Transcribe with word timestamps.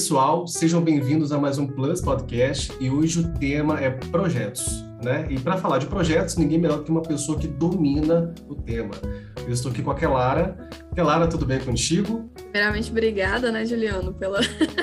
pessoal, 0.00 0.46
sejam 0.46 0.80
bem-vindos 0.82 1.30
a 1.30 1.38
mais 1.38 1.58
um 1.58 1.66
Plus 1.66 2.00
Podcast 2.00 2.72
e 2.80 2.90
hoje 2.90 3.20
o 3.20 3.28
tema 3.38 3.80
é 3.80 3.90
projetos, 3.90 4.84
né? 5.02 5.26
E 5.30 5.38
para 5.38 5.56
falar 5.56 5.78
de 5.78 5.86
projetos, 5.86 6.36
ninguém 6.36 6.58
melhor 6.58 6.82
que 6.82 6.90
uma 6.90 7.02
pessoa 7.02 7.38
que 7.38 7.46
domina 7.46 8.34
o 8.48 8.54
tema. 8.54 8.90
Eu 9.50 9.54
estou 9.54 9.72
aqui 9.72 9.82
com 9.82 9.90
a 9.90 9.96
Kelara. 9.96 10.56
Kelara, 10.94 11.26
tudo 11.26 11.44
bem 11.44 11.58
contigo? 11.58 12.30
Primeiramente, 12.52 12.88
obrigada, 12.88 13.50
né, 13.50 13.66
Juliano, 13.66 14.14
pela 14.14 14.38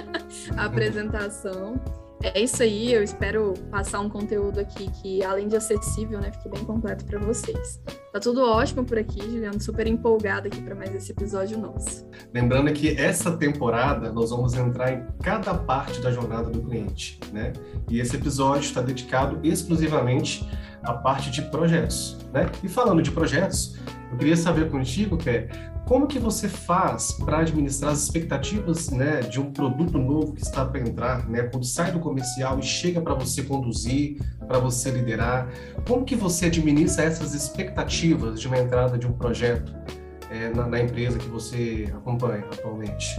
apresentação. 0.57 1.79
É 2.21 2.41
isso 2.41 2.61
aí, 2.61 2.91
eu 2.91 3.01
espero 3.01 3.53
passar 3.71 4.01
um 4.01 4.09
conteúdo 4.09 4.59
aqui 4.59 4.91
que, 5.01 5.23
além 5.23 5.47
de 5.47 5.55
acessível, 5.55 6.19
né, 6.19 6.33
fique 6.33 6.49
bem 6.49 6.65
completo 6.65 7.05
para 7.05 7.17
vocês. 7.17 7.79
Tá 8.11 8.19
tudo 8.19 8.41
ótimo 8.41 8.83
por 8.83 8.97
aqui, 8.97 9.21
Juliano, 9.21 9.61
super 9.61 9.87
empolgada 9.87 10.49
aqui 10.49 10.61
para 10.61 10.75
mais 10.75 10.93
esse 10.93 11.13
episódio 11.13 11.57
nosso. 11.57 12.05
Lembrando 12.33 12.69
que 12.73 12.89
essa 12.99 13.37
temporada 13.37 14.11
nós 14.11 14.31
vamos 14.31 14.53
entrar 14.53 14.91
em 14.91 15.07
cada 15.23 15.53
parte 15.53 16.01
da 16.01 16.11
jornada 16.11 16.49
do 16.49 16.61
cliente, 16.61 17.21
né? 17.31 17.53
E 17.89 18.01
esse 18.01 18.17
episódio 18.17 18.63
está 18.63 18.81
dedicado 18.81 19.39
exclusivamente 19.43 20.45
à 20.83 20.93
parte 20.93 21.31
de 21.31 21.41
projetos, 21.43 22.17
né? 22.33 22.49
E 22.61 22.67
falando 22.67 23.01
de 23.01 23.11
projetos, 23.11 23.77
eu 24.11 24.17
queria 24.17 24.37
saber 24.37 24.69
contigo, 24.69 25.17
Pé, 25.17 25.49
como 25.87 26.05
que 26.05 26.19
você 26.19 26.49
faz 26.49 27.13
para 27.13 27.39
administrar 27.39 27.93
as 27.93 28.03
expectativas 28.03 28.89
né, 28.89 29.21
de 29.21 29.39
um 29.39 29.51
produto 29.51 29.97
novo 29.97 30.33
que 30.33 30.41
está 30.41 30.65
para 30.65 30.81
entrar, 30.81 31.27
né, 31.29 31.43
quando 31.43 31.65
sai 31.65 31.91
do 31.93 31.99
comercial 31.99 32.59
e 32.59 32.63
chega 32.63 32.99
para 32.99 33.13
você 33.13 33.43
conduzir, 33.43 34.21
para 34.47 34.59
você 34.59 34.91
liderar? 34.91 35.47
Como 35.87 36.03
que 36.03 36.15
você 36.15 36.47
administra 36.47 37.05
essas 37.05 37.33
expectativas 37.33 38.39
de 38.39 38.47
uma 38.47 38.57
entrada 38.57 38.97
de 38.97 39.07
um 39.07 39.13
projeto 39.13 39.73
é, 40.29 40.49
na, 40.49 40.67
na 40.67 40.81
empresa 40.81 41.17
que 41.17 41.27
você 41.29 41.89
acompanha 41.95 42.43
atualmente? 42.51 43.17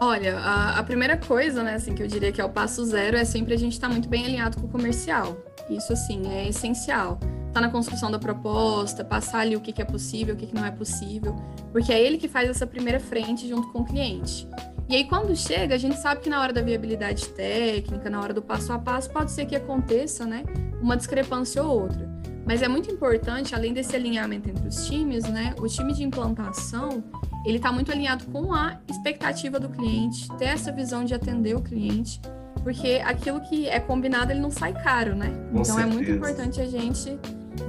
Olha, 0.00 0.38
a, 0.38 0.78
a, 0.78 0.82
primeira 0.82 1.18
coisa, 1.18 1.62
né, 1.62 1.74
assim, 1.74 1.94
que 1.94 2.02
eu 2.02 2.06
diria 2.06 2.32
que 2.32 2.40
é 2.40 2.44
o 2.44 2.50
passo 2.50 2.84
zero 2.84 3.16
é 3.16 3.24
sempre 3.24 3.52
a 3.52 3.58
gente 3.58 3.72
estar 3.72 3.88
tá 3.88 3.92
muito 3.92 4.08
bem 4.08 4.24
alinhado 4.24 4.58
com 4.58 4.66
o 4.66 4.70
comercial. 4.70 5.36
Isso, 5.68 5.92
assim, 5.92 6.22
é 6.30 6.48
essencial 6.48 7.18
tá 7.56 7.60
na 7.62 7.70
construção 7.70 8.10
da 8.10 8.18
proposta, 8.18 9.02
passar 9.02 9.40
ali 9.40 9.56
o 9.56 9.60
que, 9.60 9.72
que 9.72 9.80
é 9.80 9.84
possível, 9.84 10.34
o 10.34 10.36
que, 10.36 10.46
que 10.46 10.54
não 10.54 10.64
é 10.64 10.70
possível, 10.70 11.34
porque 11.72 11.90
é 11.90 11.98
ele 11.98 12.18
que 12.18 12.28
faz 12.28 12.50
essa 12.50 12.66
primeira 12.66 13.00
frente 13.00 13.48
junto 13.48 13.72
com 13.72 13.80
o 13.80 13.84
cliente. 13.84 14.46
E 14.88 14.94
aí, 14.94 15.04
quando 15.04 15.34
chega, 15.34 15.74
a 15.74 15.78
gente 15.78 15.96
sabe 15.96 16.20
que 16.20 16.28
na 16.28 16.40
hora 16.40 16.52
da 16.52 16.60
viabilidade 16.60 17.28
técnica, 17.30 18.10
na 18.10 18.20
hora 18.20 18.34
do 18.34 18.42
passo 18.42 18.72
a 18.74 18.78
passo, 18.78 19.10
pode 19.10 19.32
ser 19.32 19.46
que 19.46 19.56
aconteça, 19.56 20.26
né, 20.26 20.44
uma 20.82 20.98
discrepância 20.98 21.62
ou 21.62 21.80
outra. 21.80 22.06
Mas 22.44 22.60
é 22.60 22.68
muito 22.68 22.90
importante, 22.90 23.54
além 23.54 23.72
desse 23.72 23.96
alinhamento 23.96 24.50
entre 24.50 24.68
os 24.68 24.86
times, 24.86 25.24
né, 25.24 25.54
o 25.58 25.66
time 25.66 25.94
de 25.94 26.04
implantação, 26.04 27.02
ele 27.44 27.56
está 27.56 27.72
muito 27.72 27.90
alinhado 27.90 28.26
com 28.26 28.52
a 28.52 28.78
expectativa 28.86 29.58
do 29.58 29.70
cliente, 29.70 30.28
ter 30.36 30.44
essa 30.44 30.70
visão 30.70 31.04
de 31.04 31.14
atender 31.14 31.56
o 31.56 31.62
cliente, 31.62 32.20
porque 32.62 33.00
aquilo 33.02 33.40
que 33.40 33.66
é 33.66 33.80
combinado, 33.80 34.30
ele 34.30 34.40
não 34.40 34.50
sai 34.50 34.74
caro, 34.74 35.16
né? 35.16 35.28
Com 35.50 35.60
então 35.60 35.64
certeza. 35.64 35.80
é 35.80 35.86
muito 35.86 36.10
importante 36.10 36.60
a 36.60 36.66
gente 36.66 37.18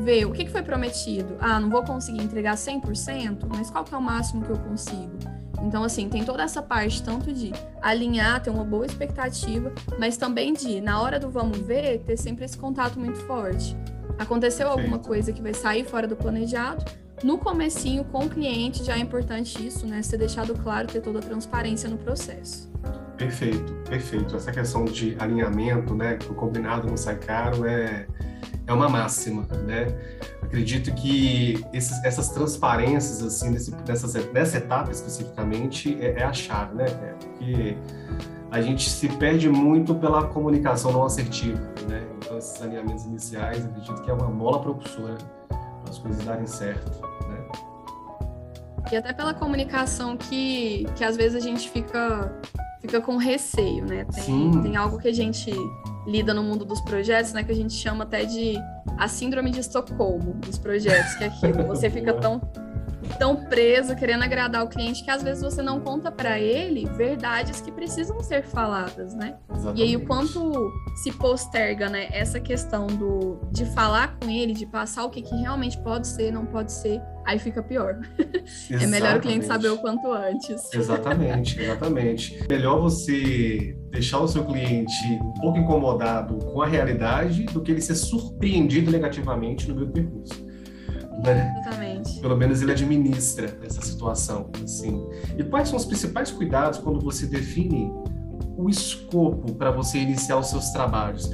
ver 0.01 0.25
o 0.25 0.31
que, 0.31 0.45
que 0.45 0.51
foi 0.51 0.61
prometido. 0.61 1.35
Ah, 1.39 1.59
não 1.59 1.69
vou 1.69 1.83
conseguir 1.83 2.21
entregar 2.21 2.55
100%, 2.55 3.45
mas 3.49 3.69
qual 3.69 3.83
que 3.83 3.93
é 3.93 3.97
o 3.97 4.01
máximo 4.01 4.43
que 4.43 4.49
eu 4.49 4.57
consigo? 4.57 5.17
Então, 5.61 5.83
assim, 5.83 6.07
tem 6.07 6.23
toda 6.23 6.43
essa 6.43 6.61
parte, 6.61 7.01
tanto 7.01 7.33
de 7.33 7.51
alinhar, 7.81 8.41
ter 8.41 8.49
uma 8.49 8.63
boa 8.63 8.85
expectativa, 8.85 9.71
mas 9.97 10.15
também 10.15 10.53
de, 10.53 10.79
na 10.79 11.01
hora 11.01 11.19
do 11.19 11.29
vamos 11.29 11.57
ver, 11.59 11.99
ter 11.99 12.17
sempre 12.17 12.45
esse 12.45 12.57
contato 12.57 12.99
muito 12.99 13.19
forte. 13.19 13.75
Aconteceu 14.19 14.67
Perfeito. 14.67 14.69
alguma 14.69 14.99
coisa 14.99 15.31
que 15.31 15.41
vai 15.41 15.53
sair 15.53 15.83
fora 15.83 16.07
do 16.07 16.15
planejado, 16.15 16.85
no 17.23 17.39
comecinho, 17.39 18.03
com 18.05 18.25
o 18.25 18.29
cliente, 18.29 18.83
já 18.83 18.95
é 18.95 18.99
importante 18.99 19.65
isso, 19.65 19.87
né? 19.87 20.03
Ser 20.03 20.17
deixado 20.17 20.53
claro, 20.53 20.87
ter 20.87 21.01
toda 21.01 21.17
a 21.17 21.21
transparência 21.21 21.89
no 21.89 21.97
processo. 21.97 22.71
Perfeito, 23.17 23.73
perfeito. 23.89 24.35
Essa 24.35 24.51
questão 24.51 24.85
de 24.85 25.15
alinhamento, 25.17 25.95
né? 25.95 26.17
Que 26.17 26.31
o 26.31 26.35
combinado 26.35 26.87
não 26.87 26.95
sai 26.95 27.17
caro 27.17 27.65
é 27.65 28.05
é 28.67 28.73
uma 28.73 28.89
máxima, 28.89 29.43
né? 29.65 29.87
Acredito 30.43 30.93
que 30.93 31.65
esses, 31.71 32.03
essas 32.03 32.29
transparências, 32.29 33.23
assim, 33.23 33.49
nessas, 33.87 34.13
nessa 34.33 34.57
etapa 34.57 34.91
especificamente, 34.91 35.97
é, 36.01 36.19
é 36.19 36.23
a 36.23 36.33
chave, 36.33 36.75
né? 36.75 36.85
É 36.85 37.13
porque 37.13 37.77
a 38.51 38.61
gente 38.61 38.89
se 38.89 39.07
perde 39.07 39.49
muito 39.49 39.95
pela 39.95 40.27
comunicação 40.27 40.91
não 40.91 41.03
assertiva, 41.03 41.61
né? 41.87 42.05
Então, 42.17 42.37
esses 42.37 42.61
alinhamentos 42.61 43.05
iniciais, 43.05 43.65
acredito 43.65 44.01
que 44.01 44.11
é 44.11 44.13
uma 44.13 44.27
mola 44.27 44.61
propulsora 44.61 45.17
para 45.47 45.89
as 45.89 45.97
coisas 45.97 46.23
darem 46.25 46.45
certo, 46.45 47.01
né? 47.29 47.47
E 48.91 48.97
até 48.97 49.13
pela 49.13 49.33
comunicação 49.33 50.17
que, 50.17 50.85
que 50.95 51.05
às 51.05 51.15
vezes 51.15 51.41
a 51.41 51.45
gente 51.45 51.69
fica, 51.69 52.33
fica 52.81 52.99
com 52.99 53.15
receio, 53.15 53.85
né? 53.85 54.05
Tem, 54.13 54.61
tem 54.61 54.75
algo 54.75 54.97
que 54.97 55.07
a 55.07 55.13
gente 55.13 55.51
lida 56.07 56.33
no 56.33 56.41
mundo 56.41 56.63
dos 56.63 56.79
projetos, 56.81 57.33
né, 57.33 57.43
que 57.43 57.51
a 57.51 57.55
gente 57.55 57.73
chama 57.73 58.05
até 58.05 58.23
de 58.23 58.55
a 58.97 59.07
síndrome 59.07 59.51
de 59.51 59.59
Estocolmo 59.59 60.33
dos 60.35 60.57
projetos, 60.57 61.13
que 61.15 61.25
é 61.25 61.27
aquilo, 61.27 61.63
você 61.67 61.89
fica 61.89 62.13
tão 62.13 62.41
tão 63.17 63.35
preso 63.45 63.95
querendo 63.95 64.23
agradar 64.23 64.63
o 64.63 64.67
cliente 64.67 65.03
que 65.03 65.09
às 65.09 65.23
vezes 65.23 65.41
você 65.43 65.61
não 65.61 65.79
conta 65.79 66.11
para 66.11 66.39
ele 66.39 66.85
verdades 66.97 67.61
que 67.61 67.71
precisam 67.71 68.19
ser 68.21 68.43
faladas, 68.43 69.13
né? 69.13 69.35
Exatamente. 69.49 69.79
E 69.79 69.83
aí 69.83 69.95
o 69.95 70.05
quanto 70.05 70.71
se 71.03 71.11
posterga, 71.13 71.89
né, 71.89 72.07
essa 72.11 72.39
questão 72.39 72.87
do 72.87 73.39
de 73.51 73.65
falar 73.65 74.17
com 74.19 74.29
ele, 74.29 74.53
de 74.53 74.65
passar 74.65 75.05
o 75.05 75.09
que, 75.09 75.21
que 75.21 75.35
realmente 75.35 75.77
pode 75.79 76.07
ser, 76.07 76.31
não 76.31 76.45
pode 76.45 76.71
ser, 76.71 77.01
aí 77.25 77.39
fica 77.39 77.61
pior. 77.61 77.99
é 78.71 78.87
melhor 78.87 79.17
o 79.17 79.21
cliente 79.21 79.45
saber 79.45 79.69
o 79.69 79.77
quanto 79.77 80.11
antes. 80.11 80.73
Exatamente, 80.73 81.59
exatamente. 81.61 82.43
Melhor 82.49 82.81
você 82.81 83.76
deixar 83.89 84.19
o 84.19 84.27
seu 84.27 84.43
cliente 84.45 84.93
um 85.21 85.33
pouco 85.33 85.57
incomodado 85.57 86.35
com 86.37 86.61
a 86.61 86.67
realidade 86.67 87.43
do 87.45 87.61
que 87.61 87.71
ele 87.71 87.81
ser 87.81 87.95
surpreendido 87.95 88.91
negativamente 88.91 89.67
no 89.67 89.75
meio 89.75 89.87
do 89.87 89.93
percurso. 89.93 90.45
Né? 91.23 91.55
Exatamente. 91.59 92.19
Pelo 92.19 92.37
menos 92.37 92.61
ele 92.61 92.71
administra 92.71 93.57
essa 93.63 93.81
situação, 93.81 94.51
assim. 94.63 95.07
E 95.37 95.43
quais 95.43 95.69
são 95.69 95.77
os 95.77 95.85
principais 95.85 96.31
cuidados 96.31 96.79
quando 96.79 96.99
você 96.99 97.25
define 97.25 97.91
o 98.55 98.69
escopo 98.69 99.53
para 99.55 99.71
você 99.71 99.97
iniciar 99.97 100.37
os 100.37 100.47
seus 100.47 100.69
trabalhos? 100.69 101.31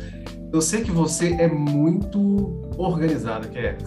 Eu 0.54 0.62
sei 0.62 0.84
que 0.84 0.92
você 0.92 1.34
é 1.34 1.48
muito 1.48 2.62
organizada, 2.78 3.48
que 3.48 3.58
é. 3.60 3.78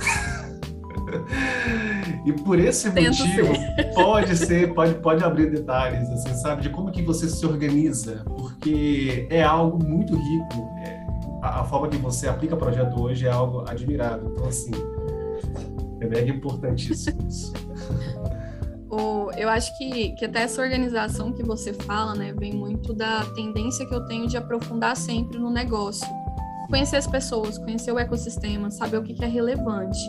E 2.25 2.33
por 2.33 2.59
esse 2.59 2.91
Tento 2.91 3.25
motivo, 3.25 3.55
ser. 3.55 3.95
pode 3.95 4.37
ser, 4.37 4.75
pode, 4.75 4.95
pode 4.97 5.23
abrir 5.23 5.51
detalhes, 5.51 6.09
assim, 6.11 6.35
sabe, 6.35 6.63
de 6.63 6.71
como 6.71 6.91
que 6.91 7.03
você 7.03 7.29
se 7.29 7.45
organiza, 7.47 8.25
porque 8.37 9.27
é 9.31 9.43
algo 9.43 9.83
muito 9.85 10.15
rico. 10.17 10.69
É, 10.79 11.07
a, 11.43 11.61
a, 11.61 11.65
forma 11.65 11.89
que 11.89 11.97
você 11.97 12.29
aplica 12.29 12.57
projeto 12.57 13.01
hoje 13.01 13.27
é 13.27 13.31
algo 13.31 13.65
admirável. 13.69 14.33
Então, 14.33 14.49
assim, 14.49 14.73
é 16.01 16.07
mega 16.07 16.31
importantíssimo 16.31 17.27
isso. 17.29 17.53
o, 18.91 19.31
eu 19.37 19.49
acho 19.49 19.77
que, 19.79 20.11
que 20.17 20.25
até 20.25 20.43
essa 20.43 20.61
organização 20.61 21.33
que 21.33 21.43
você 21.43 21.73
fala, 21.73 22.15
né, 22.15 22.35
vem 22.37 22.53
muito 22.53 22.93
da 22.93 23.25
tendência 23.35 23.87
que 23.87 23.95
eu 23.95 24.05
tenho 24.07 24.27
de 24.27 24.37
aprofundar 24.37 24.97
sempre 24.97 25.39
no 25.39 25.51
negócio. 25.51 26.07
Conhecer 26.69 26.97
as 26.97 27.07
pessoas, 27.07 27.57
conhecer 27.59 27.93
o 27.93 27.99
ecossistema, 27.99 28.69
saber 28.71 28.99
o 28.99 29.03
que, 29.05 29.15
que 29.15 29.25
é 29.25 29.29
relevante. 29.29 30.01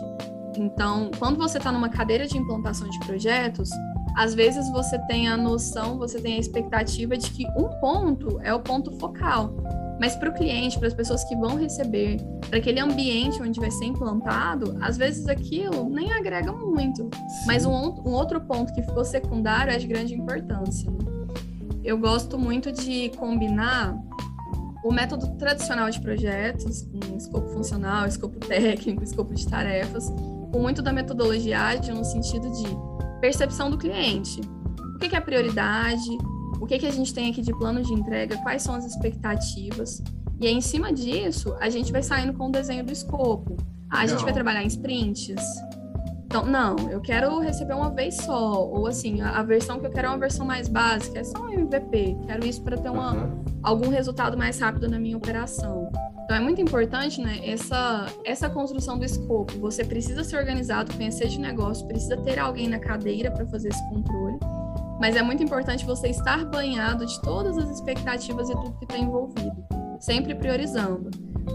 Então, 0.58 1.10
quando 1.18 1.38
você 1.38 1.58
está 1.58 1.70
numa 1.70 1.88
cadeira 1.88 2.26
de 2.26 2.36
implantação 2.36 2.90
de 2.90 2.98
projetos, 3.00 3.70
às 4.16 4.34
vezes 4.34 4.68
você 4.72 4.98
tem 5.06 5.28
a 5.28 5.36
noção, 5.36 5.96
você 5.96 6.20
tem 6.20 6.34
a 6.34 6.38
expectativa 6.38 7.16
de 7.16 7.30
que 7.30 7.46
um 7.56 7.68
ponto 7.80 8.40
é 8.42 8.52
o 8.52 8.58
ponto 8.58 8.90
focal. 8.98 9.54
Mas 10.00 10.16
para 10.16 10.30
o 10.30 10.34
cliente, 10.34 10.76
para 10.76 10.88
as 10.88 10.94
pessoas 10.94 11.22
que 11.24 11.36
vão 11.36 11.56
receber, 11.56 12.18
para 12.48 12.58
aquele 12.58 12.80
ambiente 12.80 13.40
onde 13.40 13.60
vai 13.60 13.70
ser 13.70 13.84
implantado, 13.84 14.76
às 14.80 14.96
vezes 14.96 15.28
aquilo 15.28 15.88
nem 15.88 16.12
agrega 16.12 16.50
muito. 16.52 17.08
Mas 17.46 17.64
um, 17.64 17.70
um, 17.70 18.12
outro 18.12 18.40
ponto 18.40 18.72
que 18.72 18.82
ficou 18.82 19.04
secundário 19.04 19.72
é 19.72 19.78
de 19.78 19.86
grande 19.86 20.14
importância. 20.14 20.90
Eu 21.84 21.98
gosto 21.98 22.36
muito 22.36 22.72
de 22.72 23.10
combinar 23.10 23.96
o 24.84 24.92
método 24.92 25.28
tradicional 25.36 25.90
de 25.90 26.00
projetos, 26.00 26.82
com 26.82 27.16
escopo 27.16 27.48
funcional, 27.48 28.06
escopo 28.06 28.38
técnico, 28.40 29.02
escopo 29.02 29.34
de 29.34 29.46
tarefas, 29.46 30.12
com 30.52 30.60
muito 30.60 30.82
da 30.82 30.92
metodologia 30.92 31.60
ágil 31.60 31.94
no 31.94 32.04
sentido 32.04 32.50
de 32.50 32.64
percepção 33.20 33.70
do 33.70 33.78
cliente. 33.78 34.40
O 34.94 34.98
que 34.98 35.14
é 35.14 35.20
prioridade? 35.20 36.16
o 36.60 36.66
que, 36.66 36.78
que 36.78 36.86
a 36.86 36.90
gente 36.90 37.14
tem 37.14 37.30
aqui 37.30 37.40
de 37.40 37.52
plano 37.52 37.82
de 37.82 37.92
entrega, 37.92 38.36
quais 38.38 38.62
são 38.62 38.74
as 38.74 38.84
expectativas. 38.84 40.02
E 40.40 40.46
aí, 40.46 40.54
em 40.54 40.60
cima 40.60 40.92
disso, 40.92 41.54
a 41.60 41.68
gente 41.68 41.90
vai 41.92 42.02
saindo 42.02 42.32
com 42.32 42.48
o 42.48 42.50
desenho 42.50 42.84
do 42.84 42.92
escopo. 42.92 43.56
Ah, 43.90 44.00
a 44.00 44.06
gente 44.06 44.22
vai 44.22 44.32
trabalhar 44.32 44.62
em 44.62 44.66
sprints. 44.66 45.42
Então, 46.28 46.44
não, 46.44 46.76
eu 46.90 47.00
quero 47.00 47.38
receber 47.38 47.72
uma 47.72 47.90
vez 47.90 48.16
só. 48.16 48.68
Ou 48.68 48.86
assim, 48.86 49.22
a, 49.22 49.38
a 49.38 49.42
versão 49.42 49.80
que 49.80 49.86
eu 49.86 49.90
quero 49.90 50.08
é 50.08 50.10
uma 50.10 50.18
versão 50.18 50.44
mais 50.44 50.68
básica, 50.68 51.20
é 51.20 51.24
só 51.24 51.42
um 51.42 51.50
MVP. 51.50 52.18
Quero 52.26 52.46
isso 52.46 52.62
para 52.62 52.76
ter 52.76 52.90
uma, 52.90 53.14
uhum. 53.14 53.44
algum 53.62 53.88
resultado 53.88 54.36
mais 54.36 54.60
rápido 54.60 54.90
na 54.90 54.98
minha 54.98 55.16
operação. 55.16 55.90
Então 56.24 56.36
é 56.36 56.40
muito 56.40 56.60
importante, 56.60 57.22
né, 57.22 57.40
essa, 57.42 58.04
essa 58.26 58.50
construção 58.50 58.98
do 58.98 59.06
escopo. 59.06 59.58
Você 59.60 59.82
precisa 59.82 60.22
ser 60.22 60.36
organizado, 60.36 60.94
conhecer 60.94 61.28
de 61.28 61.40
negócio, 61.40 61.86
precisa 61.86 62.18
ter 62.18 62.38
alguém 62.38 62.68
na 62.68 62.78
cadeira 62.78 63.30
para 63.30 63.46
fazer 63.46 63.68
esse 63.70 63.88
controle. 63.88 64.38
Mas 65.00 65.16
é 65.16 65.22
muito 65.22 65.42
importante 65.42 65.86
você 65.86 66.08
estar 66.08 66.44
banhado 66.44 67.06
de 67.06 67.18
todas 67.22 67.56
as 67.56 67.70
expectativas 67.70 68.50
e 68.50 68.52
tudo 68.52 68.76
que 68.76 68.84
está 68.84 68.98
envolvido, 68.98 69.64
sempre 69.98 70.34
priorizando. 70.34 71.08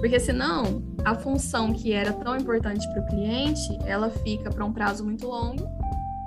Porque 0.04 0.20
senão, 0.20 0.84
a 1.06 1.16
função 1.16 1.72
que 1.72 1.94
era 1.94 2.12
tão 2.12 2.36
importante 2.36 2.86
para 2.92 3.04
o 3.04 3.06
cliente, 3.06 3.80
ela 3.86 4.10
fica 4.10 4.50
para 4.50 4.66
um 4.66 4.74
prazo 4.74 5.02
muito 5.02 5.26
longo. 5.26 5.66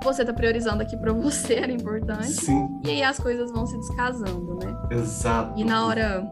Você 0.03 0.23
está 0.23 0.33
priorizando 0.33 0.81
aqui 0.81 0.97
para 0.97 1.13
você 1.13 1.53
era 1.53 1.71
importante. 1.71 2.31
Sim. 2.31 2.81
E 2.83 2.89
aí 2.89 3.03
as 3.03 3.19
coisas 3.19 3.51
vão 3.51 3.67
se 3.67 3.77
descasando, 3.77 4.57
né? 4.63 4.75
Exato. 4.89 5.59
E 5.59 5.63
na 5.63 5.85
hora 5.85 6.27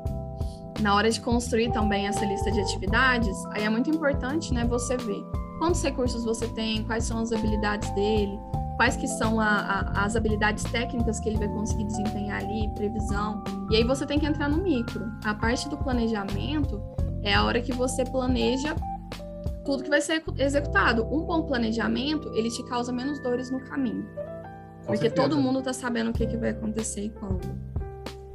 na 0.82 0.96
hora 0.96 1.08
de 1.08 1.22
construir 1.22 1.72
também 1.72 2.08
essa 2.08 2.26
lista 2.26 2.52
de 2.52 2.60
atividades, 2.60 3.38
aí 3.52 3.64
é 3.64 3.70
muito 3.70 3.92
importante, 3.92 4.52
né, 4.52 4.66
você 4.66 4.98
ver 4.98 5.24
quantos 5.60 5.84
recursos 5.84 6.26
você 6.26 6.48
tem, 6.48 6.84
quais 6.84 7.04
são 7.04 7.20
as 7.20 7.32
habilidades 7.32 7.90
dele, 7.92 8.40
quais 8.76 8.98
que 8.98 9.08
são 9.08 9.40
a, 9.40 9.46
a, 9.46 10.04
as 10.04 10.16
habilidades 10.16 10.64
técnicas 10.64 11.20
que 11.20 11.30
ele 11.30 11.38
vai 11.38 11.48
conseguir 11.48 11.86
desempenhar 11.86 12.42
ali, 12.42 12.68
previsão. 12.74 13.44
E 13.70 13.76
aí 13.76 13.84
você 13.84 14.04
tem 14.06 14.18
que 14.18 14.26
entrar 14.26 14.50
no 14.50 14.58
micro. 14.58 15.06
A 15.24 15.34
parte 15.36 15.70
do 15.70 15.78
planejamento 15.78 16.82
é 17.26 17.34
a 17.34 17.44
hora 17.44 17.60
que 17.60 17.74
você 17.74 18.06
planeja 18.06 18.76
tudo 19.66 19.84
que 19.84 19.90
vai 19.90 20.00
ser 20.00 20.24
executado. 20.38 21.04
Um 21.06 21.24
bom 21.24 21.42
planejamento, 21.42 22.32
ele 22.36 22.50
te 22.50 22.64
causa 22.66 22.94
menos 22.94 23.20
dores 23.20 23.50
no 23.50 23.60
caminho. 23.60 24.06
Com 24.06 24.86
porque 24.86 25.10
certeza. 25.10 25.28
todo 25.28 25.42
mundo 25.42 25.60
está 25.60 25.74
sabendo 25.74 26.12
o 26.12 26.14
que, 26.14 26.28
que 26.28 26.38
vai 26.38 26.52
acontecer 26.52 27.02
e 27.02 27.10
quando. 27.10 27.42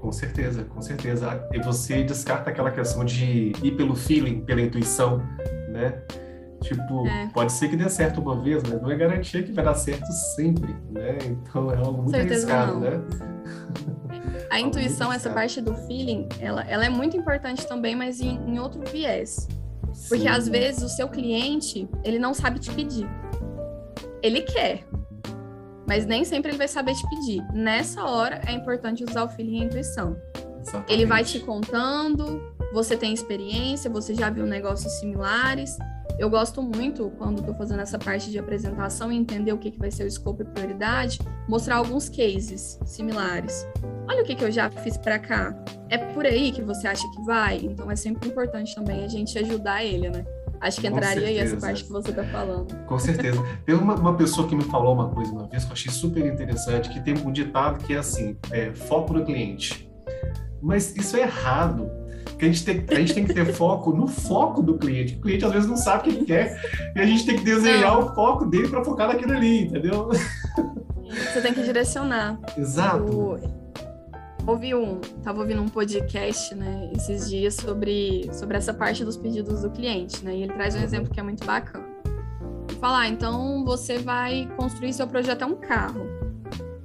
Com 0.00 0.10
certeza, 0.10 0.64
com 0.64 0.82
certeza. 0.82 1.48
E 1.52 1.60
você 1.60 2.02
descarta 2.02 2.50
aquela 2.50 2.70
questão 2.72 3.04
de 3.04 3.52
ir 3.62 3.76
pelo 3.76 3.94
feeling, 3.94 4.40
pela 4.40 4.60
intuição, 4.60 5.18
né? 5.68 6.02
Tipo, 6.62 7.06
é. 7.06 7.28
pode 7.32 7.52
ser 7.52 7.68
que 7.68 7.76
dê 7.76 7.88
certo 7.88 8.20
uma 8.20 8.40
vez, 8.40 8.62
mas 8.62 8.80
não 8.80 8.90
é 8.90 8.96
garantia 8.96 9.42
que 9.42 9.52
vai 9.52 9.64
dar 9.64 9.74
certo 9.74 10.06
sempre, 10.36 10.74
né? 10.90 11.18
Então 11.24 11.70
é 11.70 11.76
algo 11.76 12.02
muito 12.02 12.10
certeza 12.10 12.52
arriscado, 12.52 12.74
não. 12.74 12.80
né? 12.80 13.00
A 14.50 14.60
intuição, 14.60 15.12
essa 15.12 15.30
parte 15.30 15.60
do 15.60 15.74
feeling, 15.74 16.28
ela, 16.38 16.62
ela 16.68 16.84
é 16.84 16.88
muito 16.88 17.16
importante 17.16 17.66
também, 17.66 17.94
mas 17.94 18.20
em, 18.20 18.36
em 18.46 18.58
outro 18.58 18.82
viés. 18.90 19.48
Porque 20.08 20.24
Sim. 20.24 20.28
às 20.28 20.48
vezes 20.48 20.82
o 20.82 20.88
seu 20.88 21.08
cliente, 21.08 21.88
ele 22.04 22.18
não 22.18 22.34
sabe 22.34 22.58
te 22.58 22.70
pedir. 22.70 23.08
Ele 24.22 24.42
quer, 24.42 24.84
mas 25.86 26.06
nem 26.06 26.24
sempre 26.24 26.50
ele 26.50 26.58
vai 26.58 26.68
saber 26.68 26.94
te 26.94 27.08
pedir. 27.08 27.42
Nessa 27.52 28.04
hora 28.04 28.40
é 28.46 28.52
importante 28.52 29.04
usar 29.04 29.24
o 29.24 29.28
feeling 29.28 29.58
e 29.58 29.62
a 29.62 29.64
intuição. 29.64 30.16
Exatamente. 30.60 30.92
Ele 30.92 31.06
vai 31.06 31.24
te 31.24 31.40
contando, 31.40 32.40
você 32.72 32.96
tem 32.96 33.12
experiência, 33.12 33.90
você 33.90 34.14
já 34.14 34.30
viu 34.30 34.46
negócios 34.46 34.92
similares. 34.94 35.76
Eu 36.20 36.28
gosto 36.28 36.62
muito, 36.62 37.10
quando 37.16 37.38
estou 37.38 37.54
fazendo 37.54 37.80
essa 37.80 37.98
parte 37.98 38.30
de 38.30 38.38
apresentação 38.38 39.10
e 39.10 39.16
entender 39.16 39.54
o 39.54 39.56
que, 39.56 39.70
que 39.70 39.78
vai 39.78 39.90
ser 39.90 40.04
o 40.04 40.06
escopo 40.06 40.42
e 40.42 40.44
prioridade, 40.44 41.18
mostrar 41.48 41.76
alguns 41.76 42.10
cases 42.10 42.78
similares. 42.84 43.66
Olha 44.06 44.22
o 44.22 44.26
que, 44.26 44.34
que 44.34 44.44
eu 44.44 44.52
já 44.52 44.68
fiz 44.68 44.98
para 44.98 45.18
cá. 45.18 45.54
É 45.88 45.96
por 45.96 46.26
aí 46.26 46.52
que 46.52 46.60
você 46.60 46.86
acha 46.86 47.10
que 47.12 47.22
vai? 47.22 47.56
Então 47.62 47.90
é 47.90 47.96
sempre 47.96 48.28
importante 48.28 48.74
também 48.74 49.02
a 49.02 49.08
gente 49.08 49.38
ajudar 49.38 49.82
ele, 49.82 50.10
né? 50.10 50.26
Acho 50.60 50.82
que 50.82 50.88
entraria 50.88 51.26
aí 51.26 51.38
essa 51.38 51.56
parte 51.56 51.84
que 51.84 51.90
você 51.90 52.10
está 52.10 52.24
falando. 52.24 52.76
Com 52.84 52.98
certeza. 52.98 53.42
Tem 53.64 53.74
uma, 53.74 53.94
uma, 53.94 54.14
pessoa 54.14 54.46
que 54.46 54.54
me 54.54 54.64
falou 54.64 54.92
uma 54.92 55.08
coisa 55.08 55.32
uma 55.32 55.48
vez 55.48 55.64
que 55.64 55.70
eu 55.70 55.72
achei 55.72 55.90
super 55.90 56.26
interessante, 56.26 56.90
que 56.90 57.00
tem 57.00 57.16
um 57.16 57.32
ditado 57.32 57.82
que 57.82 57.94
é 57.94 57.96
assim, 57.96 58.36
é, 58.50 58.74
foco 58.74 59.14
no 59.14 59.24
cliente. 59.24 59.90
Mas 60.60 60.94
isso 60.94 61.16
é 61.16 61.22
errado 61.22 61.90
que 62.40 62.46
a 62.46 62.48
gente 62.48 62.64
tem, 62.64 62.84
a 62.88 63.00
gente 63.00 63.14
tem 63.14 63.24
que 63.24 63.34
ter 63.34 63.44
foco 63.52 63.92
no 63.92 64.08
foco 64.08 64.62
do 64.62 64.78
cliente. 64.78 65.14
O 65.14 65.20
cliente 65.20 65.44
às 65.44 65.52
vezes 65.52 65.68
não 65.68 65.76
sabe 65.76 66.00
o 66.00 66.02
que 66.04 66.18
ele 66.18 66.24
quer 66.24 66.92
e 66.96 66.98
a 66.98 67.04
gente 67.04 67.26
tem 67.26 67.36
que 67.36 67.44
desenhar 67.44 67.92
não. 67.92 68.06
o 68.06 68.14
foco 68.14 68.46
dele 68.46 68.66
para 68.68 68.82
focar 68.82 69.08
naquilo 69.08 69.32
ali, 69.32 69.66
entendeu? 69.66 70.08
Você 70.08 71.42
tem 71.42 71.52
que 71.52 71.62
direcionar. 71.62 72.40
Exato. 72.56 73.04
O... 73.04 73.60
Ouvi 74.46 74.74
um, 74.74 75.00
tava 75.22 75.40
ouvindo 75.40 75.60
um 75.60 75.68
podcast, 75.68 76.54
né, 76.54 76.90
esses 76.96 77.28
dias 77.28 77.54
sobre, 77.54 78.28
sobre 78.32 78.56
essa 78.56 78.72
parte 78.72 79.04
dos 79.04 79.16
pedidos 79.16 79.60
do 79.60 79.70
cliente, 79.70 80.24
né? 80.24 80.34
E 80.34 80.42
ele 80.44 80.52
traz 80.54 80.74
um 80.74 80.78
uhum. 80.78 80.84
exemplo 80.84 81.12
que 81.12 81.20
é 81.20 81.22
muito 81.22 81.44
bacana. 81.44 81.84
Falar, 82.80 83.00
ah, 83.00 83.08
então 83.08 83.62
você 83.66 83.98
vai 83.98 84.48
construir 84.56 84.94
seu 84.94 85.06
projeto 85.06 85.42
é 85.42 85.46
um 85.46 85.56
carro. 85.56 86.06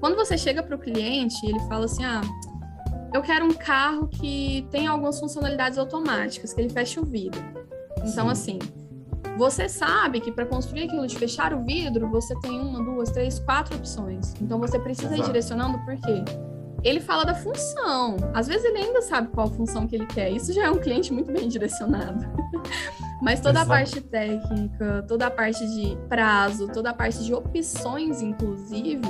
Quando 0.01 0.17
você 0.17 0.37
chega 0.37 0.61
para 0.61 0.75
o 0.75 0.79
cliente, 0.79 1.37
ele 1.45 1.59
fala 1.61 1.85
assim: 1.85 2.03
"Ah, 2.03 2.19
eu 3.15 3.21
quero 3.21 3.45
um 3.45 3.53
carro 3.53 4.09
que 4.09 4.67
tenha 4.69 4.91
algumas 4.91 5.17
funcionalidades 5.17 5.77
automáticas, 5.77 6.53
que 6.53 6.59
ele 6.59 6.69
feche 6.69 6.99
o 6.99 7.05
vidro. 7.05 7.41
Então, 7.99 8.25
Sim. 8.35 8.59
assim, 8.59 8.59
você 9.37 9.69
sabe 9.69 10.19
que 10.19 10.33
para 10.33 10.45
construir 10.45 10.83
aquilo 10.83 11.07
de 11.07 11.17
fechar 11.17 11.53
o 11.53 11.63
vidro, 11.63 12.09
você 12.09 12.37
tem 12.41 12.59
uma, 12.59 12.83
duas, 12.83 13.11
três, 13.11 13.39
quatro 13.39 13.77
opções. 13.77 14.33
Então, 14.41 14.59
você 14.59 14.77
precisa 14.77 15.13
Exato. 15.13 15.21
ir 15.21 15.25
direcionando 15.27 15.79
por 15.85 15.95
quê? 15.95 16.25
Ele 16.83 16.99
fala 16.99 17.23
da 17.23 17.33
função. 17.33 18.17
Às 18.33 18.47
vezes 18.47 18.65
ele 18.65 18.79
ainda 18.79 19.01
sabe 19.01 19.29
qual 19.29 19.47
função 19.49 19.87
que 19.87 19.95
ele 19.95 20.05
quer. 20.07 20.29
Isso 20.29 20.51
já 20.51 20.65
é 20.65 20.69
um 20.69 20.77
cliente 20.77 21.13
muito 21.13 21.31
bem 21.31 21.47
direcionado. 21.47 22.25
Mas 23.23 23.39
toda 23.39 23.59
Exato. 23.61 23.71
a 23.71 23.75
parte 23.75 24.01
técnica, 24.01 25.05
toda 25.07 25.27
a 25.27 25.31
parte 25.31 25.65
de 25.65 25.97
prazo, 26.09 26.67
toda 26.67 26.89
a 26.89 26.93
parte 26.93 27.23
de 27.23 27.33
opções, 27.33 28.21
inclusive, 28.21 29.01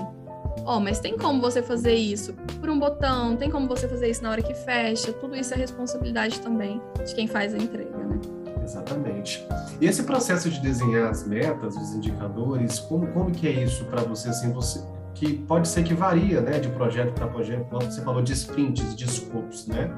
Ó, 0.64 0.78
oh, 0.78 0.80
mas 0.80 1.00
tem 1.00 1.18
como 1.18 1.42
você 1.42 1.62
fazer 1.62 1.96
isso 1.96 2.34
por 2.60 2.70
um 2.70 2.80
botão, 2.80 3.36
tem 3.36 3.52
como 3.52 3.68
você 3.68 3.88
fazer 3.88 4.10
isso 4.10 4.24
na 4.24 4.32
hora 4.32 4.42
que 4.42 4.54
fecha, 4.54 5.12
tudo 5.14 5.36
isso 5.36 5.54
é 5.54 5.58
responsabilidade 5.58 6.40
também 6.40 6.82
de 7.06 7.14
quem 7.14 7.28
faz 7.28 7.54
a 7.54 7.58
entrega, 7.58 7.98
né? 7.98 8.20
Exatamente. 8.64 9.46
E 9.80 9.86
esse 9.86 10.04
processo 10.04 10.50
de 10.50 10.60
desenhar 10.60 11.10
as 11.10 11.28
metas, 11.28 11.76
os 11.76 11.94
indicadores, 11.94 12.80
como, 12.80 13.06
como 13.08 13.32
que 13.32 13.48
é 13.48 13.52
isso 13.52 13.86
para 13.86 14.02
você, 14.02 14.30
assim, 14.30 14.52
você, 14.52 14.82
que 15.14 15.34
pode 15.34 15.68
ser 15.68 15.84
que 15.84 15.94
varia, 15.94 16.42
né, 16.42 16.60
de 16.60 16.70
projeto 16.70 17.14
para 17.14 17.28
projeto, 17.28 17.66
como 17.70 17.84
você 17.84 18.02
falou 18.02 18.24
de 18.24 18.34
sprints, 18.34 18.96
de 18.96 19.06
escopos, 19.06 19.68
né? 19.68 19.92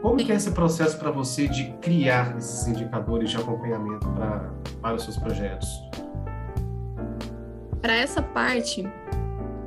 Como 0.00 0.16
que 0.16 0.30
é 0.32 0.34
esse 0.34 0.50
processo 0.50 0.98
para 0.98 1.10
você 1.10 1.48
de 1.48 1.72
criar 1.80 2.36
esses 2.36 2.66
indicadores 2.66 3.30
de 3.30 3.36
acompanhamento 3.36 4.06
pra, 4.10 4.50
para 4.82 4.96
os 4.96 5.04
seus 5.04 5.16
projetos? 5.16 5.68
Para 7.80 7.94
essa 7.94 8.22
parte, 8.22 8.86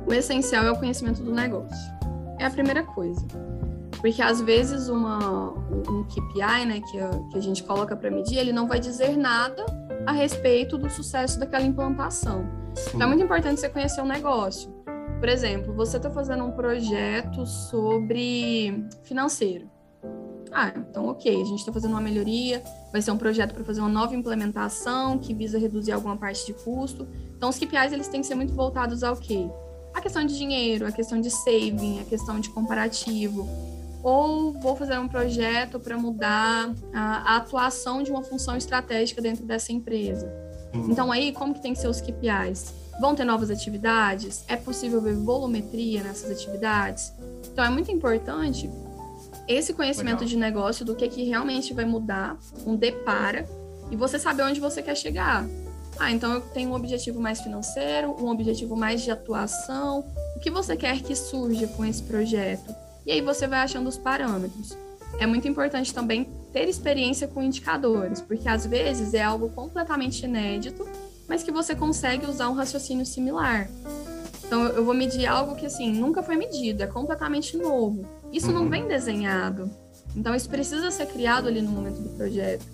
o 0.08 0.14
essencial 0.14 0.64
é 0.64 0.72
o 0.72 0.76
conhecimento 0.76 1.22
do 1.22 1.32
negócio. 1.32 1.76
É 2.38 2.46
a 2.46 2.50
primeira 2.50 2.82
coisa. 2.82 3.26
Porque 4.00 4.22
às 4.22 4.40
vezes 4.40 4.88
uma, 4.88 5.50
um 5.50 6.04
KPI, 6.04 6.66
né, 6.66 6.80
que 6.80 6.98
a, 6.98 7.10
que 7.30 7.38
a 7.38 7.40
gente 7.40 7.62
coloca 7.62 7.96
para 7.96 8.10
medir, 8.10 8.38
ele 8.38 8.52
não 8.52 8.66
vai 8.66 8.80
dizer 8.80 9.16
nada 9.16 9.64
a 10.06 10.12
respeito 10.12 10.78
do 10.78 10.88
sucesso 10.88 11.38
daquela 11.38 11.64
implantação. 11.64 12.46
Então 12.94 13.02
é 13.02 13.06
muito 13.06 13.24
importante 13.24 13.60
você 13.60 13.68
conhecer 13.68 14.00
o 14.00 14.06
negócio. 14.06 14.72
Por 15.18 15.28
exemplo, 15.28 15.74
você 15.74 15.96
está 15.96 16.08
fazendo 16.10 16.44
um 16.44 16.52
projeto 16.52 17.44
sobre 17.44 18.86
financeiro. 19.02 19.68
Ah, 20.52 20.72
então 20.76 21.08
ok, 21.08 21.42
a 21.42 21.44
gente 21.44 21.58
está 21.58 21.72
fazendo 21.72 21.90
uma 21.90 22.00
melhoria, 22.00 22.62
vai 22.90 23.02
ser 23.02 23.10
um 23.10 23.18
projeto 23.18 23.52
para 23.52 23.64
fazer 23.64 23.80
uma 23.80 23.88
nova 23.88 24.14
implementação 24.14 25.18
que 25.18 25.34
visa 25.34 25.58
reduzir 25.58 25.92
alguma 25.92 26.16
parte 26.16 26.46
de 26.46 26.54
custo. 26.54 27.06
Então 27.36 27.50
os 27.50 27.58
KPIs 27.58 27.92
eles 27.92 28.08
têm 28.08 28.20
que 28.20 28.26
ser 28.26 28.36
muito 28.36 28.54
voltados 28.54 29.02
ao 29.02 29.16
quê? 29.16 29.50
A 29.94 30.00
questão 30.00 30.24
de 30.24 30.36
dinheiro, 30.36 30.86
a 30.86 30.92
questão 30.92 31.20
de 31.20 31.30
saving, 31.30 32.00
a 32.00 32.04
questão 32.04 32.38
de 32.40 32.50
comparativo. 32.50 33.48
Ou 34.02 34.52
vou 34.52 34.76
fazer 34.76 34.98
um 34.98 35.08
projeto 35.08 35.80
para 35.80 35.98
mudar 35.98 36.72
a, 36.94 37.34
a, 37.34 37.36
atuação 37.36 38.02
de 38.02 38.10
uma 38.10 38.22
função 38.22 38.56
estratégica 38.56 39.20
dentro 39.20 39.44
dessa 39.44 39.72
empresa. 39.72 40.32
Uhum. 40.72 40.90
Então, 40.90 41.10
aí, 41.10 41.32
como 41.32 41.52
que 41.52 41.60
tem 41.60 41.72
que 41.72 41.80
ser 41.80 41.88
os 41.88 42.00
KPIs? 42.00 42.72
Vão 43.00 43.14
ter 43.14 43.24
novas 43.24 43.50
atividades? 43.50 44.44
É 44.46 44.56
possível 44.56 45.00
ver 45.00 45.14
volumetria 45.14 46.02
nessas 46.02 46.30
atividades? 46.30 47.12
Então, 47.52 47.64
é 47.64 47.70
muito 47.70 47.90
importante 47.90 48.70
esse 49.48 49.72
conhecimento 49.72 50.20
Legal. 50.20 50.28
de 50.28 50.36
negócio 50.36 50.84
do 50.84 50.94
que, 50.94 51.08
que 51.08 51.24
realmente 51.24 51.72
vai 51.72 51.84
mudar, 51.84 52.36
um 52.66 52.76
depara, 52.76 53.48
e 53.90 53.96
você 53.96 54.18
saber 54.18 54.42
onde 54.42 54.60
você 54.60 54.82
quer 54.82 54.94
chegar. 54.94 55.46
Ah, 55.98 56.12
então 56.12 56.34
eu 56.34 56.40
tenho 56.40 56.70
um 56.70 56.74
objetivo 56.74 57.20
mais 57.20 57.40
financeiro, 57.40 58.14
um 58.22 58.28
objetivo 58.28 58.76
mais 58.76 59.02
de 59.02 59.10
atuação. 59.10 60.04
O 60.36 60.40
que 60.40 60.50
você 60.50 60.76
quer 60.76 61.02
que 61.02 61.14
surja 61.16 61.66
com 61.66 61.84
esse 61.84 62.02
projeto? 62.02 62.74
E 63.04 63.10
aí 63.10 63.20
você 63.20 63.46
vai 63.46 63.60
achando 63.60 63.88
os 63.88 63.98
parâmetros. 63.98 64.76
É 65.18 65.26
muito 65.26 65.48
importante 65.48 65.92
também 65.92 66.28
ter 66.52 66.68
experiência 66.68 67.26
com 67.26 67.42
indicadores, 67.42 68.20
porque 68.20 68.48
às 68.48 68.64
vezes 68.64 69.14
é 69.14 69.22
algo 69.22 69.48
completamente 69.50 70.24
inédito, 70.24 70.86
mas 71.26 71.42
que 71.42 71.50
você 71.50 71.74
consegue 71.74 72.26
usar 72.26 72.48
um 72.48 72.54
raciocínio 72.54 73.04
similar. 73.04 73.68
Então 74.46 74.66
eu 74.68 74.84
vou 74.84 74.94
medir 74.94 75.26
algo 75.26 75.56
que 75.56 75.66
assim 75.66 75.92
nunca 75.92 76.22
foi 76.22 76.36
medido, 76.36 76.82
é 76.82 76.86
completamente 76.86 77.56
novo. 77.56 78.06
Isso 78.32 78.52
não 78.52 78.62
uhum. 78.62 78.70
vem 78.70 78.86
desenhado. 78.86 79.70
Então 80.14 80.34
isso 80.34 80.48
precisa 80.48 80.90
ser 80.90 81.06
criado 81.06 81.48
ali 81.48 81.60
no 81.60 81.70
momento 81.70 82.00
do 82.00 82.10
projeto. 82.10 82.64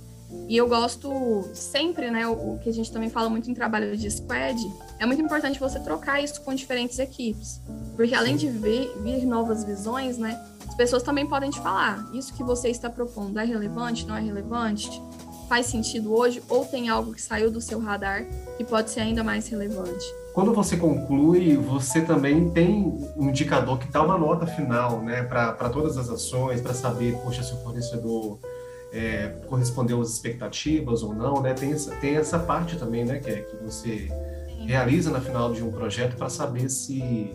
E 0.49 0.57
eu 0.57 0.69
gosto 0.69 1.49
sempre, 1.55 2.11
né, 2.11 2.27
o, 2.27 2.59
que 2.63 2.69
a 2.69 2.73
gente 2.73 2.93
também 2.93 3.09
fala 3.09 3.31
muito 3.31 3.51
em 3.51 3.55
trabalho 3.55 3.97
de 3.97 4.11
squad, 4.11 4.61
é 4.99 5.07
muito 5.07 5.23
importante 5.23 5.59
você 5.59 5.81
trocar 5.81 6.23
isso 6.23 6.41
com 6.43 6.55
diferentes 6.55 6.99
equipes. 6.99 7.61
Porque 7.97 8.15
além 8.15 8.37
de 8.37 8.49
ver, 8.49 8.93
vir 9.03 9.25
novas 9.25 9.65
visões, 9.65 10.19
né, 10.19 10.39
as 10.69 10.75
pessoas 10.75 11.03
também 11.03 11.27
podem 11.27 11.51
te 11.51 11.61
falar, 11.61 12.05
isso 12.13 12.35
que 12.35 12.43
você 12.43 12.69
está 12.69 12.91
propondo 12.91 13.39
é 13.39 13.45
relevante, 13.45 14.07
não 14.07 14.17
é 14.17 14.21
relevante? 14.21 15.01
Faz 15.49 15.67
sentido 15.67 16.15
hoje 16.15 16.43
ou 16.49 16.65
tem 16.65 16.89
algo 16.89 17.15
que 17.15 17.23
saiu 17.23 17.51
do 17.51 17.61
seu 17.61 17.79
radar 17.79 18.27
que 18.57 18.65
pode 18.65 18.91
ser 18.91 19.01
ainda 19.01 19.23
mais 19.23 19.49
relevante? 19.49 20.05
Quando 20.35 20.53
você 20.53 20.77
conclui, 20.77 21.57
você 21.57 22.03
também 22.03 22.51
tem 22.51 22.99
um 23.17 23.29
indicador 23.29 23.79
que 23.79 23.87
dá 23.87 24.03
uma 24.03 24.19
nota 24.19 24.47
final, 24.47 25.01
né, 25.01 25.23
para 25.23 25.71
todas 25.71 25.97
as 25.97 26.09
ações, 26.09 26.61
para 26.61 26.75
saber, 26.75 27.17
poxa, 27.23 27.43
se 27.43 27.53
o 27.53 27.59
fornecedor 27.59 28.39
é, 28.95 29.27
correspondeu 29.49 30.01
às 30.01 30.11
expectativas 30.11 31.03
ou 31.03 31.13
não, 31.13 31.43
né? 31.43 31.53
Tem 31.53 31.73
essa, 31.73 31.95
tem 31.97 32.17
essa 32.17 32.39
parte 32.39 32.77
também, 32.77 33.05
né, 33.05 33.19
que, 33.19 33.29
é, 33.29 33.41
que 33.43 33.57
você 33.57 34.09
Sim. 34.47 34.67
realiza 34.67 35.11
na 35.11 35.21
final 35.21 35.53
de 35.53 35.65
um 35.65 35.73
projeto 35.73 36.17
para 36.17 36.29
saber 36.31 36.71
se 36.71 37.35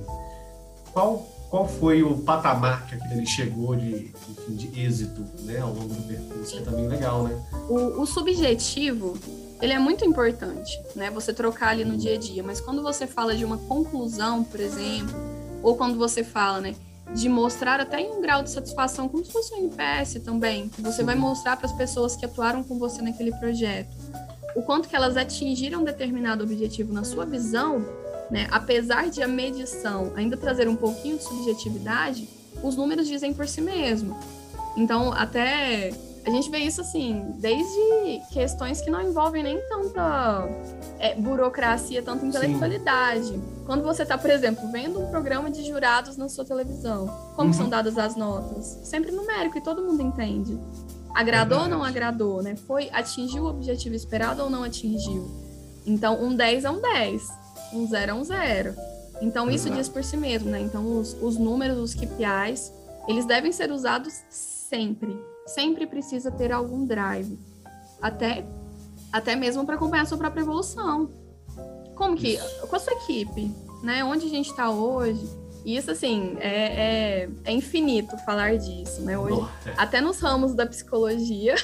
qual 0.93 1.27
qual 1.49 1.67
foi 1.67 2.03
o 2.03 2.15
patamar 2.19 2.85
que 2.85 2.93
aquele 2.93 3.25
chegou 3.25 3.75
de, 3.75 4.13
enfim, 4.29 4.55
de 4.55 4.79
êxito, 4.79 5.25
né, 5.41 5.59
ao 5.59 5.73
longo 5.73 5.95
do 5.95 6.03
percurso, 6.03 6.51
que 6.51 6.59
é 6.59 6.61
também 6.61 6.87
legal, 6.87 7.23
né? 7.23 7.43
O, 7.67 8.01
o 8.01 8.05
subjetivo, 8.05 9.17
ele 9.59 9.73
é 9.73 9.79
muito 9.79 10.05
importante, 10.05 10.79
né? 10.95 11.09
Você 11.09 11.33
trocar 11.33 11.69
ali 11.69 11.83
no 11.83 11.97
dia 11.97 12.13
a 12.13 12.17
dia, 12.19 12.43
mas 12.43 12.61
quando 12.61 12.83
você 12.83 13.07
fala 13.07 13.35
de 13.35 13.43
uma 13.43 13.57
conclusão, 13.57 14.43
por 14.43 14.59
exemplo, 14.59 15.15
ou 15.63 15.75
quando 15.75 15.97
você 15.97 16.23
fala, 16.23 16.61
né, 16.61 16.75
de 17.13 17.27
mostrar 17.27 17.79
até 17.79 17.99
em 17.99 18.11
um 18.11 18.21
grau 18.21 18.43
de 18.43 18.49
satisfação, 18.49 19.07
como 19.09 19.25
se 19.25 19.31
fosse 19.31 19.53
um 19.53 19.57
NPS 19.57 20.21
também, 20.23 20.69
que 20.69 20.81
você 20.81 21.03
vai 21.03 21.15
mostrar 21.15 21.57
para 21.57 21.65
as 21.65 21.73
pessoas 21.73 22.15
que 22.15 22.25
atuaram 22.25 22.63
com 22.63 22.77
você 22.77 23.01
naquele 23.01 23.31
projeto, 23.33 23.89
o 24.55 24.61
quanto 24.61 24.87
que 24.87 24.95
elas 24.95 25.17
atingiram 25.17 25.83
determinado 25.83 26.43
objetivo 26.43 26.93
na 26.93 27.03
sua 27.03 27.25
visão, 27.25 27.83
né? 28.29 28.47
Apesar 28.51 29.09
de 29.09 29.23
a 29.23 29.27
medição 29.27 30.13
ainda 30.15 30.37
trazer 30.37 30.67
um 30.67 30.75
pouquinho 30.75 31.17
de 31.17 31.23
subjetividade, 31.23 32.29
os 32.63 32.75
números 32.75 33.07
dizem 33.07 33.33
por 33.33 33.47
si 33.47 33.61
mesmo. 33.61 34.17
Então, 34.77 35.11
até 35.11 35.91
a 36.25 36.29
gente 36.29 36.49
vê 36.49 36.59
isso 36.59 36.81
assim, 36.81 37.33
desde 37.37 38.21
questões 38.31 38.81
que 38.81 38.89
não 38.89 39.01
envolvem 39.01 39.43
nem 39.43 39.59
tanta 39.67 40.47
é, 40.99 41.15
burocracia, 41.15 42.01
tanta 42.01 42.25
intelectualidade. 42.25 43.27
Sim. 43.27 43.43
Quando 43.65 43.83
você 43.83 44.03
está, 44.03 44.17
por 44.17 44.29
exemplo, 44.29 44.69
vendo 44.71 44.99
um 44.99 45.09
programa 45.09 45.49
de 45.49 45.65
jurados 45.65 46.17
na 46.17 46.27
sua 46.27 46.43
televisão, 46.43 47.07
como 47.35 47.47
uhum. 47.47 47.53
são 47.53 47.69
dadas 47.69 47.97
as 47.97 48.15
notas? 48.15 48.79
Sempre 48.83 49.11
numérico 49.11 49.57
e 49.57 49.61
todo 49.61 49.81
mundo 49.81 50.01
entende. 50.01 50.59
Agradou 51.15 51.61
ou 51.61 51.67
não 51.67 51.83
agradou, 51.83 52.43
né? 52.43 52.55
Foi, 52.55 52.89
atingiu 52.91 53.43
o 53.43 53.49
objetivo 53.49 53.95
esperado 53.95 54.43
ou 54.43 54.49
não 54.49 54.63
atingiu? 54.63 55.29
Então, 55.85 56.21
um 56.21 56.35
10 56.35 56.65
é 56.65 56.69
um 56.69 56.81
10, 56.81 57.27
um 57.73 57.87
0 57.87 58.11
é 58.11 58.13
um 58.13 58.23
0. 58.23 58.75
Então, 59.21 59.49
isso 59.49 59.69
diz 59.69 59.89
por 59.89 60.03
si 60.03 60.15
mesmo, 60.15 60.49
né? 60.49 60.59
Então, 60.59 60.97
os, 60.97 61.15
os 61.21 61.37
números, 61.37 61.77
os 61.77 61.93
KPIs, 61.95 62.71
eles 63.07 63.25
devem 63.25 63.51
ser 63.51 63.71
usados 63.71 64.13
sempre 64.29 65.17
sempre 65.49 65.85
precisa 65.85 66.31
ter 66.31 66.51
algum 66.51 66.85
drive, 66.85 67.37
até, 68.01 68.45
até 69.11 69.35
mesmo 69.35 69.65
para 69.65 69.75
acompanhar 69.75 70.03
a 70.03 70.05
sua 70.05 70.17
própria 70.17 70.41
evolução. 70.41 71.09
Como 71.95 72.15
que, 72.15 72.37
com 72.67 72.75
a 72.75 72.79
sua 72.79 72.93
equipe, 72.93 73.51
né? 73.83 74.03
Onde 74.03 74.25
a 74.25 74.29
gente 74.29 74.49
está 74.49 74.69
hoje, 74.69 75.27
isso, 75.65 75.91
assim, 75.91 76.37
é, 76.39 77.23
é, 77.23 77.29
é, 77.43 77.51
infinito 77.51 78.17
falar 78.19 78.57
disso, 78.57 79.01
né? 79.01 79.17
Hoje, 79.17 79.41
Nossa. 79.41 79.73
até 79.77 79.99
nos 79.99 80.19
ramos 80.19 80.55
da 80.55 80.65
psicologia, 80.65 81.55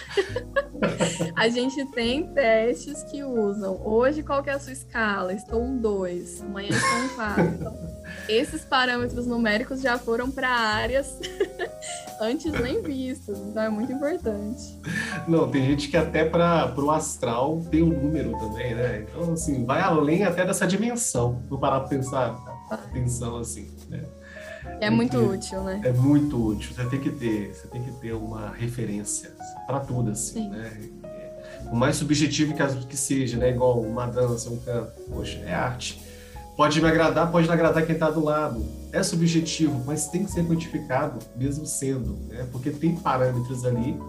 a 1.36 1.48
gente 1.48 1.86
tem 1.92 2.27
testes 2.34 3.04
que 3.04 3.24
usam. 3.24 3.82
Hoje, 3.86 4.22
qual 4.22 4.44
que 4.44 4.50
é 4.50 4.54
a 4.54 4.60
sua 4.60 4.74
escala? 4.74 5.34
Estou 5.34 5.62
um 5.62 5.77
2, 5.77 6.42
amanhã 6.42 6.70
estou 6.70 7.00
um 7.00 7.10
4. 7.10 7.44
Então, 7.46 7.96
esses 8.27 8.65
parâmetros 8.65 9.25
numéricos 9.25 9.82
já 9.82 9.98
foram 9.98 10.30
para 10.30 10.50
áreas 10.50 11.18
antes 12.20 12.51
nem 12.51 12.82
vistas, 12.82 13.38
então 13.39 13.63
é 13.63 13.70
muito 13.70 13.92
importante. 13.92 14.80
Não, 15.27 15.50
tem 15.50 15.65
gente 15.65 15.89
que 15.89 15.98
até 15.98 16.25
para 16.25 16.74
o 16.77 16.92
astral 16.92 17.62
tem 17.70 17.84
um 17.84 17.89
número 17.89 18.38
também, 18.38 18.75
né? 18.75 19.06
Então, 19.08 19.34
assim, 19.34 19.65
vai 19.65 19.82
além 19.82 20.24
até 20.24 20.46
dessa 20.46 20.65
dimensão, 20.65 21.42
vou 21.50 21.60
parar 21.60 21.82
para 21.82 21.89
pensar, 21.89 22.36
atenção 22.70 23.38
assim. 23.38 23.70
Né? 23.89 24.04
É 24.82 24.89
muito 24.89 25.18
útil, 25.18 25.63
né? 25.63 25.82
É 25.84 25.92
muito 25.92 26.44
útil. 26.44 26.74
Você 26.74 26.86
tem 26.86 27.00
que 27.00 27.12
ter, 27.12 27.54
você 27.54 27.68
tem 27.68 27.84
que 27.84 27.92
ter 27.92 28.13
uma 28.13 28.50
referência 28.50 29.32
para 29.68 29.80
tudo, 29.80 30.12
assim, 30.12 30.44
Sim. 30.44 30.50
né? 30.50 30.72
O 31.72 31.75
mais 31.75 31.96
subjetivo 31.96 32.54
que, 32.54 32.86
que 32.88 32.98
seja, 32.98 33.38
né? 33.38 33.50
Igual 33.50 33.82
uma 33.82 34.06
dança, 34.06 34.50
um 34.50 34.58
canto. 34.58 34.92
Poxa, 35.10 35.39
é 35.39 35.54
arte. 35.54 36.04
Pode 36.55 36.81
me 36.81 36.88
agradar, 36.88 37.31
pode 37.31 37.47
não 37.47 37.53
agradar 37.53 37.85
quem 37.85 37.95
está 37.95 38.09
do 38.09 38.24
lado. 38.24 38.65
É 38.91 39.03
subjetivo, 39.03 39.83
mas 39.85 40.07
tem 40.07 40.24
que 40.24 40.31
ser 40.31 40.45
quantificado, 40.45 41.19
mesmo 41.35 41.65
sendo, 41.65 42.17
né? 42.29 42.47
Porque 42.51 42.71
tem 42.71 42.95
parâmetros 42.95 43.65
ali 43.65 44.00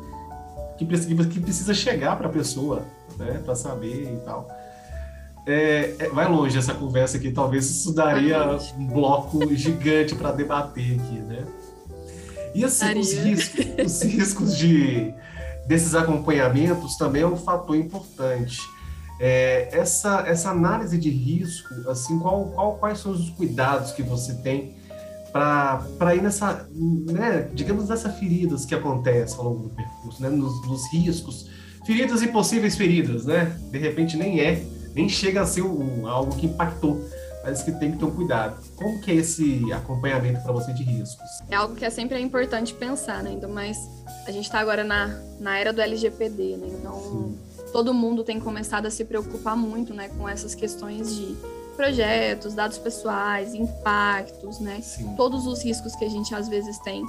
que 0.78 0.84
precisa, 0.84 1.24
que 1.26 1.40
precisa 1.40 1.74
chegar 1.74 2.16
para 2.16 2.28
a 2.28 2.30
pessoa, 2.30 2.84
né? 3.16 3.40
Para 3.44 3.56
saber 3.56 4.12
e 4.12 4.16
tal. 4.24 4.48
É, 5.46 5.94
é, 5.98 6.08
vai 6.08 6.28
longe 6.28 6.58
essa 6.58 6.74
conversa 6.74 7.16
aqui, 7.18 7.30
talvez 7.30 7.70
isso 7.70 7.94
daria 7.94 8.58
um 8.76 8.86
bloco 8.86 9.54
gigante 9.54 10.14
para 10.14 10.32
debater 10.32 11.00
aqui, 11.00 11.18
né? 11.20 11.44
E 12.54 12.64
assim, 12.64 12.98
os 12.98 13.12
riscos, 13.12 13.66
os 13.84 14.02
riscos 14.02 14.56
de, 14.56 15.14
desses 15.66 15.94
acompanhamentos 15.94 16.96
também 16.96 17.22
é 17.22 17.26
um 17.26 17.36
fator 17.36 17.76
importante. 17.76 18.58
É, 19.18 19.68
essa, 19.72 20.24
essa 20.26 20.50
análise 20.50 20.98
de 20.98 21.08
risco, 21.08 21.68
assim, 21.88 22.18
qual, 22.18 22.46
qual, 22.46 22.76
quais 22.76 22.98
são 22.98 23.12
os 23.12 23.30
cuidados 23.30 23.92
que 23.92 24.02
você 24.02 24.34
tem 24.34 24.74
para 25.32 26.14
ir 26.14 26.22
nessa, 26.22 26.66
né, 26.72 27.48
digamos, 27.52 27.88
nessas 27.88 28.18
feridas 28.18 28.64
que 28.64 28.74
acontecem 28.74 29.38
ao 29.38 29.44
longo 29.44 29.68
do 29.68 29.74
percurso, 29.74 30.22
né, 30.22 30.28
nos, 30.28 30.66
nos 30.66 30.92
riscos, 30.92 31.48
feridas 31.86 32.22
e 32.22 32.28
possíveis 32.28 32.76
feridas, 32.76 33.24
né? 33.24 33.56
De 33.70 33.78
repente 33.78 34.16
nem 34.16 34.40
é, 34.40 34.64
nem 34.94 35.08
chega 35.08 35.42
a 35.42 35.46
ser 35.46 35.62
um, 35.62 36.06
algo 36.06 36.34
que 36.36 36.46
impactou, 36.46 37.00
mas 37.44 37.62
que 37.62 37.70
tem 37.72 37.92
que 37.92 37.98
ter 37.98 38.04
um 38.04 38.10
cuidado. 38.10 38.60
Como 38.74 39.00
que 39.02 39.12
é 39.12 39.14
esse 39.14 39.72
acompanhamento 39.72 40.42
para 40.42 40.52
você 40.52 40.72
de 40.72 40.82
riscos? 40.82 41.28
É 41.48 41.54
algo 41.54 41.76
que 41.76 41.84
é 41.84 41.90
sempre 41.90 42.18
importante 42.20 42.74
pensar, 42.74 43.22
né? 43.22 43.30
Ainda 43.30 43.46
mais 43.46 43.78
a 44.26 44.32
gente 44.32 44.46
está 44.46 44.58
agora 44.58 44.82
na, 44.82 45.08
na 45.38 45.58
era 45.58 45.72
do 45.72 45.80
LGPD, 45.80 46.56
né? 46.56 46.66
Então 46.68 47.00
Sim. 47.00 47.38
Todo 47.76 47.92
mundo 47.92 48.24
tem 48.24 48.40
começado 48.40 48.86
a 48.86 48.90
se 48.90 49.04
preocupar 49.04 49.54
muito, 49.54 49.92
né, 49.92 50.08
com 50.16 50.26
essas 50.26 50.54
questões 50.54 51.14
de 51.14 51.36
projetos, 51.76 52.54
dados 52.54 52.78
pessoais, 52.78 53.52
impactos, 53.52 54.60
né? 54.60 54.80
Sim. 54.80 55.14
Todos 55.14 55.46
os 55.46 55.62
riscos 55.62 55.94
que 55.94 56.06
a 56.06 56.08
gente 56.08 56.34
às 56.34 56.48
vezes 56.48 56.78
tem 56.78 57.04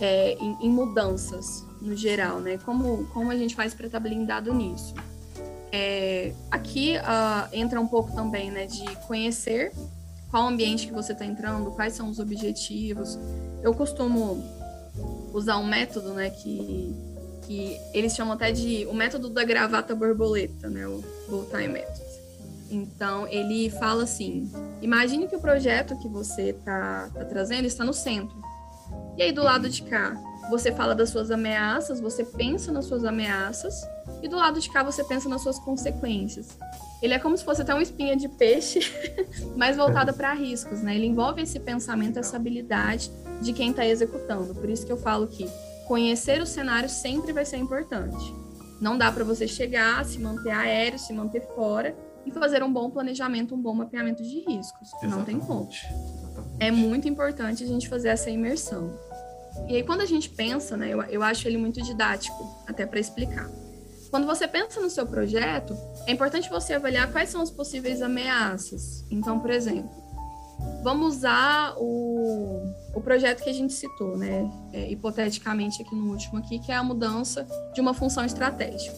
é, 0.00 0.34
em, 0.34 0.56
em, 0.60 0.70
mudanças 0.70 1.64
no 1.82 1.96
geral, 1.96 2.38
né? 2.38 2.58
Como, 2.58 3.08
como 3.08 3.32
a 3.32 3.36
gente 3.36 3.56
faz 3.56 3.74
para 3.74 3.86
estar 3.86 3.98
blindado 3.98 4.54
nisso? 4.54 4.94
É, 5.72 6.32
aqui 6.48 6.94
uh, 6.98 7.48
entra 7.52 7.80
um 7.80 7.88
pouco 7.88 8.14
também, 8.14 8.52
né, 8.52 8.66
de 8.66 8.84
conhecer 9.08 9.72
qual 10.30 10.46
ambiente 10.46 10.86
que 10.86 10.92
você 10.92 11.10
está 11.10 11.26
entrando, 11.26 11.72
quais 11.72 11.94
são 11.94 12.08
os 12.08 12.20
objetivos. 12.20 13.18
Eu 13.64 13.74
costumo 13.74 14.44
usar 15.34 15.58
um 15.58 15.66
método, 15.66 16.10
né, 16.14 16.30
que, 16.30 16.94
que 17.48 17.80
eles 17.94 18.14
chamam 18.14 18.34
até 18.34 18.52
de 18.52 18.86
o 18.90 18.94
método 18.94 19.30
da 19.30 19.42
gravata 19.42 19.94
borboleta, 19.94 20.68
né, 20.68 20.86
o 20.86 21.02
Bulltime 21.30 21.68
Method. 21.68 22.08
Então, 22.70 23.26
ele 23.26 23.70
fala 23.70 24.02
assim: 24.02 24.52
imagine 24.82 25.26
que 25.26 25.34
o 25.34 25.40
projeto 25.40 25.98
que 25.98 26.06
você 26.06 26.50
está 26.50 27.08
tá 27.14 27.24
trazendo 27.24 27.64
está 27.64 27.82
no 27.82 27.94
centro. 27.94 28.36
E 29.16 29.22
aí, 29.22 29.32
do 29.32 29.42
lado 29.42 29.70
de 29.70 29.82
cá, 29.82 30.14
você 30.50 30.70
fala 30.70 30.94
das 30.94 31.08
suas 31.08 31.30
ameaças, 31.30 32.00
você 32.00 32.22
pensa 32.22 32.70
nas 32.70 32.84
suas 32.84 33.02
ameaças, 33.02 33.74
e 34.22 34.28
do 34.28 34.36
lado 34.36 34.60
de 34.60 34.70
cá 34.70 34.82
você 34.82 35.02
pensa 35.02 35.26
nas 35.26 35.42
suas 35.42 35.58
consequências. 35.58 36.58
Ele 37.00 37.14
é 37.14 37.18
como 37.18 37.36
se 37.36 37.44
fosse 37.44 37.62
até 37.62 37.72
uma 37.72 37.82
espinha 37.82 38.14
de 38.14 38.28
peixe, 38.28 38.80
mais 39.56 39.74
voltada 39.74 40.12
para 40.12 40.34
riscos, 40.34 40.82
né? 40.82 40.94
Ele 40.94 41.06
envolve 41.06 41.40
esse 41.40 41.58
pensamento, 41.58 42.18
essa 42.18 42.36
habilidade 42.36 43.10
de 43.40 43.54
quem 43.54 43.70
está 43.70 43.86
executando. 43.86 44.54
Por 44.54 44.68
isso 44.68 44.84
que 44.84 44.92
eu 44.92 44.98
falo 44.98 45.26
que 45.26 45.48
conhecer 45.88 46.40
o 46.42 46.46
cenário 46.46 46.88
sempre 46.88 47.32
vai 47.32 47.46
ser 47.46 47.56
importante. 47.56 48.32
Não 48.78 48.96
dá 48.96 49.10
para 49.10 49.24
você 49.24 49.48
chegar, 49.48 50.04
se 50.04 50.20
manter 50.20 50.50
aéreo, 50.50 50.98
se 50.98 51.12
manter 51.12 51.40
fora 51.56 51.96
e 52.24 52.30
fazer 52.30 52.62
um 52.62 52.70
bom 52.72 52.90
planejamento, 52.90 53.54
um 53.54 53.60
bom 53.60 53.74
mapeamento 53.74 54.22
de 54.22 54.40
riscos. 54.40 54.88
Exatamente. 54.88 55.16
Não 55.16 55.24
tem 55.24 55.40
como. 55.40 55.68
Exatamente. 55.68 56.56
É 56.60 56.70
muito 56.70 57.08
importante 57.08 57.64
a 57.64 57.66
gente 57.66 57.88
fazer 57.88 58.08
essa 58.08 58.30
imersão. 58.30 58.96
E 59.66 59.76
aí, 59.76 59.82
quando 59.82 60.02
a 60.02 60.06
gente 60.06 60.28
pensa, 60.30 60.76
né, 60.76 60.92
eu, 60.92 61.02
eu 61.04 61.22
acho 61.22 61.48
ele 61.48 61.56
muito 61.56 61.82
didático, 61.82 62.36
até 62.68 62.86
para 62.86 63.00
explicar. 63.00 63.50
Quando 64.10 64.26
você 64.26 64.46
pensa 64.46 64.80
no 64.80 64.88
seu 64.90 65.06
projeto, 65.06 65.76
é 66.06 66.12
importante 66.12 66.48
você 66.48 66.74
avaliar 66.74 67.10
quais 67.10 67.30
são 67.30 67.40
as 67.40 67.50
possíveis 67.50 68.00
ameaças. 68.00 69.04
Então, 69.10 69.40
por 69.40 69.50
exemplo, 69.50 69.90
vamos 70.82 71.16
usar 71.16 71.74
o, 71.76 72.62
o 72.94 73.00
projeto 73.00 73.42
que 73.42 73.50
a 73.50 73.52
gente 73.52 73.72
citou, 73.72 74.16
né? 74.16 74.50
É, 74.72 74.90
hipoteticamente 74.90 75.82
aqui 75.82 75.94
no 75.94 76.10
último 76.10 76.38
aqui, 76.38 76.58
que 76.58 76.72
é 76.72 76.76
a 76.76 76.82
mudança 76.82 77.46
de 77.74 77.80
uma 77.80 77.94
função 77.94 78.24
estratégica. 78.24 78.96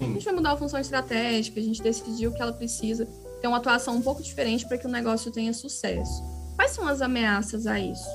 A 0.00 0.04
gente 0.04 0.24
vai 0.24 0.34
mudar 0.34 0.52
a 0.52 0.56
função 0.56 0.80
estratégica, 0.80 1.60
a 1.60 1.62
gente 1.62 1.80
decidiu 1.80 2.32
que 2.32 2.42
ela 2.42 2.52
precisa 2.52 3.06
ter 3.40 3.46
uma 3.46 3.58
atuação 3.58 3.96
um 3.96 4.02
pouco 4.02 4.22
diferente 4.22 4.66
para 4.66 4.76
que 4.76 4.86
o 4.86 4.90
negócio 4.90 5.30
tenha 5.30 5.52
sucesso. 5.52 6.22
Quais 6.56 6.72
são 6.72 6.86
as 6.88 7.00
ameaças 7.00 7.66
a 7.66 7.78
isso? 7.78 8.08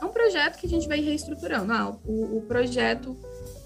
É 0.00 0.04
um 0.04 0.10
projeto 0.10 0.58
que 0.58 0.66
a 0.66 0.68
gente 0.68 0.86
vai 0.86 1.00
reestruturando. 1.00 1.72
Ah, 1.72 1.96
o, 2.04 2.38
o 2.38 2.42
projeto 2.42 3.16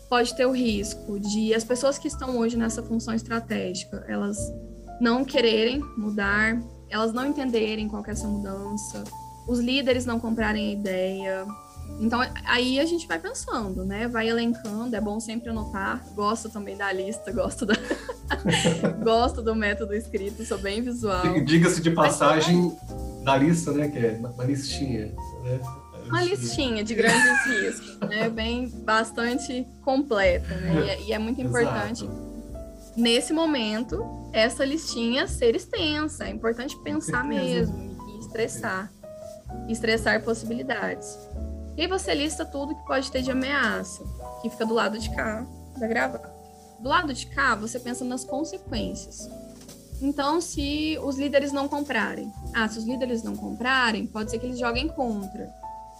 pode 0.08 0.34
ter 0.36 0.46
o 0.46 0.52
risco 0.52 1.18
de 1.18 1.54
as 1.54 1.64
pessoas 1.64 1.98
que 1.98 2.06
estão 2.06 2.36
hoje 2.36 2.56
nessa 2.56 2.82
função 2.82 3.14
estratégica, 3.14 4.04
elas 4.08 4.38
não 5.00 5.24
quererem 5.24 5.80
mudar, 5.96 6.60
elas 6.92 7.12
não 7.12 7.26
entenderem 7.26 7.88
qual 7.88 8.04
é 8.06 8.10
essa 8.10 8.28
mudança, 8.28 9.02
os 9.46 9.58
líderes 9.58 10.04
não 10.04 10.20
comprarem 10.20 10.68
a 10.68 10.72
ideia. 10.72 11.46
Então, 11.98 12.20
aí 12.44 12.78
a 12.78 12.84
gente 12.84 13.06
vai 13.08 13.18
pensando, 13.18 13.84
né? 13.84 14.06
Vai 14.06 14.28
elencando, 14.28 14.94
é 14.94 15.00
bom 15.00 15.18
sempre 15.18 15.50
anotar. 15.50 16.04
Gosto 16.14 16.48
também 16.48 16.76
da 16.76 16.92
lista, 16.92 17.32
gosto 17.32 17.66
da... 17.66 17.74
gosto 19.02 19.42
do 19.42 19.54
método 19.54 19.94
escrito, 19.94 20.44
sou 20.44 20.58
bem 20.58 20.82
visual. 20.82 21.40
Diga-se 21.44 21.80
de 21.80 21.90
passagem 21.90 22.76
da 23.24 23.36
lista, 23.36 23.72
né? 23.72 23.88
Que 23.88 23.98
é 23.98 24.20
uma 24.22 24.44
listinha, 24.44 25.14
né? 25.42 25.60
uma 26.08 26.22
listinha 26.22 26.84
de 26.84 26.94
grandes 26.94 27.46
riscos, 27.46 28.08
né? 28.08 28.28
Bem, 28.28 28.68
bastante 28.68 29.66
completa, 29.82 30.54
né? 30.56 30.74
E, 30.74 30.90
é, 30.90 31.02
e 31.08 31.12
é 31.12 31.18
muito 31.18 31.40
importante, 31.40 32.04
Exato. 32.04 32.31
Nesse 32.96 33.32
momento, 33.32 34.04
essa 34.32 34.64
listinha 34.64 35.26
ser 35.26 35.54
extensa. 35.54 36.24
É 36.24 36.30
importante 36.30 36.76
pensar 36.82 37.24
mesmo 37.24 37.96
e 38.08 38.20
estressar. 38.20 38.90
Estressar 39.68 40.22
possibilidades. 40.22 41.18
E 41.76 41.82
aí 41.82 41.86
você 41.86 42.14
lista 42.14 42.44
tudo 42.44 42.74
que 42.74 42.86
pode 42.86 43.10
ter 43.10 43.22
de 43.22 43.30
ameaça, 43.30 44.02
que 44.40 44.50
fica 44.50 44.66
do 44.66 44.74
lado 44.74 44.98
de 44.98 45.14
cá 45.14 45.46
da 45.78 45.86
gravata. 45.86 46.30
Do 46.80 46.88
lado 46.88 47.14
de 47.14 47.26
cá, 47.26 47.54
você 47.54 47.78
pensa 47.78 48.04
nas 48.04 48.24
consequências. 48.24 49.28
Então, 50.00 50.40
se 50.40 50.98
os 51.02 51.16
líderes 51.16 51.52
não 51.52 51.68
comprarem, 51.68 52.30
ah, 52.52 52.68
se 52.68 52.78
os 52.78 52.84
líderes 52.84 53.22
não 53.22 53.36
comprarem, 53.36 54.06
pode 54.06 54.30
ser 54.30 54.38
que 54.38 54.46
eles 54.46 54.58
joguem 54.58 54.88
contra. 54.88 55.48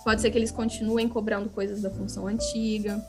Pode 0.03 0.21
ser 0.21 0.31
que 0.31 0.39
eles 0.39 0.51
continuem 0.51 1.09
cobrando 1.09 1.49
coisas 1.49 1.81
da 1.81 1.91
função 1.91 2.27
antiga. 2.27 3.01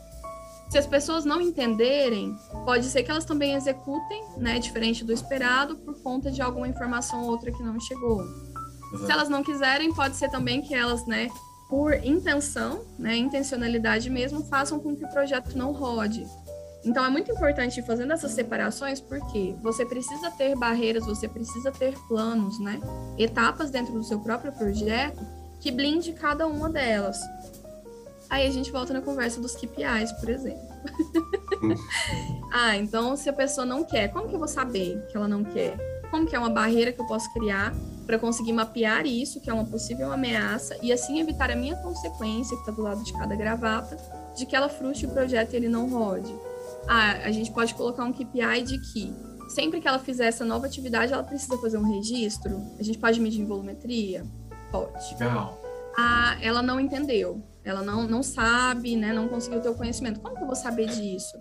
Se 0.69 0.77
as 0.77 0.87
pessoas 0.87 1.23
não 1.23 1.39
entenderem, 1.39 2.35
pode 2.65 2.85
ser 2.85 3.03
que 3.03 3.11
elas 3.11 3.25
também 3.25 3.53
executem, 3.53 4.23
né, 4.37 4.57
diferente 4.57 5.03
do 5.03 5.13
esperado, 5.13 5.75
por 5.77 6.01
conta 6.01 6.31
de 6.31 6.41
alguma 6.41 6.67
informação 6.67 7.23
ou 7.23 7.29
outra 7.29 7.51
que 7.51 7.61
não 7.61 7.79
chegou. 7.79 8.21
Exato. 8.21 9.05
Se 9.05 9.11
elas 9.11 9.29
não 9.29 9.43
quiserem, 9.43 9.93
pode 9.93 10.15
ser 10.15 10.29
também 10.29 10.61
que 10.61 10.73
elas, 10.73 11.05
né, 11.05 11.29
por 11.69 11.93
intenção, 12.03 12.83
né, 12.97 13.15
intencionalidade 13.15 14.09
mesmo, 14.09 14.45
façam 14.45 14.79
com 14.79 14.95
que 14.95 15.05
o 15.05 15.09
projeto 15.09 15.55
não 15.57 15.71
rode. 15.71 16.25
Então 16.85 17.05
é 17.05 17.09
muito 17.09 17.31
importante 17.31 17.79
ir 17.79 17.85
fazendo 17.85 18.11
essas 18.11 18.31
separações 18.31 18.99
porque 18.99 19.55
você 19.61 19.85
precisa 19.85 20.29
ter 20.31 20.55
barreiras, 20.55 21.05
você 21.05 21.27
precisa 21.27 21.71
ter 21.71 21.97
planos, 22.07 22.59
né, 22.59 22.79
etapas 23.17 23.71
dentro 23.71 23.93
do 23.93 24.03
seu 24.03 24.19
próprio 24.19 24.51
projeto 24.51 25.25
que 25.59 25.71
blinde 25.71 26.11
cada 26.11 26.45
uma 26.45 26.69
delas. 26.69 27.17
Aí 28.33 28.47
a 28.47 28.51
gente 28.51 28.71
volta 28.71 28.91
na 28.91 28.99
conversa 28.99 29.39
dos 29.39 29.55
KPIs, 29.55 30.11
por 30.13 30.27
exemplo. 30.27 30.67
ah, 32.51 32.75
então 32.75 33.15
se 33.15 33.29
a 33.29 33.33
pessoa 33.33 33.63
não 33.63 33.83
quer, 33.83 34.07
como 34.07 34.27
que 34.27 34.33
eu 34.33 34.39
vou 34.39 34.47
saber 34.47 35.05
que 35.11 35.15
ela 35.15 35.27
não 35.27 35.43
quer? 35.43 35.77
Como 36.09 36.25
que 36.25 36.35
é 36.35 36.39
uma 36.39 36.49
barreira 36.49 36.91
que 36.91 36.99
eu 36.99 37.05
posso 37.05 37.31
criar 37.31 37.75
para 38.07 38.17
conseguir 38.17 38.51
mapear 38.51 39.05
isso, 39.05 39.39
que 39.39 39.51
é 39.51 39.53
uma 39.53 39.65
possível 39.65 40.11
ameaça, 40.11 40.75
e 40.81 40.91
assim 40.91 41.19
evitar 41.19 41.51
a 41.51 41.55
minha 41.55 41.75
consequência, 41.75 42.55
que 42.55 42.61
está 42.61 42.71
do 42.71 42.81
lado 42.81 43.03
de 43.03 43.13
cada 43.13 43.35
gravata, 43.35 43.95
de 44.35 44.47
que 44.47 44.55
ela 44.55 44.67
frustre 44.67 45.05
o 45.05 45.11
projeto 45.11 45.53
e 45.53 45.57
ele 45.57 45.69
não 45.69 45.87
rode. 45.87 46.33
Ah, 46.87 47.19
a 47.25 47.31
gente 47.31 47.51
pode 47.51 47.75
colocar 47.75 48.03
um 48.03 48.11
KPI 48.11 48.63
de 48.63 48.79
que 48.79 49.13
sempre 49.47 49.79
que 49.79 49.87
ela 49.87 49.99
fizer 49.99 50.25
essa 50.25 50.43
nova 50.43 50.65
atividade, 50.65 51.13
ela 51.13 51.23
precisa 51.23 51.55
fazer 51.59 51.77
um 51.77 51.87
registro. 51.87 52.59
A 52.79 52.83
gente 52.83 52.97
pode 52.97 53.19
medir 53.19 53.41
em 53.41 53.45
volumetria? 53.45 54.25
Pode. 54.71 55.13
Legal. 55.19 55.61
Ah, 55.95 56.35
ela 56.41 56.63
não 56.63 56.79
entendeu, 56.79 57.43
ela 57.63 57.81
não, 57.81 58.07
não 58.07 58.21
sabe, 58.21 58.95
né, 58.95 59.13
não 59.13 59.27
conseguiu 59.27 59.61
ter 59.61 59.69
o 59.69 59.75
conhecimento. 59.75 60.19
Como 60.19 60.35
que 60.35 60.43
eu 60.43 60.47
vou 60.47 60.55
saber 60.55 60.87
disso? 60.87 61.37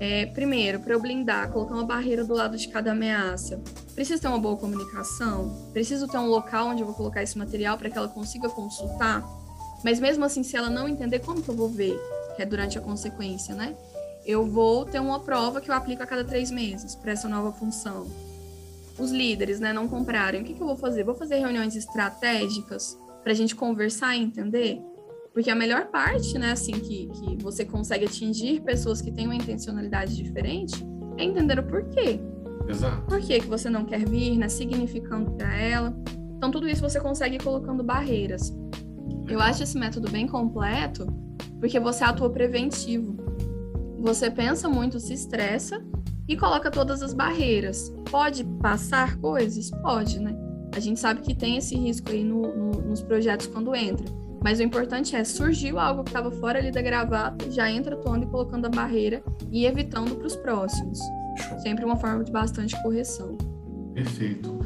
É, 0.00 0.26
primeiro, 0.26 0.80
para 0.80 0.94
eu 0.94 1.00
blindar, 1.00 1.50
colocar 1.50 1.74
uma 1.74 1.84
barreira 1.84 2.24
do 2.24 2.34
lado 2.34 2.56
de 2.56 2.68
cada 2.68 2.92
ameaça, 2.92 3.60
preciso 3.94 4.20
ter 4.20 4.28
uma 4.28 4.38
boa 4.38 4.56
comunicação, 4.56 5.70
preciso 5.72 6.08
ter 6.08 6.18
um 6.18 6.26
local 6.26 6.68
onde 6.68 6.82
eu 6.82 6.86
vou 6.86 6.94
colocar 6.94 7.22
esse 7.22 7.38
material 7.38 7.78
para 7.78 7.88
que 7.88 7.96
ela 7.96 8.08
consiga 8.08 8.48
consultar. 8.48 9.24
Mas 9.84 10.00
mesmo 10.00 10.24
assim, 10.24 10.42
se 10.42 10.56
ela 10.56 10.68
não 10.68 10.88
entender, 10.88 11.20
como 11.20 11.42
que 11.42 11.48
eu 11.48 11.54
vou 11.54 11.68
ver? 11.68 11.96
Que 12.36 12.42
é 12.42 12.46
durante 12.46 12.78
a 12.78 12.80
consequência, 12.80 13.54
né? 13.54 13.76
Eu 14.24 14.46
vou 14.46 14.84
ter 14.84 15.00
uma 15.00 15.20
prova 15.20 15.60
que 15.60 15.70
eu 15.70 15.74
aplico 15.74 16.02
a 16.02 16.06
cada 16.06 16.24
três 16.24 16.50
meses 16.50 16.94
para 16.94 17.12
essa 17.12 17.28
nova 17.28 17.52
função 17.52 18.06
os 18.98 19.10
líderes 19.10 19.60
né, 19.60 19.72
não 19.72 19.88
comprarem, 19.88 20.42
o 20.42 20.44
que, 20.44 20.54
que 20.54 20.60
eu 20.60 20.66
vou 20.66 20.76
fazer? 20.76 21.04
Vou 21.04 21.14
fazer 21.14 21.36
reuniões 21.36 21.74
estratégicas 21.76 22.98
para 23.22 23.32
a 23.32 23.34
gente 23.34 23.54
conversar 23.54 24.16
e 24.16 24.22
entender? 24.22 24.80
Porque 25.32 25.50
a 25.50 25.54
melhor 25.54 25.86
parte, 25.86 26.38
né, 26.38 26.52
assim, 26.52 26.72
que, 26.72 27.08
que 27.08 27.42
você 27.42 27.64
consegue 27.64 28.04
atingir 28.04 28.60
pessoas 28.60 29.00
que 29.00 29.10
têm 29.10 29.26
uma 29.26 29.34
intencionalidade 29.34 30.14
diferente 30.14 30.84
é 31.16 31.24
entender 31.24 31.58
o 31.58 31.62
porquê. 31.62 32.20
Exato. 32.68 33.02
Por 33.06 33.20
que, 33.20 33.40
que 33.40 33.46
você 33.46 33.68
não 33.70 33.84
quer 33.84 34.06
vir, 34.06 34.36
né? 34.36 34.48
Significando 34.48 35.32
para 35.32 35.54
ela. 35.56 35.96
Então, 36.36 36.50
tudo 36.50 36.68
isso 36.68 36.82
você 36.82 37.00
consegue 37.00 37.38
colocando 37.38 37.82
barreiras. 37.82 38.54
Eu 39.28 39.40
acho 39.40 39.62
esse 39.62 39.78
método 39.78 40.10
bem 40.10 40.26
completo 40.26 41.06
porque 41.58 41.78
você 41.78 42.04
atua 42.04 42.28
preventivo. 42.30 43.16
Você 44.00 44.30
pensa 44.30 44.68
muito, 44.68 44.98
se 44.98 45.14
estressa 45.14 45.82
e 46.28 46.36
coloca 46.36 46.70
todas 46.70 47.02
as 47.02 47.14
barreiras. 47.14 47.92
Pode 48.10 48.44
passar 48.60 49.16
coisas? 49.18 49.70
Pode, 49.70 50.18
né? 50.18 50.36
A 50.74 50.80
gente 50.80 50.98
sabe 50.98 51.20
que 51.20 51.34
tem 51.34 51.56
esse 51.56 51.76
risco 51.76 52.10
aí 52.10 52.24
no, 52.24 52.42
no, 52.42 52.70
nos 52.82 53.02
projetos 53.02 53.46
quando 53.46 53.74
entra. 53.74 54.06
Mas 54.42 54.58
o 54.58 54.62
importante 54.62 55.14
é, 55.14 55.24
surgiu 55.24 55.78
algo 55.78 56.02
que 56.02 56.10
estava 56.10 56.30
fora 56.30 56.58
ali 56.58 56.70
da 56.70 56.82
gravata, 56.82 57.50
já 57.50 57.70
entra 57.70 57.94
atuando 57.94 58.24
e 58.24 58.28
colocando 58.28 58.66
a 58.66 58.68
barreira 58.68 59.22
e 59.50 59.64
evitando 59.64 60.16
para 60.16 60.26
os 60.26 60.36
próximos. 60.36 60.98
Sempre 61.62 61.84
uma 61.84 61.96
forma 61.96 62.24
de 62.24 62.32
bastante 62.32 62.80
correção. 62.82 63.36
Perfeito. 63.94 64.58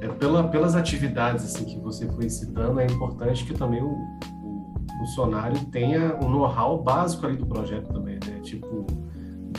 É, 0.00 0.08
pela, 0.08 0.48
pelas 0.48 0.74
atividades 0.74 1.44
assim, 1.44 1.64
que 1.64 1.78
você 1.78 2.06
foi 2.08 2.28
citando, 2.28 2.80
é 2.80 2.86
importante 2.86 3.44
que 3.44 3.54
também 3.54 3.82
o, 3.82 3.92
o 3.92 4.74
funcionário 4.98 5.58
tenha 5.66 6.16
um 6.22 6.28
know-how 6.28 6.82
básico 6.82 7.26
ali 7.26 7.36
do 7.36 7.46
projeto 7.46 7.92
também, 7.92 8.16
né? 8.26 8.40
Tipo, 8.42 8.86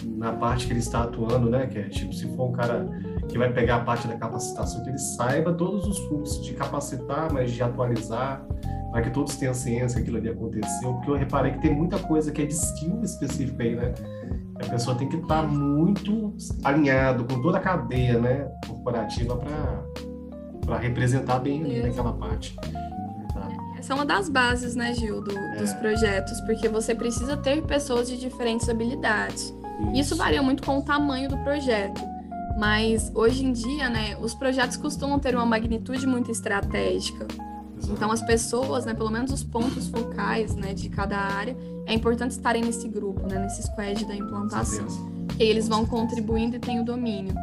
na 0.05 0.33
parte 0.33 0.67
que 0.67 0.73
ele 0.73 0.79
está 0.79 1.03
atuando, 1.03 1.49
né? 1.49 1.65
Que 1.65 1.79
é 1.79 1.89
tipo, 1.89 2.13
se 2.13 2.27
for 2.35 2.49
um 2.49 2.51
cara 2.51 2.85
que 3.27 3.37
vai 3.37 3.51
pegar 3.51 3.77
a 3.77 3.79
parte 3.79 4.07
da 4.07 4.15
capacitação, 4.15 4.83
que 4.83 4.89
ele 4.89 4.97
saiba 4.97 5.53
todos 5.53 5.87
os 5.87 5.97
fluxos 5.99 6.43
de 6.43 6.53
capacitar, 6.53 7.31
mas 7.31 7.51
de 7.51 7.61
atualizar, 7.61 8.45
para 8.91 9.01
que 9.01 9.09
todos 9.09 9.35
tenham 9.35 9.53
ciência 9.53 9.97
que 9.97 10.03
aquilo 10.03 10.17
ali 10.17 10.29
aconteceu, 10.29 10.93
porque 10.93 11.11
eu 11.11 11.15
reparei 11.15 11.51
que 11.51 11.61
tem 11.61 11.75
muita 11.75 11.99
coisa 11.99 12.31
que 12.31 12.41
é 12.41 12.45
de 12.45 12.53
skill 12.53 13.01
específica 13.03 13.63
aí, 13.63 13.75
né? 13.75 13.93
A 14.55 14.69
pessoa 14.69 14.95
tem 14.95 15.09
que 15.09 15.17
estar 15.17 15.41
tá 15.41 15.47
muito 15.47 16.33
alinhado 16.63 17.25
com 17.25 17.41
toda 17.41 17.57
a 17.57 17.61
cadeia, 17.61 18.17
né, 18.17 18.47
corporativa 18.65 19.37
para 20.65 20.77
representar 20.77 21.39
bem 21.39 21.63
ali 21.63 21.83
naquela 21.83 22.13
parte. 22.13 22.55
Essa 23.77 23.93
é 23.93 23.95
uma 23.95 24.05
das 24.05 24.29
bases, 24.29 24.75
né, 24.75 24.93
Gil, 24.93 25.21
do, 25.21 25.37
é. 25.37 25.57
dos 25.57 25.73
projetos, 25.73 26.39
porque 26.41 26.69
você 26.69 26.95
precisa 26.95 27.35
ter 27.37 27.61
pessoas 27.63 28.07
de 28.07 28.17
diferentes 28.17 28.67
habilidades. 28.69 29.53
Isso. 29.91 29.99
Isso 29.99 30.15
varia 30.15 30.41
muito 30.41 30.63
com 30.63 30.77
o 30.79 30.81
tamanho 30.81 31.29
do 31.29 31.37
projeto. 31.39 32.01
Mas 32.57 33.11
hoje 33.13 33.45
em 33.45 33.51
dia, 33.51 33.89
né, 33.89 34.17
os 34.19 34.33
projetos 34.33 34.77
costumam 34.77 35.19
ter 35.19 35.35
uma 35.35 35.45
magnitude 35.45 36.07
muito 36.07 36.31
estratégica. 36.31 37.27
Então 37.89 38.11
as 38.11 38.21
pessoas, 38.21 38.85
né, 38.85 38.93
pelo 38.93 39.11
menos 39.11 39.31
os 39.31 39.43
pontos 39.43 39.87
focais, 39.89 40.55
né, 40.55 40.73
de 40.73 40.89
cada 40.89 41.17
área, 41.17 41.55
é 41.85 41.93
importante 41.93 42.31
estarem 42.31 42.63
nesse 42.63 42.87
grupo, 42.87 43.27
né, 43.27 43.39
nesse 43.39 43.63
squad 43.63 44.05
da 44.05 44.15
implantação. 44.15 44.87
Que 45.37 45.43
eles 45.43 45.67
vão 45.67 45.85
contribuindo 45.85 46.55
e 46.55 46.59
têm 46.59 46.79
o 46.79 46.85
domínio. 46.85 47.35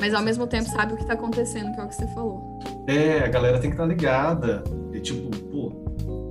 Mas 0.00 0.14
ao 0.14 0.22
mesmo 0.22 0.46
tempo 0.46 0.68
sabe 0.68 0.92
o 0.92 0.96
que 0.96 1.02
está 1.02 1.14
acontecendo, 1.14 1.72
que 1.72 1.80
é 1.80 1.84
o 1.84 1.88
que 1.88 1.94
você 1.94 2.06
falou. 2.08 2.58
É, 2.86 3.24
a 3.24 3.28
galera 3.28 3.58
tem 3.58 3.70
que 3.70 3.74
estar 3.74 3.84
tá 3.84 3.88
ligada. 3.88 4.64
E, 4.92 5.00
tipo, 5.00 5.28
pô, 5.46 5.72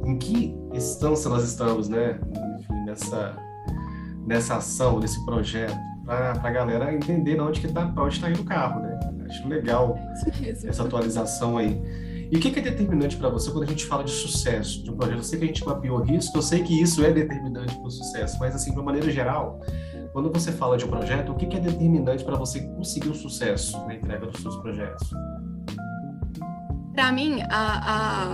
em 0.05 0.17
que 0.17 0.55
instância 0.73 1.29
nós 1.29 1.43
estamos, 1.43 1.89
né? 1.89 2.19
Enfim, 2.59 2.85
nessa, 2.85 3.35
nessa 4.25 4.55
ação, 4.55 4.99
nesse 4.99 5.23
projeto 5.25 5.77
para 6.07 6.31
a 6.41 6.51
galera 6.51 6.93
entender 6.93 7.39
onde 7.41 7.59
que 7.59 7.67
tá, 7.67 7.85
para 7.85 8.03
onde 8.03 8.15
está 8.15 8.29
indo 8.29 8.41
o 8.41 8.45
carro, 8.45 8.81
né? 8.81 8.97
Acho 9.29 9.45
legal 9.45 9.99
essa 10.65 10.83
atualização 10.83 11.57
aí. 11.57 11.79
E 12.31 12.37
o 12.37 12.39
que, 12.39 12.49
que 12.49 12.59
é 12.59 12.61
determinante 12.61 13.17
para 13.17 13.29
você 13.29 13.51
quando 13.51 13.63
a 13.63 13.67
gente 13.67 13.85
fala 13.85 14.03
de 14.03 14.11
sucesso 14.11 14.83
de 14.83 14.89
um 14.89 14.95
projeto? 14.95 15.17
Eu 15.17 15.23
sei 15.23 15.39
que 15.39 15.45
a 15.45 15.47
gente 15.47 15.65
mapeou 15.65 16.01
risco, 16.01 16.37
eu 16.37 16.41
sei 16.41 16.63
que 16.63 16.81
isso 16.81 17.03
é 17.03 17.11
determinante 17.11 17.75
para 17.75 17.85
o 17.85 17.91
sucesso, 17.91 18.37
mas 18.39 18.55
assim, 18.55 18.71
de 18.71 18.77
uma 18.77 18.85
maneira 18.85 19.11
geral, 19.11 19.61
quando 20.13 20.31
você 20.31 20.51
fala 20.51 20.77
de 20.77 20.85
um 20.85 20.89
projeto, 20.89 21.31
o 21.31 21.35
que, 21.35 21.45
que 21.45 21.57
é 21.57 21.59
determinante 21.59 22.23
para 22.23 22.37
você 22.37 22.61
conseguir 22.61 23.09
o 23.09 23.15
sucesso 23.15 23.77
na 23.85 23.95
entrega 23.95 24.25
dos 24.25 24.41
seus 24.41 24.55
projetos? 24.57 25.09
Para 26.93 27.11
mim, 27.11 27.41
a, 27.49 28.33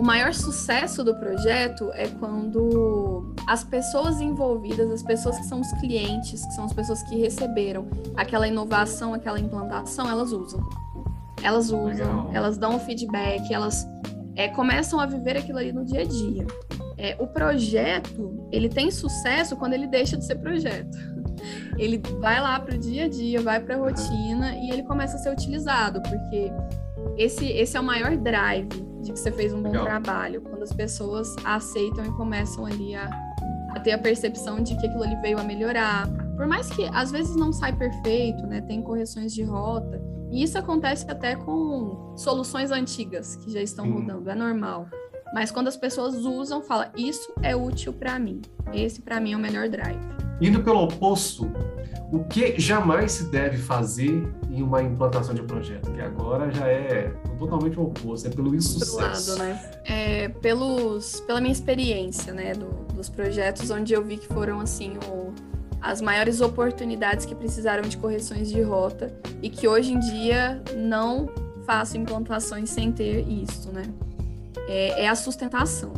o 0.00 0.02
maior 0.02 0.32
sucesso 0.32 1.04
do 1.04 1.14
projeto 1.14 1.90
é 1.92 2.08
quando 2.08 3.34
as 3.46 3.62
pessoas 3.62 4.18
envolvidas, 4.18 4.90
as 4.90 5.02
pessoas 5.02 5.36
que 5.36 5.44
são 5.44 5.60
os 5.60 5.70
clientes, 5.72 6.42
que 6.42 6.54
são 6.54 6.64
as 6.64 6.72
pessoas 6.72 7.02
que 7.02 7.16
receberam 7.16 7.86
aquela 8.16 8.48
inovação, 8.48 9.12
aquela 9.12 9.38
implantação, 9.38 10.08
elas 10.08 10.32
usam. 10.32 10.66
Elas 11.42 11.66
usam, 11.66 11.84
Legal. 11.84 12.30
elas 12.32 12.56
dão 12.56 12.80
feedback, 12.80 13.52
elas 13.52 13.86
é, 14.36 14.48
começam 14.48 14.98
a 14.98 15.04
viver 15.04 15.36
aquilo 15.36 15.58
ali 15.58 15.70
no 15.70 15.84
dia 15.84 16.00
a 16.00 16.04
dia. 16.04 16.46
É, 16.96 17.14
o 17.20 17.26
projeto, 17.26 18.48
ele 18.50 18.70
tem 18.70 18.90
sucesso 18.90 19.54
quando 19.54 19.74
ele 19.74 19.86
deixa 19.86 20.16
de 20.16 20.24
ser 20.24 20.36
projeto. 20.36 20.96
Ele 21.78 22.02
vai 22.20 22.38
lá 22.38 22.60
para 22.60 22.74
o 22.74 22.78
dia 22.78 23.06
a 23.06 23.08
dia, 23.08 23.40
vai 23.40 23.58
para 23.58 23.74
a 23.74 23.78
rotina 23.78 24.54
e 24.56 24.70
ele 24.70 24.82
começa 24.82 25.16
a 25.16 25.18
ser 25.18 25.32
utilizado, 25.32 26.02
porque 26.02 26.52
esse, 27.16 27.46
esse 27.46 27.78
é 27.78 27.80
o 27.80 27.82
maior 27.82 28.14
drive 28.18 28.89
de 29.00 29.12
que 29.12 29.18
você 29.18 29.32
fez 29.32 29.52
um 29.52 29.62
bom 29.62 29.70
Legal. 29.70 29.86
trabalho, 29.86 30.40
quando 30.40 30.62
as 30.62 30.72
pessoas 30.72 31.34
aceitam 31.44 32.04
e 32.04 32.10
começam 32.12 32.66
ali 32.66 32.94
a, 32.94 33.08
a 33.70 33.80
ter 33.80 33.92
a 33.92 33.98
percepção 33.98 34.62
de 34.62 34.76
que 34.76 34.86
aquilo 34.86 35.02
ali 35.02 35.16
veio 35.16 35.38
a 35.38 35.44
melhorar. 35.44 36.08
Por 36.36 36.46
mais 36.46 36.70
que 36.70 36.84
às 36.92 37.10
vezes 37.10 37.36
não 37.36 37.52
sai 37.52 37.76
perfeito, 37.76 38.46
né? 38.46 38.60
Tem 38.62 38.82
correções 38.82 39.32
de 39.32 39.42
rota, 39.42 40.00
e 40.30 40.44
isso 40.44 40.56
acontece 40.56 41.04
até 41.10 41.34
com 41.34 42.14
soluções 42.16 42.70
antigas 42.70 43.34
que 43.36 43.50
já 43.50 43.60
estão 43.60 43.84
mudando, 43.84 44.30
é 44.30 44.34
normal. 44.34 44.86
Mas 45.34 45.50
quando 45.50 45.68
as 45.68 45.76
pessoas 45.76 46.14
usam, 46.14 46.62
fala, 46.62 46.92
isso 46.96 47.32
é 47.42 47.54
útil 47.54 47.92
para 47.92 48.18
mim. 48.18 48.40
Esse 48.72 49.00
para 49.00 49.20
mim 49.20 49.32
é 49.32 49.36
o 49.36 49.40
melhor 49.40 49.68
drive. 49.68 49.98
Indo 50.40 50.62
pelo 50.62 50.84
oposto, 50.84 51.50
o 52.10 52.24
que 52.24 52.58
jamais 52.58 53.12
se 53.12 53.30
deve 53.30 53.58
fazer 53.58 54.26
em 54.50 54.62
uma 54.62 54.82
implantação 54.82 55.34
de 55.34 55.42
projeto? 55.42 55.92
Que 55.92 56.00
agora 56.00 56.50
já 56.50 56.66
é 56.66 57.12
totalmente 57.38 57.78
o 57.78 57.84
oposto, 57.84 58.26
é 58.26 58.30
pelo 58.30 58.54
insucesso. 58.54 59.30
Lado, 59.32 59.42
né? 59.42 59.70
É, 59.84 60.28
pelos, 60.28 61.20
pela 61.20 61.40
minha 61.40 61.52
experiência, 61.52 62.32
né, 62.32 62.54
do, 62.54 62.66
dos 62.94 63.08
projetos 63.08 63.70
onde 63.70 63.92
eu 63.92 64.02
vi 64.02 64.16
que 64.16 64.26
foram 64.26 64.60
assim 64.60 64.94
o, 65.08 65.32
as 65.80 66.00
maiores 66.00 66.40
oportunidades 66.40 67.24
que 67.24 67.34
precisaram 67.34 67.82
de 67.82 67.96
correções 67.96 68.50
de 68.50 68.60
rota 68.60 69.12
e 69.42 69.48
que 69.48 69.68
hoje 69.68 69.92
em 69.92 69.98
dia 69.98 70.62
não 70.76 71.28
faço 71.64 71.96
implantações 71.96 72.70
sem 72.70 72.90
ter 72.90 73.26
isso, 73.28 73.70
né? 73.70 73.82
É, 74.68 75.04
é 75.04 75.08
a 75.08 75.14
sustentação. 75.14 75.92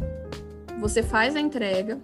Você 0.80 1.02
faz 1.02 1.34
a 1.36 1.40
entrega, 1.40 1.98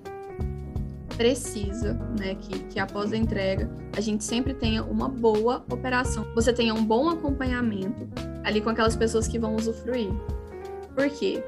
precisa, 1.18 1.94
né, 2.16 2.36
que, 2.36 2.60
que 2.60 2.78
após 2.78 3.12
a 3.12 3.16
entrega 3.16 3.68
a 3.96 4.00
gente 4.00 4.22
sempre 4.22 4.54
tenha 4.54 4.84
uma 4.84 5.08
boa 5.08 5.64
operação, 5.70 6.24
você 6.32 6.52
tenha 6.52 6.72
um 6.72 6.84
bom 6.84 7.10
acompanhamento 7.10 8.08
ali 8.44 8.60
com 8.60 8.70
aquelas 8.70 8.94
pessoas 8.94 9.26
que 9.26 9.36
vão 9.36 9.56
usufruir. 9.56 10.08
Por 10.94 11.10
quê? 11.10 11.42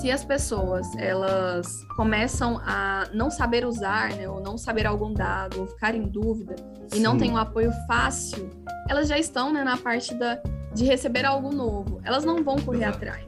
Se 0.00 0.10
as 0.10 0.24
pessoas 0.24 0.86
elas 0.96 1.66
começam 1.94 2.58
a 2.64 3.06
não 3.12 3.30
saber 3.30 3.66
usar, 3.66 4.14
né, 4.14 4.26
ou 4.26 4.40
não 4.40 4.56
saber 4.56 4.86
algum 4.86 5.12
dado, 5.12 5.60
ou 5.60 5.66
ficar 5.66 5.94
em 5.94 6.02
dúvida 6.02 6.56
Sim. 6.88 6.98
e 6.98 7.00
não 7.00 7.18
tem 7.18 7.30
um 7.30 7.36
apoio 7.36 7.70
fácil, 7.86 8.48
elas 8.88 9.08
já 9.08 9.18
estão 9.18 9.52
né, 9.52 9.62
na 9.62 9.76
parte 9.76 10.14
da, 10.14 10.40
de 10.74 10.84
receber 10.84 11.26
algo 11.26 11.52
novo. 11.52 12.00
Elas 12.02 12.24
não 12.24 12.42
vão 12.42 12.56
correr 12.56 12.84
atrás. 12.84 13.24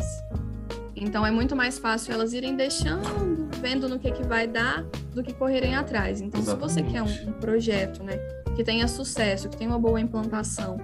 Então 0.95 1.27
é 1.27 1.31
muito 1.31 1.55
mais 1.55 1.79
fácil 1.79 2.15
elas 2.15 2.33
irem 2.33 2.57
deixando, 2.57 3.36
vendo 3.67 3.89
no 3.89 3.99
que, 3.99 4.13
que 4.13 4.23
vai 4.23 4.47
dar, 4.47 4.85
do 5.13 5.25
que 5.25 5.35
correrem 5.35 5.75
atrás. 5.75 6.21
Então, 6.21 6.41
Exatamente. 6.41 6.73
se 6.73 6.81
você 6.81 6.83
quer 6.85 7.03
um, 7.03 7.31
um, 7.31 7.33
projeto 7.33 8.01
né, 8.05 8.17
que 8.55 8.63
tenha 8.63 8.87
sucesso, 8.87 9.49
que 9.49 9.57
tenha 9.57 9.69
uma 9.69 9.79
boa 9.79 10.01
implantação 10.01 10.79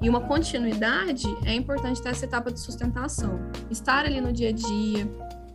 e 0.00 0.08
uma 0.08 0.20
continuidade, 0.20 1.26
é 1.44 1.52
importante 1.52 2.00
ter 2.00 2.10
essa 2.10 2.24
etapa 2.24 2.52
de 2.52 2.60
sustentação. 2.60 3.40
Estar 3.68 4.04
ali 4.04 4.20
no 4.20 4.32
dia 4.32 4.50
a 4.50 4.52
dia. 4.52 5.08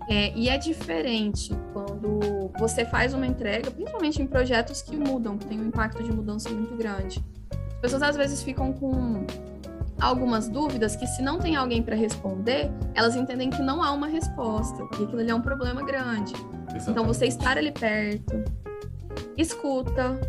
É, 0.09 0.37
e 0.37 0.49
é 0.49 0.57
diferente 0.57 1.55
quando 1.71 2.51
você 2.59 2.83
faz 2.83 3.13
uma 3.13 3.25
entrega, 3.25 3.71
principalmente 3.71 4.21
em 4.21 4.27
projetos 4.27 4.81
que 4.81 4.97
mudam, 4.97 5.37
que 5.37 5.45
tem 5.45 5.61
um 5.61 5.67
impacto 5.67 6.03
de 6.03 6.11
mudança 6.11 6.49
muito 6.49 6.75
grande. 6.75 7.23
As 7.75 7.79
pessoas 7.79 8.03
às 8.03 8.17
vezes 8.17 8.43
ficam 8.43 8.73
com 8.73 9.25
algumas 10.01 10.49
dúvidas 10.49 10.97
que, 10.97 11.07
se 11.07 11.21
não 11.21 11.39
tem 11.39 11.55
alguém 11.55 11.81
para 11.81 11.95
responder, 11.95 12.69
elas 12.93 13.15
entendem 13.15 13.49
que 13.49 13.61
não 13.61 13.81
há 13.81 13.91
uma 13.91 14.07
resposta, 14.07 14.83
e 14.99 15.03
aquilo 15.03 15.19
ali 15.19 15.29
é 15.29 15.35
um 15.35 15.41
problema 15.41 15.81
grande. 15.81 16.33
Exatamente. 16.75 16.89
Então, 16.89 17.05
você 17.05 17.25
estar 17.27 17.57
ali 17.57 17.71
perto, 17.71 18.43
escuta, 19.37 20.19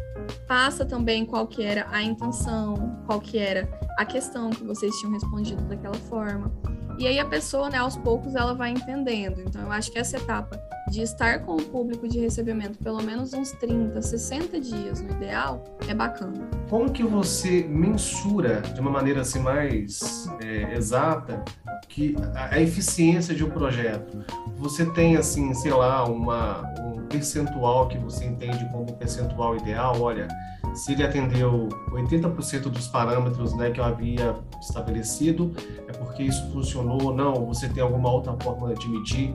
passa 0.47 0.85
também 0.85 1.25
qual 1.25 1.47
que 1.47 1.63
era 1.63 1.87
a 1.91 2.03
intenção, 2.03 3.03
qual 3.07 3.21
que 3.21 3.39
era 3.39 3.69
a 3.99 4.05
questão 4.05 4.51
que 4.51 4.65
vocês 4.65 4.95
tinham 4.97 5.13
respondido 5.13 5.63
daquela 5.65 5.95
forma. 5.95 6.53
E 6.99 7.07
aí 7.07 7.19
a 7.19 7.25
pessoa, 7.25 7.69
né, 7.69 7.79
aos 7.79 7.97
poucos, 7.97 8.35
ela 8.35 8.55
vai 8.55 8.71
entendendo. 8.71 9.41
Então, 9.41 9.63
eu 9.63 9.73
acho 9.73 9.91
que 9.91 9.99
essa 9.99 10.17
etapa 10.17 10.61
de 10.91 11.03
estar 11.03 11.41
com 11.41 11.57
o 11.57 11.63
público 11.63 12.07
de 12.07 12.19
recebimento 12.21 12.79
pelo 12.79 13.03
menos 13.03 13.33
uns 13.33 13.53
30, 13.53 14.01
60 14.01 14.61
dias 14.61 15.01
no 15.01 15.11
ideal, 15.11 15.65
é 15.89 15.95
bacana. 15.95 16.47
Como 16.69 16.91
que 16.91 17.03
você 17.03 17.65
mensura 17.69 18.61
de 18.61 18.81
uma 18.81 18.91
maneira 18.91 19.23
assim 19.23 19.41
mais 19.41 20.29
é, 20.41 20.75
exata 20.75 21.43
que 21.89 22.15
a, 22.35 22.57
a, 22.57 22.61
eficiência 22.61 23.35
de 23.35 23.43
um 23.45 23.51
projeto? 23.51 24.25
Você 24.57 24.85
tem 24.87 25.17
assim, 25.17 25.53
sei 25.55 25.73
lá, 25.73 26.05
uma, 26.05 26.63
um 26.81 27.07
percentual 27.07 27.89
que 27.89 27.99
você 27.99 28.25
entende 28.27 28.69
como 28.71 28.93
percentual 28.95 29.57
ideal? 29.57 30.01
Olha, 30.01 30.29
se 30.75 30.93
ele 30.93 31.03
atendeu 31.03 31.69
80% 31.91 32.63
dos 32.63 32.89
parâmetros 32.89 33.55
né, 33.57 33.71
que 33.71 33.81
eu 33.81 33.85
havia 33.85 34.35
estabelecido, 34.61 35.53
é 35.89 35.93
porque 35.93 36.25
isso 36.25 36.51
funcionou 36.53 37.03
ou 37.03 37.15
não? 37.15 37.47
Você 37.47 37.69
tem 37.69 37.83
alguma 37.83 38.11
outra 38.11 38.37
forma 38.43 38.75
de 38.75 38.89
medir? 38.89 39.35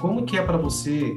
Como 0.00 0.24
que 0.24 0.38
é 0.38 0.42
para 0.42 0.56
você 0.56 1.16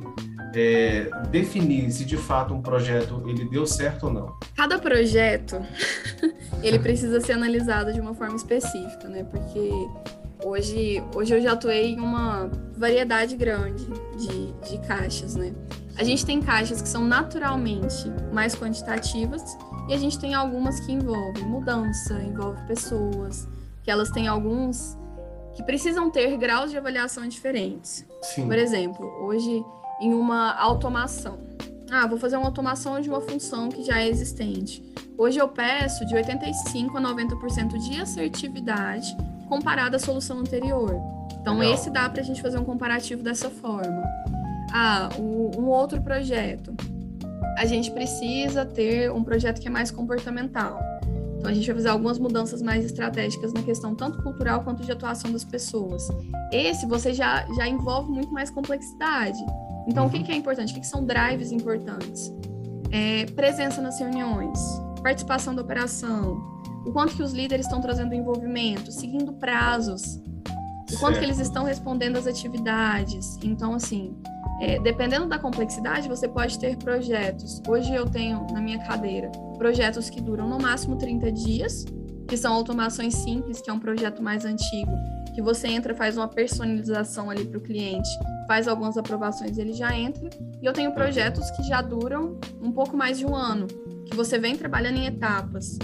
é, 0.55 1.10
definir 1.29 1.91
se 1.91 2.03
de 2.03 2.17
fato 2.17 2.53
um 2.53 2.62
projeto 2.62 3.23
ele 3.27 3.45
deu 3.45 3.65
certo 3.65 4.08
ou 4.08 4.13
não? 4.13 4.38
Cada 4.55 4.79
projeto 4.79 5.62
ele 6.63 6.79
precisa 6.79 7.21
ser 7.21 7.34
analisado 7.34 7.93
de 7.93 7.99
uma 7.99 8.13
forma 8.13 8.36
específica, 8.36 9.08
né? 9.08 9.23
Porque 9.23 9.69
hoje, 10.43 11.04
hoje 11.15 11.34
eu 11.34 11.41
já 11.41 11.54
atuei 11.54 11.93
em 11.93 11.99
uma 11.99 12.49
variedade 12.78 13.36
grande 13.36 13.86
de, 14.17 14.52
de 14.69 14.88
caixas, 14.88 15.36
né? 15.36 15.54
A 15.97 16.04
gente 16.04 16.25
tem 16.25 16.41
caixas 16.41 16.82
que 16.82 16.88
são 16.88 17.04
naturalmente 17.04 18.10
mais 18.32 18.56
quantitativas 18.56 19.58
e 19.88 19.93
a 19.93 19.97
gente 19.97 20.17
tem 20.17 20.34
algumas 20.34 20.80
que 20.80 20.91
envolvem 20.91 21.43
mudança, 21.43 22.13
envolvem 22.21 22.65
pessoas, 22.65 23.47
que 23.84 23.91
elas 23.91 24.10
têm 24.10 24.28
alguns 24.28 24.97
que 25.54 25.63
precisam 25.63 26.10
ter 26.10 26.38
graus 26.38 26.71
de 26.71 26.78
avaliação 26.78 27.28
diferentes. 27.28 28.06
Sim. 28.21 28.47
Por 28.47 28.58
exemplo, 28.58 29.06
hoje 29.21 29.63
em 29.99 30.13
uma 30.13 30.54
automação. 30.54 31.39
Ah, 31.91 32.08
vou 32.08 32.17
fazer 32.17 32.38
uma 32.38 32.45
automação 32.45 33.02
de 33.02 33.10
uma 33.10 33.19
função 33.19 33.67
que 33.67 33.84
já 33.84 33.99
é 33.99 34.08
existente. 34.08 34.82
Hoje 35.17 35.38
eu 35.38 35.49
peço 35.49 36.06
de 36.06 36.15
85 36.15 36.97
a 36.97 37.02
90% 37.02 37.78
de 37.78 37.99
assertividade 37.99 39.17
comparada 39.49 39.97
à 39.97 39.99
solução 39.99 40.39
anterior. 40.39 40.95
Então, 41.41 41.57
Legal. 41.57 41.73
esse 41.73 41.89
dá 41.89 42.07
para 42.07 42.21
a 42.21 42.23
gente 42.23 42.41
fazer 42.41 42.59
um 42.59 42.63
comparativo 42.63 43.23
dessa 43.23 43.49
forma. 43.49 44.03
Ah, 44.71 45.09
um 45.17 45.65
outro 45.65 46.01
projeto. 46.01 46.73
A 47.57 47.65
gente 47.65 47.91
precisa 47.91 48.65
ter 48.65 49.12
um 49.12 49.23
projeto 49.23 49.59
que 49.59 49.67
é 49.67 49.71
mais 49.71 49.91
comportamental. 49.91 50.79
Então, 51.38 51.49
a 51.49 51.53
gente 51.53 51.65
vai 51.65 51.75
fazer 51.75 51.89
algumas 51.89 52.19
mudanças 52.19 52.62
mais 52.62 52.85
estratégicas 52.85 53.51
na 53.53 53.63
questão 53.63 53.95
tanto 53.95 54.21
cultural 54.21 54.62
quanto 54.62 54.83
de 54.83 54.91
atuação 54.91 55.31
das 55.31 55.43
pessoas. 55.43 56.07
Esse 56.51 56.85
você 56.85 57.13
já, 57.13 57.45
já 57.55 57.67
envolve 57.67 58.12
muito 58.12 58.31
mais 58.31 58.49
complexidade. 58.49 59.39
Então, 59.88 60.03
uhum. 60.03 60.09
o 60.09 60.12
que, 60.13 60.23
que, 60.23 60.31
é 60.31 60.35
importante? 60.35 60.71
O 60.71 60.75
que, 60.75 60.81
que 60.81 60.88
são 60.88 61.03
drives 61.03 61.51
importantes? 61.51 62.31
É, 62.91 63.25
presença 63.27 63.81
nas 63.81 63.99
reuniões, 63.99 64.59
participação 65.01 65.55
da 65.55 65.62
operação, 65.62 66.59
o 66.85 66.91
quanto 66.91 67.15
que 67.15 67.23
os 67.23 67.33
líderes 67.33 67.65
estão 67.65 67.81
trazendo 67.81 68.13
envolvimento, 68.13 68.91
seguindo 68.91 69.33
prazos, 69.33 70.19
o 70.91 70.99
quanto 70.99 71.19
que 71.19 71.25
eles 71.25 71.39
estão 71.39 71.63
respondendo 71.63 72.17
às 72.17 72.25
atividades. 72.25 73.37
Então, 73.43 73.73
assim, 73.73 74.15
é, 74.59 74.79
dependendo 74.79 75.27
da 75.27 75.39
complexidade, 75.39 76.07
você 76.07 76.27
pode 76.27 76.59
ter 76.59 76.77
projetos. 76.77 77.61
Hoje 77.67 77.93
eu 77.93 78.05
tenho 78.05 78.45
na 78.51 78.59
minha 78.59 78.79
cadeira 78.79 79.31
projetos 79.57 80.09
que 80.09 80.21
duram 80.21 80.47
no 80.47 80.59
máximo 80.59 80.97
30 80.97 81.31
dias, 81.31 81.85
que 82.27 82.37
são 82.37 82.53
automações 82.53 83.15
simples, 83.15 83.61
que 83.61 83.69
é 83.69 83.73
um 83.73 83.79
projeto 83.79 84.21
mais 84.21 84.45
antigo, 84.45 84.91
que 85.33 85.41
você 85.41 85.67
entra, 85.67 85.95
faz 85.95 86.17
uma 86.17 86.27
personalização 86.27 87.29
ali 87.29 87.45
para 87.45 87.57
o 87.57 87.61
cliente, 87.61 88.09
faz 88.47 88.67
algumas 88.67 88.97
aprovações, 88.97 89.57
ele 89.57 89.73
já 89.73 89.97
entra. 89.97 90.29
E 90.61 90.65
eu 90.65 90.73
tenho 90.73 90.91
projetos 90.91 91.49
que 91.51 91.63
já 91.63 91.81
duram 91.81 92.37
um 92.61 92.71
pouco 92.71 92.95
mais 92.95 93.17
de 93.17 93.25
um 93.25 93.35
ano, 93.35 93.67
que 94.05 94.15
você 94.15 94.37
vem 94.37 94.55
trabalhando 94.55 94.97
em 94.97 95.05
etapas, 95.05 95.77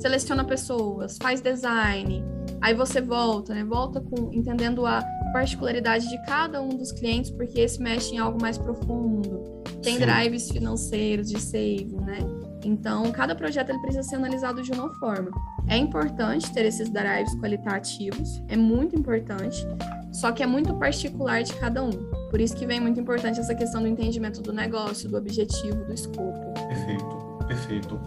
seleciona 0.00 0.44
pessoas, 0.44 1.18
faz 1.20 1.40
design, 1.40 2.24
aí 2.60 2.74
você 2.74 3.00
volta, 3.00 3.54
né? 3.54 3.64
Volta 3.64 4.00
com 4.00 4.32
entendendo 4.32 4.84
a 4.86 5.02
particularidade 5.32 6.08
de 6.08 6.22
cada 6.24 6.60
um 6.60 6.70
dos 6.70 6.90
clientes, 6.92 7.30
porque 7.30 7.60
esse 7.60 7.80
mexe 7.80 8.14
em 8.14 8.18
algo 8.18 8.40
mais 8.40 8.58
profundo. 8.58 9.62
Tem 9.82 9.94
Sim. 9.94 10.00
drives 10.00 10.50
financeiros 10.50 11.28
de 11.28 11.40
saving, 11.40 12.00
né? 12.04 12.18
Então, 12.64 13.10
cada 13.12 13.34
projeto 13.34 13.70
ele 13.70 13.78
precisa 13.78 14.02
ser 14.02 14.16
analisado 14.16 14.62
de 14.62 14.72
uma 14.72 14.92
forma. 14.94 15.30
É 15.68 15.76
importante 15.76 16.52
ter 16.52 16.66
esses 16.66 16.90
drives 16.90 17.34
qualitativos, 17.36 18.42
é 18.48 18.56
muito 18.56 18.96
importante, 18.96 19.66
só 20.12 20.32
que 20.32 20.42
é 20.42 20.46
muito 20.46 20.74
particular 20.74 21.42
de 21.42 21.54
cada 21.54 21.82
um. 21.82 21.90
Por 22.30 22.40
isso 22.40 22.54
que 22.54 22.66
vem 22.66 22.80
muito 22.80 23.00
importante 23.00 23.40
essa 23.40 23.54
questão 23.54 23.80
do 23.80 23.88
entendimento 23.88 24.42
do 24.42 24.52
negócio, 24.52 25.08
do 25.08 25.16
objetivo, 25.16 25.84
do 25.84 25.94
escopo. 25.94 26.52
Perfeito, 26.68 27.19
perfeito. 27.50 28.00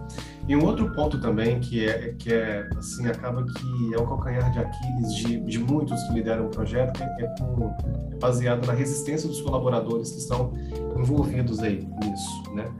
E 0.48 0.56
um 0.56 0.66
outro 0.66 0.90
ponto 0.94 1.20
também 1.20 1.60
que 1.60 1.86
é, 1.86 2.16
que 2.18 2.34
é 2.34 2.70
assim, 2.78 3.08
acaba 3.08 3.44
que 3.44 3.94
é 3.94 3.98
o 3.98 4.08
calcanhar 4.08 4.50
de 4.52 4.60
Aquiles 4.60 5.16
de, 5.16 5.40
de 5.42 5.60
muitos 5.60 6.02
que 6.04 6.14
lideram 6.14 6.48
o 6.48 6.50
projeto, 6.50 7.02
é, 7.02 7.24
é, 7.24 7.28
com, 7.40 7.76
é 8.12 8.16
baseado 8.16 8.66
na 8.66 8.74
resistência 8.74 9.28
dos 9.28 9.42
colaboradores 9.42 10.12
que 10.12 10.20
estão 10.20 10.54
envolvidos 10.98 11.60
aí 11.60 11.88
nisso, 12.02 12.54
né? 12.54 12.72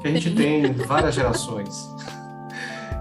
Que 0.00 0.08
a 0.08 0.10
gente 0.10 0.34
tem 0.34 0.72
várias 0.72 1.14
gerações. 1.14 1.88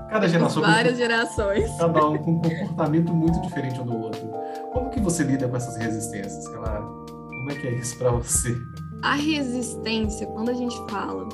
Cada 0.09 0.27
geração. 0.27 0.61
Várias 0.61 0.93
com, 0.93 0.99
gerações. 0.99 1.77
Cada 1.77 2.07
um 2.07 2.17
com 2.17 2.31
um 2.31 2.41
comportamento 2.41 3.13
muito 3.13 3.41
diferente 3.41 3.79
um 3.79 3.85
do 3.85 3.97
outro. 3.97 4.27
Como 4.73 4.89
que 4.89 4.99
você 4.99 5.23
lida 5.23 5.47
com 5.47 5.55
essas 5.55 5.77
resistências, 5.77 6.47
Clara? 6.47 6.81
Como 6.81 7.51
é 7.51 7.55
que 7.55 7.67
é 7.67 7.71
isso 7.73 7.97
para 7.97 8.11
você? 8.11 8.55
A 9.01 9.13
resistência, 9.13 10.27
quando 10.27 10.49
a 10.49 10.53
gente 10.53 10.75
fala 10.89 11.27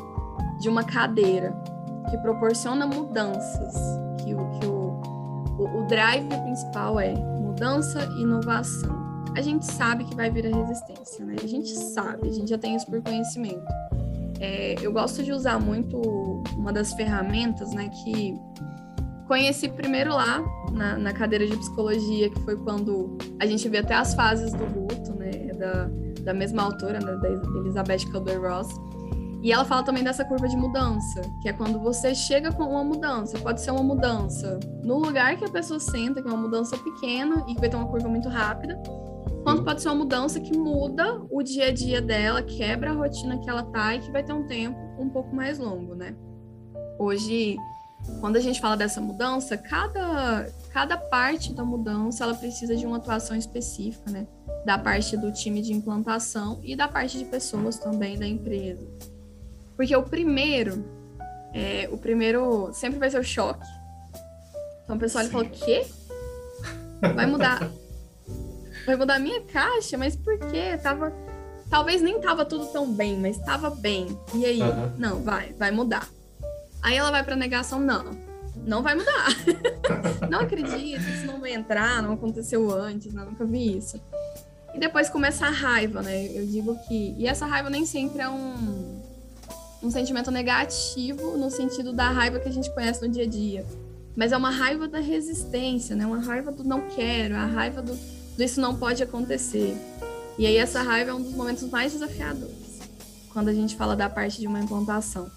de 0.60 0.70
uma 0.70 0.84
cadeira 0.84 1.56
que 2.10 2.18
proporciona 2.18 2.86
mudanças, 2.86 3.74
que 4.24 4.34
o, 4.34 4.50
que 4.52 4.66
o, 4.66 5.02
o, 5.60 5.82
o 5.82 5.88
drive 5.88 6.28
principal 6.28 7.00
é 7.00 7.14
mudança 7.14 8.04
e 8.18 8.22
inovação. 8.22 9.06
A 9.36 9.42
gente 9.42 9.66
sabe 9.66 10.06
que 10.06 10.16
vai 10.16 10.30
vir 10.30 10.48
a 10.48 10.56
resistência, 10.56 11.26
né? 11.26 11.36
A 11.44 11.48
gente 11.48 11.70
sabe, 11.70 12.28
a 12.28 12.32
gente 12.32 12.50
já 12.50 12.58
tem 12.58 12.76
isso 12.76 12.86
por 12.86 13.02
conhecimento. 13.02 13.66
É, 14.40 14.76
eu 14.82 14.92
gosto 14.92 15.24
de 15.24 15.32
usar 15.32 15.60
muito 15.60 15.98
uma 16.58 16.72
das 16.72 16.94
ferramentas, 16.94 17.72
né, 17.74 17.90
que 17.90 18.38
conheci 19.28 19.70
primeiro 19.70 20.12
lá 20.12 20.44
na, 20.72 20.98
na, 20.98 21.14
cadeira 21.14 21.48
de 21.48 21.56
psicologia, 21.56 22.30
que 22.30 22.40
foi 22.42 22.58
quando 22.58 23.18
a 23.40 23.46
gente 23.46 23.68
vê 23.70 23.80
até 23.80 23.96
as 23.96 24.14
fases 24.14 24.54
do 24.54 24.66
luto, 24.66 25.14
né, 25.14 25.32
da, 25.58 25.90
da 26.22 26.34
mesma 26.34 26.64
autora, 26.64 27.00
né, 27.00 27.16
da 27.16 27.30
Elizabeth 27.60 28.12
Kubler-Ross. 28.12 28.68
E 29.46 29.52
ela 29.52 29.64
fala 29.64 29.84
também 29.84 30.04
dessa 30.04 30.26
curva 30.26 30.48
de 30.48 30.58
mudança, 30.58 31.22
que 31.40 31.48
é 31.48 31.54
quando 31.54 31.80
você 31.80 32.16
chega 32.16 32.52
com 32.52 32.64
uma 32.64 32.84
mudança. 32.84 33.38
Pode 33.38 33.62
ser 33.62 33.70
uma 33.70 33.84
mudança 33.84 34.60
no 34.84 34.98
lugar 34.98 35.38
que 35.38 35.46
a 35.46 35.50
pessoa 35.50 35.80
senta, 35.80 36.20
que 36.20 36.28
é 36.28 36.32
uma 36.32 36.42
mudança 36.42 36.76
pequena 36.76 37.46
e 37.48 37.54
que 37.54 37.60
vai 37.60 37.70
ter 37.70 37.76
uma 37.76 37.88
curva 37.88 38.10
muito 38.10 38.28
rápida. 38.28 38.76
Quanto 39.44 39.64
pode 39.64 39.84
ser 39.84 39.90
uma 39.90 39.98
mudança 39.98 40.40
que 40.40 40.58
muda 40.58 41.22
o 41.30 41.44
dia 41.44 41.68
a 41.68 41.72
dia 41.72 42.02
dela, 42.02 42.42
quebra 42.42 42.90
a 42.90 42.96
rotina 42.96 43.38
que 43.38 43.48
ela 43.48 43.62
tá 43.62 43.94
e 43.94 44.00
que 44.00 44.10
vai 44.10 44.24
ter 44.24 44.34
um 44.34 44.48
tempo 44.48 44.80
um 44.98 45.12
pouco 45.12 45.36
mais 45.36 45.60
longo, 45.60 45.94
né? 45.94 46.16
Hoje, 46.98 47.56
quando 48.22 48.38
a 48.38 48.42
gente 48.42 48.60
fala 48.60 48.76
dessa 48.76 49.00
mudança, 49.00 49.56
cada, 49.56 50.50
cada 50.74 50.98
parte 50.98 51.54
da 51.54 51.64
mudança 51.64 52.24
ela 52.24 52.34
precisa 52.34 52.76
de 52.76 52.84
uma 52.84 52.98
atuação 52.98 53.38
específica, 53.38 54.10
né? 54.10 54.26
Da 54.66 54.80
parte 54.80 55.16
do 55.16 55.32
time 55.32 55.62
de 55.62 55.72
implantação 55.72 56.60
e 56.64 56.76
da 56.76 56.88
parte 56.88 57.20
de 57.20 57.26
pessoas 57.26 57.78
também 57.78 58.18
da 58.18 58.26
empresa. 58.26 59.15
Porque 59.76 59.96
o 59.96 60.04
primeiro, 60.04 60.86
é, 61.54 61.88
o 61.92 61.98
primeiro 61.98 62.70
sempre 62.74 63.00
vai 63.00 63.10
ser 63.10 63.20
o 63.20 63.24
choque. 63.24 63.68
Então 64.84 64.96
o 64.96 65.00
pessoal 65.00 65.24
ele 65.24 65.32
fala, 65.32 65.44
o 65.44 65.50
quê? 65.50 65.86
Vai 67.14 67.26
mudar. 67.26 67.70
Vai 68.86 68.96
mudar 68.96 69.16
a 69.16 69.20
minha 69.20 69.42
caixa? 69.42 69.98
Mas 69.98 70.16
por 70.16 70.38
quê? 70.38 70.78
Tava. 70.78 71.12
Talvez 71.72 72.04
nem 72.04 72.22
tava 72.22 72.46
tudo 72.46 72.68
tão 72.68 72.94
bem, 72.94 73.18
mas 73.18 73.36
tava 73.40 73.72
bem. 73.72 74.16
E 74.36 74.46
aí? 74.46 74.62
Uhum. 74.62 74.92
Não, 74.96 75.24
vai, 75.24 75.54
vai 75.54 75.72
mudar. 75.72 76.08
Aí 76.84 76.96
ela 76.96 77.10
vai 77.10 77.24
pra 77.24 77.36
negação, 77.36 77.80
não. 77.80 78.12
Não 78.56 78.84
vai 78.84 78.94
mudar. 78.94 79.30
não 80.30 80.42
acredito, 80.42 81.02
isso 81.02 81.26
não 81.26 81.40
vai 81.40 81.54
entrar, 81.54 82.04
não 82.04 82.14
aconteceu 82.14 82.72
antes, 82.72 83.12
não, 83.12 83.26
nunca 83.26 83.44
vi 83.44 83.76
isso. 83.76 84.00
E 84.76 84.80
depois 84.80 85.10
começa 85.10 85.48
a 85.48 85.50
raiva, 85.50 86.04
né? 86.04 86.28
Eu 86.28 86.46
digo 86.46 86.78
que. 86.88 87.16
E 87.18 87.28
essa 87.28 87.48
raiva 87.48 87.72
nem 87.72 87.88
sempre 87.88 88.22
é 88.22 88.30
um 88.30 88.95
um 89.86 89.92
sentimento 89.92 90.32
negativo 90.32 91.38
no 91.38 91.50
sentido 91.52 91.94
da 91.94 92.10
raiva 92.10 92.40
que 92.40 92.50
a 92.50 92.52
gente 92.52 92.74
conhece 92.74 93.06
no 93.06 93.12
dia 93.12 93.24
a 93.24 93.28
dia. 93.28 93.66
Mas 94.16 94.32
é 94.32 94.38
uma 94.38 94.50
raiva 94.50 94.88
da 94.88 95.00
resistência, 95.00 95.96
né? 95.96 96.06
Uma 96.06 96.20
raiva 96.20 96.52
do 96.52 96.64
não 96.64 96.82
quero, 96.90 97.36
a 97.36 97.46
raiva 97.46 97.82
do, 97.82 97.94
do 97.94 98.44
isso 98.44 98.60
não 98.60 98.76
pode 98.76 99.04
acontecer. 99.04 99.78
E 100.38 100.46
aí 100.46 100.58
essa 100.58 100.82
raiva 100.82 101.12
é 101.12 101.14
um 101.14 101.22
dos 101.22 101.34
momentos 101.34 101.64
mais 101.70 101.94
desafiadores 101.94 102.66
quando 103.32 103.50
a 103.50 103.54
gente 103.54 103.76
fala 103.76 103.98
da 103.98 104.10
parte 104.10 104.40
de 104.40 104.48
uma 104.48 104.60
implantação. 104.60 105.30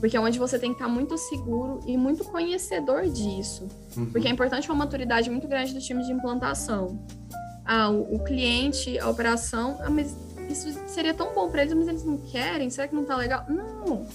Porque 0.00 0.16
é 0.16 0.20
onde 0.20 0.38
você 0.38 0.58
tem 0.58 0.70
que 0.70 0.76
estar 0.76 0.88
muito 0.88 1.16
seguro 1.16 1.80
e 1.86 1.96
muito 1.96 2.24
conhecedor 2.24 3.08
disso. 3.08 3.68
Uhum. 3.96 4.06
Porque 4.06 4.26
é 4.26 4.30
importante 4.30 4.68
uma 4.68 4.74
maturidade 4.74 5.30
muito 5.30 5.46
grande 5.46 5.72
do 5.72 5.80
time 5.80 6.02
de 6.04 6.10
implantação. 6.10 6.98
Ah, 7.64 7.88
o, 7.88 8.16
o 8.16 8.24
cliente, 8.24 8.98
a 8.98 9.08
operação, 9.08 9.78
ah, 9.80 9.88
mas 9.88 10.14
isso 10.54 10.78
seria 10.88 11.14
tão 11.14 11.34
bom 11.34 11.50
para 11.50 11.62
eles, 11.62 11.74
mas 11.74 11.88
eles 11.88 12.04
não 12.04 12.16
querem, 12.16 12.70
será 12.70 12.88
que 12.88 12.94
não 12.94 13.04
tá 13.04 13.16
legal? 13.16 13.44
Não. 13.48 14.06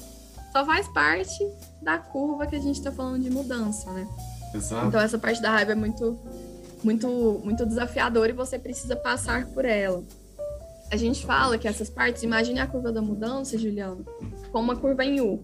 Só 0.51 0.65
faz 0.65 0.87
parte 0.87 1.47
da 1.81 1.97
curva 1.97 2.47
que 2.47 2.55
a 2.55 2.59
gente 2.59 2.81
tá 2.81 2.91
falando 2.91 3.21
de 3.21 3.29
mudança, 3.29 3.91
né? 3.91 4.07
Exato. 4.53 4.87
Então 4.87 4.99
essa 4.99 5.17
parte 5.17 5.41
da 5.41 5.51
raiva 5.51 5.73
é 5.73 5.75
muito 5.75 6.19
muito 6.83 7.41
muito 7.43 7.65
desafiadora 7.65 8.29
e 8.29 8.33
você 8.33 8.57
precisa 8.57 8.95
passar 8.95 9.45
por 9.47 9.65
ela. 9.65 10.03
A 10.91 10.97
gente 10.97 11.23
fala 11.23 11.57
que 11.57 11.67
essas 11.67 11.89
partes, 11.89 12.23
imagine 12.23 12.59
a 12.59 12.65
curva 12.65 12.91
da 12.91 13.01
mudança, 13.01 13.57
Juliano, 13.57 14.03
como 14.51 14.63
uma 14.63 14.75
curva 14.75 15.05
em 15.05 15.21
U. 15.21 15.43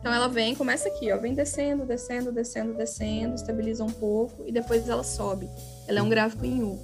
Então 0.00 0.14
ela 0.14 0.28
vem, 0.28 0.54
começa 0.54 0.88
aqui, 0.88 1.12
ó, 1.12 1.18
vem 1.18 1.34
descendo, 1.34 1.84
descendo, 1.84 2.32
descendo, 2.32 2.72
descendo, 2.72 3.34
estabiliza 3.34 3.84
um 3.84 3.90
pouco 3.90 4.44
e 4.46 4.52
depois 4.52 4.88
ela 4.88 5.02
sobe. 5.02 5.48
Ela 5.86 5.98
é 5.98 6.02
um 6.02 6.08
gráfico 6.08 6.46
em 6.46 6.62
U. 6.62 6.78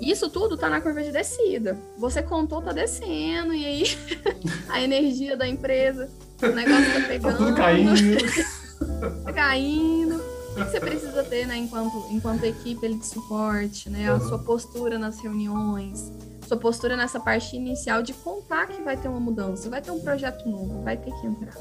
Isso 0.00 0.28
tudo 0.28 0.56
tá 0.56 0.68
na 0.68 0.80
curva 0.80 1.02
de 1.02 1.10
descida. 1.10 1.76
Você 1.98 2.22
contou, 2.22 2.60
tá 2.60 2.72
descendo, 2.72 3.54
e 3.54 3.64
aí 3.64 3.98
a 4.68 4.80
energia 4.80 5.36
da 5.36 5.48
empresa, 5.48 6.10
o 6.42 6.48
negócio 6.48 6.92
tá 6.92 7.08
pegando. 7.08 7.32
Tá 7.32 7.44
tudo 7.44 7.56
caindo. 7.56 7.92
tá 9.24 9.32
caindo. 9.32 10.16
O 10.16 10.64
que 10.64 10.70
você 10.70 10.80
precisa 10.80 11.22
ter, 11.22 11.46
né, 11.46 11.56
enquanto, 11.56 12.06
enquanto 12.10 12.44
equipe 12.44 12.88
de 12.88 13.06
suporte, 13.06 13.90
né? 13.90 14.10
A 14.10 14.18
sua 14.20 14.38
postura 14.38 14.98
nas 14.98 15.18
reuniões, 15.20 16.10
sua 16.48 16.56
postura 16.56 16.96
nessa 16.96 17.20
parte 17.20 17.56
inicial 17.56 18.02
de 18.02 18.14
contar 18.14 18.66
que 18.68 18.80
vai 18.80 18.96
ter 18.96 19.08
uma 19.08 19.20
mudança, 19.20 19.68
vai 19.68 19.82
ter 19.82 19.90
um 19.90 20.00
projeto 20.00 20.48
novo, 20.48 20.82
vai 20.82 20.96
ter 20.96 21.12
que 21.12 21.26
entrar. 21.26 21.54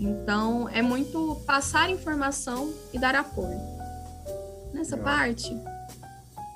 Então, 0.00 0.68
é 0.68 0.80
muito 0.80 1.40
passar 1.46 1.90
informação 1.90 2.72
e 2.92 2.98
dar 2.98 3.14
apoio. 3.14 3.60
Nessa 4.72 4.96
Legal. 4.96 5.14
parte, 5.14 5.56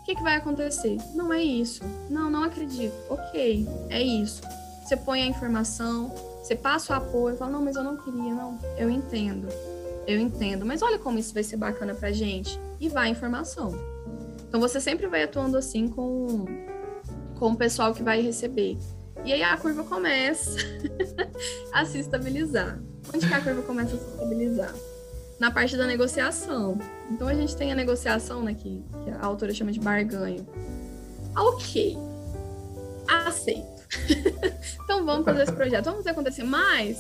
o 0.02 0.04
que, 0.04 0.16
que 0.16 0.22
vai 0.22 0.34
acontecer? 0.34 0.98
Não 1.14 1.32
é 1.32 1.40
isso. 1.40 1.84
Não, 2.10 2.28
não 2.28 2.42
acredito. 2.42 2.92
Ok, 3.08 3.64
é 3.88 4.02
isso. 4.02 4.42
Você 4.82 4.96
põe 4.96 5.22
a 5.22 5.26
informação, 5.26 6.08
você 6.42 6.56
passa 6.56 6.92
o 6.92 6.96
apoio, 6.96 7.36
fala, 7.36 7.52
não, 7.52 7.62
mas 7.62 7.76
eu 7.76 7.84
não 7.84 7.96
queria, 7.96 8.34
não. 8.34 8.58
Eu 8.76 8.90
entendo. 8.90 9.46
Eu 10.04 10.18
entendo. 10.18 10.66
Mas 10.66 10.82
olha 10.82 10.98
como 10.98 11.20
isso 11.20 11.32
vai 11.32 11.44
ser 11.44 11.56
bacana 11.56 11.94
pra 11.94 12.10
gente. 12.10 12.58
E 12.80 12.88
vai 12.88 13.06
a 13.06 13.10
informação. 13.10 13.72
Então 14.48 14.58
você 14.58 14.80
sempre 14.80 15.06
vai 15.06 15.22
atuando 15.22 15.56
assim 15.56 15.88
com, 15.88 16.46
com 17.38 17.52
o 17.52 17.56
pessoal 17.56 17.94
que 17.94 18.02
vai 18.02 18.20
receber. 18.20 18.76
E 19.24 19.32
aí 19.32 19.42
a 19.44 19.56
curva 19.56 19.84
começa 19.84 20.58
a 21.72 21.84
se 21.84 22.00
estabilizar. 22.00 22.82
Onde 23.14 23.28
que 23.28 23.34
a 23.34 23.40
curva 23.40 23.62
começa 23.62 23.94
a 23.94 23.98
se 23.98 24.04
estabilizar? 24.04 24.74
Na 25.42 25.50
parte 25.50 25.76
da 25.76 25.88
negociação. 25.88 26.78
Então 27.11 27.26
a 27.26 27.35
gente 27.35 27.57
tem 27.57 27.72
a 27.72 27.74
negociação, 27.74 28.44
né, 28.44 28.55
que, 28.55 28.81
que 29.02 29.11
a 29.11 29.26
autora 29.26 29.52
chama 29.52 29.72
de 29.72 29.81
barganho. 29.81 30.46
Ah, 31.35 31.42
ok, 31.42 31.98
aceito. 33.26 33.83
então 34.85 35.05
vamos 35.05 35.24
fazer 35.24 35.42
esse 35.42 35.52
projeto, 35.52 35.87
vamos 35.87 35.98
fazer 35.98 36.11
acontecer 36.11 36.44
mais? 36.44 36.96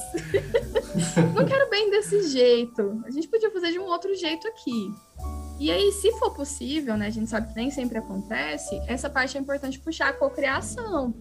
Não 1.36 1.46
quero 1.46 1.70
bem 1.70 1.88
desse 1.88 2.30
jeito. 2.30 3.00
A 3.06 3.12
gente 3.12 3.28
podia 3.28 3.48
fazer 3.52 3.70
de 3.70 3.78
um 3.78 3.84
outro 3.84 4.12
jeito 4.16 4.48
aqui. 4.48 4.92
E 5.60 5.70
aí, 5.70 5.92
se 5.92 6.10
for 6.18 6.34
possível, 6.34 6.96
né, 6.96 7.06
a 7.06 7.10
gente 7.10 7.30
sabe 7.30 7.46
que 7.46 7.54
nem 7.54 7.70
sempre 7.70 7.98
acontece, 7.98 8.74
essa 8.88 9.08
parte 9.08 9.38
é 9.38 9.40
importante 9.40 9.78
puxar 9.78 10.08
a 10.08 10.12
cocriação. 10.12 11.14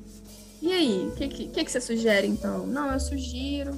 E 0.59 0.73
aí, 0.73 1.07
o 1.07 1.15
que, 1.15 1.27
que, 1.27 1.47
que, 1.49 1.71
você 1.71 1.79
sugere 1.79 2.25
então? 2.25 2.65
Não, 2.65 2.91
eu 2.91 2.99
sugiro 2.99 3.77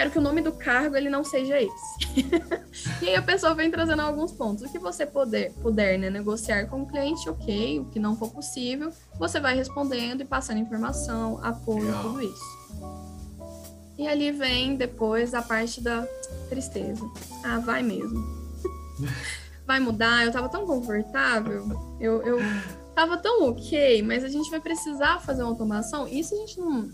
quero 0.00 0.10
que 0.10 0.18
o 0.18 0.22
nome 0.22 0.40
do 0.40 0.52
cargo 0.52 0.96
ele 0.96 1.10
não 1.10 1.22
seja 1.22 1.60
esse. 1.60 2.26
e 3.04 3.08
aí 3.10 3.16
a 3.16 3.20
pessoa 3.20 3.54
vem 3.54 3.70
trazendo 3.70 4.00
alguns 4.00 4.32
pontos. 4.32 4.64
O 4.64 4.72
que 4.72 4.78
você 4.78 5.04
puder, 5.04 5.52
puder 5.62 5.98
né, 5.98 6.08
negociar 6.08 6.66
com 6.68 6.82
o 6.82 6.86
cliente, 6.86 7.28
ok. 7.28 7.80
O 7.80 7.84
que 7.84 7.98
não 7.98 8.16
for 8.16 8.30
possível, 8.30 8.90
você 9.18 9.38
vai 9.38 9.54
respondendo 9.54 10.22
e 10.22 10.24
passando 10.24 10.58
informação, 10.58 11.38
apoio, 11.44 11.84
Legal. 11.84 12.02
tudo 12.02 12.22
isso. 12.22 12.60
E 13.98 14.08
ali 14.08 14.32
vem 14.32 14.74
depois 14.74 15.34
a 15.34 15.42
parte 15.42 15.82
da 15.82 16.06
tristeza. 16.48 17.04
Ah, 17.44 17.58
vai 17.58 17.82
mesmo. 17.82 18.24
vai 19.66 19.80
mudar, 19.80 20.24
eu 20.24 20.32
tava 20.32 20.48
tão 20.48 20.64
confortável, 20.66 21.68
eu, 22.00 22.22
eu 22.22 22.38
tava 22.94 23.18
tão 23.18 23.50
ok, 23.50 24.02
mas 24.02 24.24
a 24.24 24.28
gente 24.28 24.50
vai 24.50 24.60
precisar 24.60 25.20
fazer 25.20 25.42
uma 25.42 25.50
automação. 25.50 26.08
Isso 26.08 26.34
a 26.34 26.38
gente 26.38 26.58
não 26.58 26.88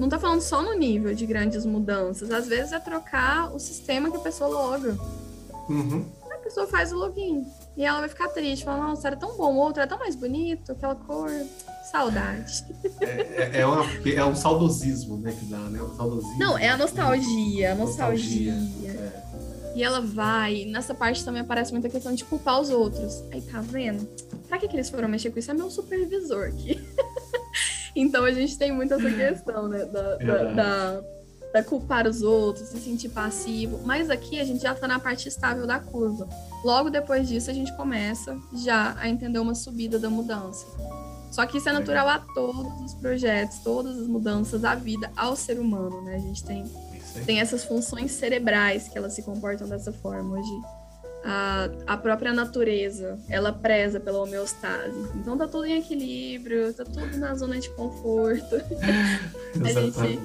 não 0.00 0.08
tá 0.08 0.18
falando 0.18 0.40
só 0.40 0.62
no 0.62 0.72
nível 0.72 1.14
de 1.14 1.26
grandes 1.26 1.66
mudanças. 1.66 2.30
Às 2.30 2.48
vezes 2.48 2.72
é 2.72 2.80
trocar 2.80 3.54
o 3.54 3.58
sistema 3.58 4.10
que 4.10 4.16
a 4.16 4.20
pessoa 4.20 4.48
loga. 4.48 4.96
Uhum. 5.68 6.06
A 6.30 6.38
pessoa 6.38 6.66
faz 6.66 6.90
o 6.90 6.96
login. 6.96 7.44
E 7.76 7.84
ela 7.84 8.00
vai 8.00 8.08
ficar 8.08 8.28
triste, 8.28 8.64
falando, 8.64 8.88
nossa, 8.88 9.06
era 9.06 9.16
tão 9.16 9.36
bom, 9.36 9.54
o 9.54 9.58
outro 9.58 9.82
era 9.82 9.88
tão 9.88 9.98
mais 9.98 10.16
bonito, 10.16 10.72
aquela 10.72 10.94
cor. 10.94 11.30
Saudade. 11.92 12.64
É, 13.00 13.04
é, 13.04 13.60
é, 13.60 13.66
uma, 13.66 13.84
é 13.84 14.24
um 14.24 14.34
saudosismo, 14.34 15.18
né, 15.18 15.36
que 15.38 15.44
dá, 15.46 15.58
né? 15.58 15.82
Um 15.82 15.94
saudosismo. 15.94 16.38
Não, 16.38 16.56
é 16.56 16.68
a 16.68 16.76
nostalgia, 16.76 17.72
a 17.72 17.74
nostalgia. 17.74 18.54
nostalgia 18.54 18.90
é. 18.90 19.74
E 19.74 19.82
ela 19.82 20.00
vai, 20.00 20.64
nessa 20.64 20.94
parte 20.94 21.24
também 21.24 21.42
aparece 21.42 21.72
muita 21.72 21.88
questão 21.88 22.14
de 22.14 22.24
culpar 22.24 22.60
os 22.60 22.70
outros. 22.70 23.22
Aí, 23.30 23.40
tá 23.40 23.60
vendo? 23.60 24.06
Pra 24.48 24.58
que, 24.58 24.66
que 24.66 24.76
eles 24.76 24.88
foram 24.88 25.08
mexer 25.08 25.30
com 25.30 25.38
isso? 25.38 25.50
É 25.50 25.54
meu 25.54 25.70
supervisor 25.70 26.48
aqui. 26.48 26.80
então 27.94 28.24
a 28.24 28.32
gente 28.32 28.56
tem 28.56 28.72
muito 28.72 28.94
essa 28.94 29.10
questão, 29.10 29.68
né? 29.68 29.84
Da, 29.84 30.16
da, 30.16 30.44
da, 30.52 31.00
da, 31.52 31.62
culpar 31.62 32.06
os 32.06 32.22
outros, 32.22 32.68
se 32.68 32.78
sentir 32.78 33.08
passivo. 33.08 33.80
Mas 33.84 34.10
aqui 34.10 34.40
a 34.40 34.44
gente 34.44 34.62
já 34.62 34.74
tá 34.74 34.86
na 34.86 34.98
parte 34.98 35.28
estável 35.28 35.66
da 35.66 35.78
curva. 35.78 36.28
Logo 36.64 36.90
depois 36.90 37.28
disso, 37.28 37.50
a 37.50 37.54
gente 37.54 37.74
começa 37.76 38.36
já 38.54 38.96
a 38.98 39.08
entender 39.08 39.38
uma 39.38 39.54
subida 39.54 39.98
da 39.98 40.10
mudança. 40.10 40.66
Só 41.30 41.46
que 41.46 41.58
isso 41.58 41.68
é 41.68 41.72
natural 41.72 42.08
a 42.08 42.18
todos 42.18 42.80
os 42.82 42.94
projetos, 42.94 43.58
todas 43.60 43.96
as 43.96 44.06
mudanças, 44.08 44.64
a 44.64 44.74
vida, 44.74 45.10
ao 45.16 45.36
ser 45.36 45.60
humano, 45.60 46.02
né? 46.02 46.16
A 46.16 46.18
gente 46.18 46.42
tem, 46.42 46.64
tem 47.24 47.40
essas 47.40 47.64
funções 47.64 48.10
cerebrais 48.10 48.88
que 48.88 48.98
elas 48.98 49.14
se 49.14 49.22
comportam 49.22 49.68
dessa 49.68 49.92
forma 49.92 50.38
hoje. 50.38 50.79
A, 51.22 51.68
a 51.86 51.96
própria 51.96 52.32
natureza, 52.32 53.18
ela 53.28 53.52
preza 53.52 54.00
pela 54.00 54.22
homeostase. 54.22 54.98
Então 55.16 55.36
tá 55.36 55.46
tudo 55.46 55.66
em 55.66 55.78
equilíbrio, 55.78 56.72
tá 56.72 56.84
tudo 56.84 57.16
na 57.18 57.34
zona 57.34 57.58
de 57.58 57.68
conforto. 57.70 58.56
a, 59.62 59.72
gente, 59.72 60.20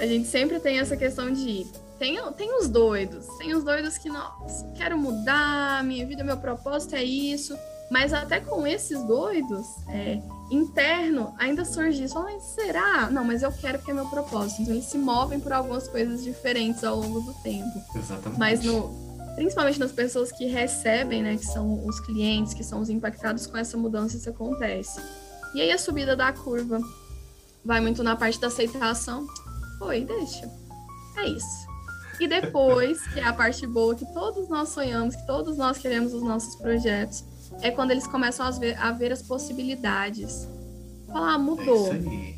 a 0.00 0.06
gente 0.06 0.26
sempre 0.26 0.58
tem 0.58 0.80
essa 0.80 0.96
questão 0.96 1.32
de 1.32 1.64
tem, 1.98 2.16
tem 2.36 2.56
os 2.56 2.68
doidos, 2.68 3.26
tem 3.38 3.54
os 3.54 3.64
doidos 3.64 3.98
que, 3.98 4.08
nossa, 4.08 4.64
quero 4.76 4.96
mudar, 4.96 5.82
minha 5.82 6.06
vida, 6.06 6.22
meu 6.22 6.36
propósito 6.36 6.94
é 6.94 7.02
isso. 7.02 7.56
Mas 7.90 8.12
até 8.12 8.38
com 8.38 8.66
esses 8.66 9.02
doidos, 9.04 9.66
é, 9.88 10.20
interno, 10.50 11.34
ainda 11.38 11.64
surge 11.64 12.04
isso. 12.04 12.22
Mas 12.22 12.42
será? 12.42 13.10
Não, 13.10 13.24
mas 13.24 13.42
eu 13.42 13.50
quero 13.50 13.78
porque 13.78 13.90
é 13.90 13.94
meu 13.94 14.06
propósito. 14.06 14.62
Então 14.62 14.74
eles 14.74 14.84
se 14.84 14.98
movem 14.98 15.40
por 15.40 15.52
algumas 15.52 15.88
coisas 15.88 16.22
diferentes 16.22 16.84
ao 16.84 16.96
longo 16.96 17.20
do 17.20 17.32
tempo. 17.42 17.82
Exatamente. 17.96 18.38
Mas 18.38 18.62
no, 18.62 18.90
principalmente 19.38 19.78
nas 19.78 19.92
pessoas 19.92 20.32
que 20.32 20.46
recebem, 20.46 21.22
né, 21.22 21.36
que 21.36 21.46
são 21.46 21.86
os 21.86 22.00
clientes, 22.00 22.52
que 22.52 22.64
são 22.64 22.80
os 22.80 22.90
impactados 22.90 23.46
com 23.46 23.56
essa 23.56 23.76
mudança, 23.76 24.16
isso 24.16 24.28
acontece. 24.28 25.00
E 25.54 25.60
aí 25.60 25.70
a 25.70 25.78
subida 25.78 26.16
da 26.16 26.32
curva 26.32 26.80
vai 27.64 27.80
muito 27.80 28.02
na 28.02 28.16
parte 28.16 28.40
da 28.40 28.48
aceitação. 28.48 29.28
Oi, 29.80 30.04
deixa. 30.04 30.50
É 31.16 31.28
isso. 31.28 31.68
E 32.18 32.26
depois, 32.26 33.00
que 33.12 33.20
é 33.20 33.24
a 33.24 33.32
parte 33.32 33.64
boa 33.64 33.94
que 33.94 34.04
todos 34.12 34.48
nós 34.48 34.70
sonhamos, 34.70 35.14
que 35.14 35.24
todos 35.24 35.56
nós 35.56 35.78
queremos 35.78 36.12
os 36.12 36.22
nossos 36.22 36.56
projetos, 36.56 37.22
é 37.62 37.70
quando 37.70 37.92
eles 37.92 38.08
começam 38.08 38.44
a 38.44 38.50
ver, 38.50 38.76
a 38.76 38.90
ver 38.90 39.12
as 39.12 39.22
possibilidades. 39.22 40.48
Falar, 41.06 41.34
ah, 41.34 41.38
mudou. 41.38 41.92
É 41.92 42.34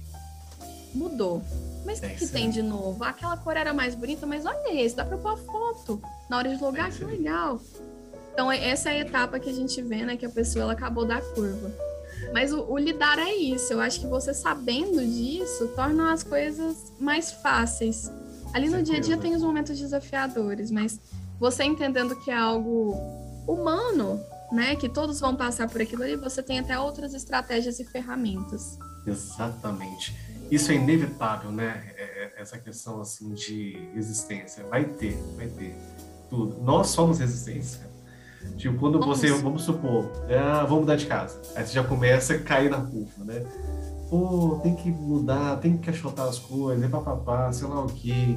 mudou. 0.94 1.42
Mas 1.84 1.98
o 1.98 2.02
que, 2.02 2.14
que 2.14 2.26
tem 2.26 2.50
de 2.50 2.62
novo? 2.62 3.02
Aquela 3.04 3.36
cor 3.36 3.56
era 3.56 3.72
mais 3.72 3.94
bonita, 3.94 4.26
mas 4.26 4.44
olha 4.44 4.74
esse, 4.74 4.96
dá 4.96 5.04
pra 5.04 5.16
pôr 5.16 5.32
a 5.32 5.36
foto. 5.36 6.02
Na 6.28 6.38
hora 6.38 6.54
de 6.54 6.62
logar, 6.62 6.90
que 6.92 7.04
legal. 7.04 7.60
Então, 8.32 8.50
essa 8.50 8.90
é 8.90 8.92
a 8.92 8.98
etapa 9.00 9.38
que 9.38 9.50
a 9.50 9.52
gente 9.52 9.82
vê, 9.82 10.04
né? 10.04 10.16
Que 10.16 10.26
a 10.26 10.30
pessoa 10.30 10.62
ela 10.62 10.72
acabou 10.72 11.04
da 11.04 11.20
curva. 11.20 11.70
Mas 12.32 12.52
o, 12.52 12.62
o, 12.62 12.78
lidar 12.78 13.18
é 13.18 13.34
isso. 13.34 13.72
Eu 13.72 13.80
acho 13.80 14.00
que 14.00 14.06
você 14.06 14.32
sabendo 14.32 15.04
disso 15.04 15.68
torna 15.74 16.12
as 16.12 16.22
coisas 16.22 16.92
mais 16.98 17.32
fáceis. 17.32 18.10
Ali 18.52 18.68
no 18.68 18.82
dia 18.82 18.96
a 18.96 19.00
dia 19.00 19.16
tem 19.16 19.34
os 19.34 19.42
momentos 19.42 19.78
desafiadores, 19.78 20.70
mas 20.70 20.98
você 21.38 21.64
entendendo 21.64 22.16
que 22.16 22.30
é 22.30 22.36
algo 22.36 22.94
humano, 23.46 24.20
né? 24.52 24.76
Que 24.76 24.88
todos 24.88 25.20
vão 25.20 25.34
passar 25.34 25.68
por 25.68 25.80
aquilo 25.80 26.02
ali, 26.02 26.16
você 26.16 26.42
tem 26.42 26.58
até 26.58 26.78
outras 26.78 27.14
estratégias 27.14 27.80
e 27.80 27.84
ferramentas. 27.84 28.78
Exatamente. 29.06 30.14
Isso 30.50 30.72
é 30.72 30.74
inevitável, 30.74 31.52
né? 31.52 31.92
É, 31.96 32.02
é, 32.02 32.32
essa 32.36 32.58
questão 32.58 33.00
assim 33.00 33.32
de 33.32 33.88
existência. 33.94 34.64
Vai 34.64 34.84
ter, 34.84 35.16
vai 35.36 35.46
ter. 35.46 35.76
Tudo. 36.28 36.60
Nós 36.62 36.88
somos 36.88 37.18
resistência. 37.18 37.88
Tipo, 38.56 38.78
quando 38.78 38.98
você, 39.00 39.30
vamos 39.32 39.62
supor, 39.62 40.10
ah, 40.30 40.62
vamos 40.62 40.80
mudar 40.80 40.96
de 40.96 41.06
casa. 41.06 41.40
Aí 41.54 41.66
você 41.66 41.74
já 41.74 41.84
começa 41.84 42.34
a 42.34 42.38
cair 42.38 42.70
na 42.70 42.80
curva, 42.80 43.24
né? 43.24 43.44
Pô, 44.08 44.58
tem 44.62 44.74
que 44.74 44.90
mudar, 44.90 45.56
tem 45.56 45.76
que 45.76 45.86
cachotar 45.86 46.26
as 46.26 46.38
coisas, 46.38 46.90
papapá, 46.90 47.52
sei 47.52 47.68
lá 47.68 47.84
o 47.84 47.86
quê. 47.86 48.36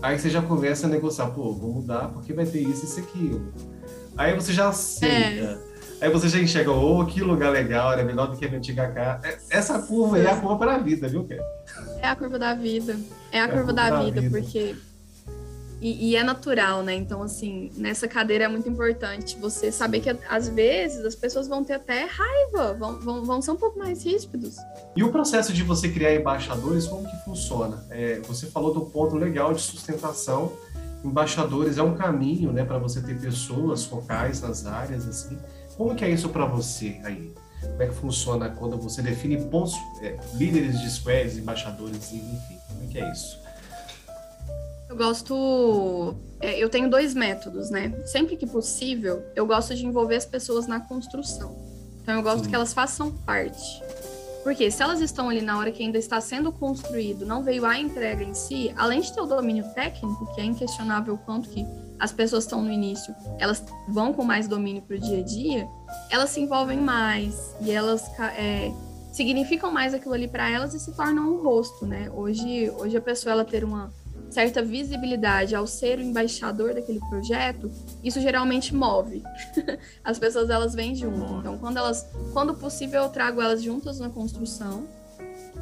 Aí 0.00 0.18
você 0.18 0.30
já 0.30 0.42
começa 0.42 0.86
a 0.86 0.90
negociar, 0.90 1.28
pô, 1.28 1.52
vou 1.52 1.74
mudar 1.74 2.08
porque 2.08 2.32
vai 2.32 2.46
ter 2.46 2.60
isso, 2.60 2.84
isso 2.84 2.98
e 2.98 3.02
aquilo. 3.02 3.52
Aí 4.16 4.34
você 4.34 4.52
já 4.52 4.68
aceita. 4.68 5.60
É. 5.68 5.71
Aí 6.02 6.10
você 6.10 6.28
já 6.28 6.40
enxerga, 6.40 6.72
oh, 6.72 7.06
que 7.06 7.20
lugar 7.20 7.52
legal, 7.52 7.92
era 7.92 8.02
melhor 8.02 8.26
do 8.26 8.36
que 8.36 8.44
a 8.44 8.48
minha 8.48 8.58
antiga 8.58 8.88
casa. 8.88 9.20
É, 9.24 9.38
essa 9.50 9.78
curva 9.78 10.18
é 10.18 10.28
a 10.28 10.36
curva 10.36 10.58
para 10.58 10.74
a 10.74 10.78
vida, 10.78 11.06
viu, 11.06 11.22
Kevin? 11.22 11.44
É 12.00 12.08
a 12.08 12.16
curva 12.16 12.40
da 12.40 12.54
vida. 12.54 12.98
É 13.30 13.40
a, 13.40 13.44
é 13.44 13.46
curva, 13.46 13.62
a 13.62 13.66
curva, 13.66 13.72
da, 13.72 13.90
da 13.90 14.02
vida, 14.02 14.20
vida, 14.20 14.36
porque. 14.36 14.74
E, 15.80 16.10
e, 16.10 16.16
é 16.16 16.24
natural, 16.24 16.82
né? 16.82 16.92
Então, 16.94 17.22
assim, 17.22 17.70
nessa 17.76 18.08
cadeira 18.08 18.44
é 18.44 18.48
muito 18.48 18.68
importante 18.68 19.36
você 19.40 19.70
saber 19.70 20.00
que, 20.00 20.10
às 20.28 20.48
vezes, 20.48 21.04
as 21.04 21.14
pessoas 21.14 21.46
vão 21.46 21.62
ter 21.62 21.74
até 21.74 22.04
raiva, 22.04 22.74
vão, 22.74 22.98
vão, 22.98 23.24
vão 23.24 23.42
ser 23.42 23.52
um 23.52 23.56
pouco 23.56 23.78
mais 23.78 24.04
ríspidos. 24.04 24.56
E 24.96 25.04
o 25.04 25.12
processo 25.12 25.52
de 25.52 25.62
você 25.62 25.88
criar 25.88 26.14
embaixadores, 26.14 26.86
como 26.88 27.08
que 27.08 27.16
funciona? 27.24 27.84
É, 27.90 28.20
você 28.26 28.46
falou 28.46 28.74
do 28.74 28.80
ponto 28.82 29.14
legal 29.14 29.54
de 29.54 29.60
sustentação 29.60 30.52
embaixadores 31.04 31.78
é 31.78 31.82
um 31.82 31.94
caminho, 31.94 32.52
né, 32.52 32.64
para 32.64 32.78
você 32.78 33.00
ter 33.00 33.18
pessoas 33.18 33.84
focais 33.84 34.40
nas 34.40 34.66
áreas, 34.66 35.06
assim. 35.08 35.36
Como 35.82 35.96
que 35.96 36.04
é 36.04 36.10
isso 36.10 36.28
para 36.28 36.46
você 36.46 37.00
aí? 37.02 37.34
Como 37.60 37.82
é 37.82 37.86
que 37.88 37.94
funciona 37.94 38.48
quando 38.48 38.78
você 38.78 39.02
define 39.02 39.36
pontos, 39.46 39.74
é, 40.00 40.16
líderes 40.34 40.80
de 40.80 40.88
squads, 40.88 41.36
embaixadores, 41.36 42.12
enfim, 42.12 42.58
como 42.68 42.84
é 42.84 42.86
que 42.86 42.98
é 43.00 43.10
isso? 43.10 43.36
Eu 44.88 44.96
gosto. 44.96 46.14
É, 46.38 46.56
eu 46.56 46.68
tenho 46.70 46.88
dois 46.88 47.14
métodos, 47.14 47.68
né? 47.68 47.92
Sempre 48.06 48.36
que 48.36 48.46
possível, 48.46 49.24
eu 49.34 49.44
gosto 49.44 49.74
de 49.74 49.84
envolver 49.84 50.14
as 50.14 50.24
pessoas 50.24 50.68
na 50.68 50.78
construção. 50.78 51.56
Então, 52.00 52.14
eu 52.14 52.22
gosto 52.22 52.44
Sim. 52.44 52.50
que 52.50 52.54
elas 52.54 52.72
façam 52.72 53.10
parte. 53.10 53.82
Porque 54.44 54.70
se 54.70 54.84
elas 54.84 55.00
estão 55.00 55.30
ali 55.30 55.40
na 55.40 55.58
hora 55.58 55.72
que 55.72 55.82
ainda 55.82 55.98
está 55.98 56.20
sendo 56.20 56.52
construído, 56.52 57.26
não 57.26 57.42
veio 57.42 57.64
a 57.66 57.76
entrega 57.76 58.22
em 58.22 58.34
si, 58.34 58.72
além 58.76 59.00
de 59.00 59.12
ter 59.12 59.20
o 59.20 59.26
domínio 59.26 59.64
técnico, 59.74 60.32
que 60.32 60.40
é 60.40 60.44
inquestionável 60.44 61.14
o 61.14 61.18
quanto 61.18 61.48
que 61.48 61.66
as 62.02 62.10
pessoas 62.10 62.42
estão 62.42 62.60
no 62.60 62.68
início, 62.68 63.14
elas 63.38 63.62
vão 63.86 64.12
com 64.12 64.24
mais 64.24 64.48
domínio 64.48 64.82
para 64.82 64.96
o 64.96 64.98
dia 64.98 65.20
a 65.20 65.22
dia, 65.22 65.68
elas 66.10 66.30
se 66.30 66.40
envolvem 66.40 66.80
mais 66.80 67.54
e 67.60 67.70
elas 67.70 68.10
é, 68.36 68.72
significam 69.12 69.70
mais 69.70 69.94
aquilo 69.94 70.12
ali 70.12 70.26
para 70.26 70.50
elas 70.50 70.74
e 70.74 70.80
se 70.80 70.90
tornam 70.96 71.32
um 71.32 71.40
rosto, 71.40 71.86
né? 71.86 72.10
Hoje, 72.12 72.68
hoje 72.70 72.96
a 72.96 73.00
pessoa 73.00 73.34
ela 73.34 73.44
ter 73.44 73.62
uma 73.62 73.92
certa 74.30 74.60
visibilidade 74.64 75.54
ao 75.54 75.64
ser 75.64 76.00
o 76.00 76.02
embaixador 76.02 76.74
daquele 76.74 76.98
projeto, 77.08 77.70
isso 78.02 78.20
geralmente 78.20 78.74
move. 78.74 79.22
As 80.02 80.18
pessoas 80.18 80.50
elas 80.50 80.74
vêm 80.74 80.96
junto. 80.96 81.38
Então, 81.38 81.56
quando 81.56 81.76
elas, 81.76 82.04
quando 82.32 82.52
possível, 82.52 83.02
eu 83.04 83.10
trago 83.10 83.40
elas 83.40 83.62
juntas 83.62 84.00
na 84.00 84.10
construção. 84.10 84.88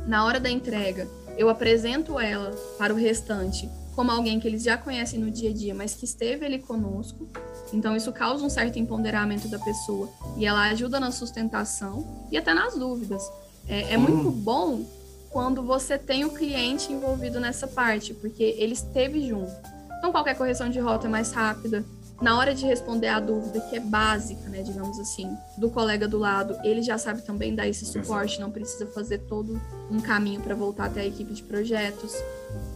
Na 0.06 0.24
hora 0.24 0.40
da 0.40 0.48
entrega, 0.48 1.06
eu 1.36 1.50
apresento 1.50 2.18
ela 2.18 2.50
para 2.78 2.94
o 2.94 2.96
restante 2.96 3.68
como 3.94 4.10
alguém 4.10 4.38
que 4.40 4.46
eles 4.46 4.62
já 4.62 4.76
conhecem 4.76 5.18
no 5.18 5.30
dia 5.30 5.50
a 5.50 5.52
dia, 5.52 5.74
mas 5.74 5.94
que 5.94 6.04
esteve 6.04 6.44
ali 6.44 6.58
conosco. 6.58 7.28
Então, 7.72 7.94
isso 7.96 8.12
causa 8.12 8.44
um 8.44 8.50
certo 8.50 8.78
empoderamento 8.78 9.48
da 9.48 9.58
pessoa 9.58 10.08
e 10.36 10.46
ela 10.46 10.68
ajuda 10.70 10.98
na 10.98 11.10
sustentação 11.10 12.26
e 12.30 12.36
até 12.36 12.54
nas 12.54 12.74
dúvidas. 12.74 13.22
É, 13.68 13.94
é 13.94 13.96
muito 13.96 14.30
bom 14.30 14.84
quando 15.30 15.62
você 15.62 15.96
tem 15.96 16.24
o 16.24 16.30
cliente 16.30 16.92
envolvido 16.92 17.38
nessa 17.38 17.66
parte, 17.66 18.12
porque 18.14 18.54
ele 18.58 18.72
esteve 18.72 19.26
junto. 19.28 19.52
Então, 19.98 20.10
qualquer 20.10 20.36
correção 20.36 20.68
de 20.68 20.80
rota 20.80 21.06
é 21.06 21.10
mais 21.10 21.30
rápida. 21.32 21.84
Na 22.20 22.36
hora 22.36 22.54
de 22.54 22.66
responder 22.66 23.08
a 23.08 23.18
dúvida, 23.18 23.60
que 23.60 23.76
é 23.76 23.80
básica, 23.80 24.46
né, 24.50 24.62
digamos 24.62 24.98
assim, 24.98 25.36
do 25.56 25.70
colega 25.70 26.06
do 26.06 26.18
lado, 26.18 26.54
ele 26.62 26.82
já 26.82 26.98
sabe 26.98 27.22
também 27.22 27.54
dar 27.54 27.66
esse 27.66 27.86
suporte, 27.86 28.38
não 28.38 28.50
precisa 28.50 28.86
fazer 28.86 29.18
todo 29.20 29.58
um 29.90 30.00
caminho 30.00 30.40
para 30.42 30.54
voltar 30.54 30.86
até 30.86 31.00
a 31.00 31.06
equipe 31.06 31.32
de 31.32 31.42
projetos. 31.42 32.14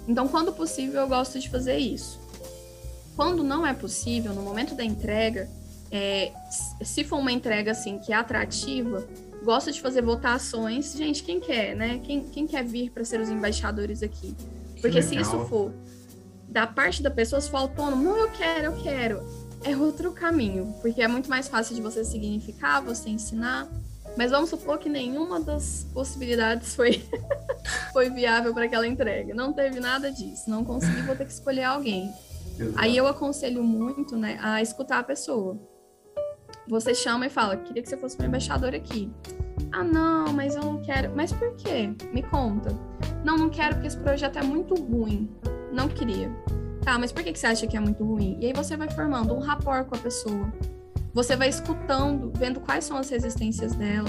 Então, 0.09 0.27
quando 0.29 0.51
possível, 0.53 1.03
eu 1.03 1.09
gosto 1.09 1.39
de 1.39 1.51
fazer 1.51 1.77
isso. 1.77 2.19
Quando 3.15 3.45
não 3.45 3.67
é 3.67 3.75
possível, 3.75 4.33
no 4.33 4.41
momento 4.41 4.75
da 4.75 4.83
entrega, 4.83 5.49
é, 5.91 6.33
se 6.83 7.05
for 7.05 7.19
uma 7.19 7.31
entrega 7.31 7.71
assim 7.71 7.99
que 7.99 8.13
é 8.13 8.17
atrativa, 8.17 9.07
gosto 9.45 9.71
de 9.71 9.81
fazer 9.81 10.03
votações. 10.03 10.93
Gente, 10.97 11.23
quem 11.23 11.39
quer, 11.39 11.77
né? 11.77 12.01
Quem, 12.03 12.25
quem 12.25 12.47
quer 12.47 12.65
vir 12.65 12.91
para 12.91 13.05
ser 13.05 13.21
os 13.21 13.29
embaixadores 13.29 14.03
aqui? 14.03 14.35
Porque 14.81 15.01
se 15.01 15.17
isso 15.17 15.39
for 15.47 15.73
da 16.55 16.69
parte 16.69 17.03
da 17.03 17.11
pessoa, 17.11 17.41
se 17.41 17.51
for 17.51 17.57
autônomo, 17.57 18.05
não, 18.05 18.17
eu 18.17 18.31
quero, 18.31 18.67
eu 18.67 18.77
quero. 18.81 19.21
É 19.65 19.77
outro 19.77 20.13
caminho, 20.13 20.73
porque 20.81 21.03
é 21.03 21.09
muito 21.09 21.29
mais 21.29 21.49
fácil 21.49 21.75
de 21.75 21.83
você 21.83 22.05
significar, 22.05 22.81
você 22.81 23.11
ensinar. 23.11 23.69
Mas 24.17 24.31
vamos 24.31 24.51
supor 24.51 24.79
que 24.79 24.89
nenhuma 24.89 25.41
das 25.41 25.85
possibilidades 25.93 26.77
foi, 26.77 27.05
foi 27.93 28.09
viável 28.09 28.55
para 28.55 28.67
aquela 28.67 28.87
entrega. 28.87 29.35
Não 29.35 29.53
teve 29.53 29.81
nada 29.81 30.13
disso. 30.13 30.49
Não 30.49 30.65
consegui, 30.65 31.03
vou 31.03 31.17
ter 31.17 31.25
que 31.25 31.33
escolher 31.33 31.65
alguém. 31.65 32.15
Exato. 32.57 32.79
Aí 32.79 32.97
eu 32.97 33.09
aconselho 33.09 33.65
muito 33.65 34.17
né, 34.17 34.39
a 34.41 34.63
escutar 34.63 35.01
a 35.01 35.03
pessoa. 35.03 35.59
Você 36.69 36.95
chama 36.95 37.27
e 37.27 37.31
fala, 37.31 37.57
queria 37.57 37.83
que 37.83 37.89
você 37.89 37.97
fosse 37.97 38.17
meu 38.17 38.29
embaixador 38.29 38.77
aqui. 38.77 39.11
Ah, 39.73 39.83
não, 39.83 40.33
mas 40.33 40.55
eu 40.55 40.63
não 40.63 40.81
quero. 40.81 41.11
Mas 41.17 41.33
por 41.33 41.57
quê? 41.57 41.93
Me 42.13 42.23
conta. 42.23 42.71
Não, 43.25 43.37
não 43.37 43.51
quero 43.51 43.75
porque 43.75 43.89
esse 43.89 43.99
projeto 43.99 44.39
é 44.39 44.43
muito 44.43 44.77
ruim. 44.77 45.29
Não 45.75 45.89
queria. 45.89 46.31
Tá, 46.83 46.99
mas 46.99 47.11
por 47.13 47.23
que 47.23 47.35
você 47.35 47.47
acha 47.47 47.67
que 47.67 47.77
é 47.77 47.81
muito 47.81 48.05
ruim? 48.05 48.37
E 48.41 48.47
aí 48.47 48.53
você 48.53 48.77
vai 48.77 48.89
formando 48.91 49.35
um 49.35 49.41
rapport 49.41 49.87
com 49.87 49.95
a 49.95 49.99
pessoa 49.99 50.53
você 51.15 51.37
vai 51.37 51.49
escutando, 51.49 52.33
vendo 52.35 52.59
quais 52.59 52.85
são 52.85 52.97
as 52.97 53.09
resistências 53.09 53.73
dela. 53.77 54.09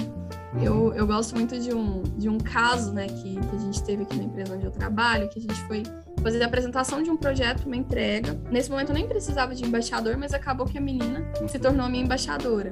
Eu, 0.59 0.73
uhum. 0.73 0.93
eu 0.93 1.05
gosto 1.05 1.35
muito 1.35 1.57
de 1.59 1.71
um, 1.71 2.01
de 2.01 2.27
um 2.27 2.39
caso 2.39 2.91
né, 2.91 3.05
que, 3.05 3.39
que 3.39 3.55
a 3.55 3.59
gente 3.59 3.83
teve 3.83 4.03
aqui 4.03 4.17
na 4.17 4.23
empresa 4.23 4.55
onde 4.55 4.65
eu 4.65 4.71
trabalho, 4.71 5.29
que 5.29 5.37
a 5.37 5.41
gente 5.41 5.61
foi 5.65 5.83
fazer 6.23 6.41
a 6.41 6.47
apresentação 6.47 7.03
de 7.03 7.11
um 7.11 7.15
projeto, 7.15 7.65
uma 7.67 7.75
entrega. 7.75 8.35
Nesse 8.49 8.71
momento 8.71 8.89
eu 8.89 8.95
nem 8.95 9.07
precisava 9.07 9.53
de 9.53 9.63
embaixador, 9.63 10.17
mas 10.17 10.33
acabou 10.33 10.65
que 10.65 10.79
a 10.79 10.81
menina 10.81 11.23
se 11.47 11.59
tornou 11.59 11.87
minha 11.87 12.03
embaixadora. 12.03 12.71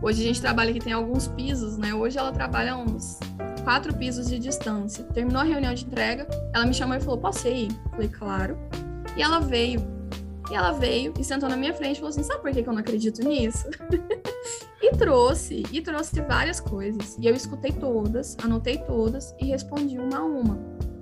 Hoje 0.00 0.22
a 0.22 0.26
gente 0.26 0.40
trabalha 0.40 0.70
aqui, 0.70 0.78
tem 0.78 0.92
alguns 0.92 1.26
pisos, 1.26 1.76
né? 1.76 1.92
Hoje 1.92 2.16
ela 2.16 2.30
trabalha 2.30 2.76
uns 2.76 3.18
quatro 3.64 3.94
pisos 3.94 4.28
de 4.28 4.38
distância. 4.38 5.02
Terminou 5.04 5.40
a 5.40 5.44
reunião 5.44 5.74
de 5.74 5.84
entrega, 5.84 6.28
ela 6.52 6.66
me 6.66 6.74
chamou 6.74 6.96
e 6.96 7.00
falou: 7.00 7.18
Posso 7.18 7.48
ir? 7.48 7.68
Falei, 7.90 8.08
claro. 8.08 8.56
E 9.16 9.22
ela 9.22 9.40
veio. 9.40 9.80
E 10.50 10.54
ela 10.54 10.72
veio 10.72 11.14
e 11.18 11.24
sentou 11.24 11.48
na 11.48 11.56
minha 11.56 11.72
frente 11.72 11.96
e 11.96 12.00
falou 12.00 12.10
assim: 12.10 12.22
Sabe 12.22 12.42
por 12.42 12.52
que, 12.52 12.60
eu 12.60 12.72
não 12.72 12.80
acredito 12.80 13.26
nisso? 13.26 13.66
e 14.80 14.90
trouxe, 14.96 15.64
e 15.72 15.80
trouxe 15.80 16.20
várias 16.20 16.60
coisas. 16.60 17.16
E 17.18 17.26
eu 17.26 17.34
escutei 17.34 17.72
todas, 17.72 18.36
anotei 18.42 18.78
todas 18.78 19.34
e 19.40 19.46
respondi 19.46 19.98
uma 19.98 20.18
a 20.18 20.24
uma. 20.24 20.58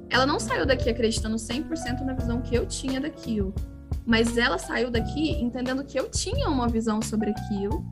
Ela 0.09 0.27
não 0.27 0.39
saiu 0.39 0.65
daqui 0.65 0.91
acreditando 0.91 1.37
100% 1.37 2.03
na 2.05 2.13
visão 2.13 2.41
que 2.43 2.55
eu 2.55 2.67
tinha 2.67 3.01
daquilo, 3.01 3.55
mas 4.07 4.37
ela 4.37 4.59
saiu 4.59 4.91
daqui 4.91 5.31
entendendo 5.41 5.85
que 5.85 5.99
eu 5.99 6.11
tinha 6.11 6.49
uma 6.49 6.69
visão 6.69 7.01
sobre 7.01 7.31
aquilo, 7.31 7.85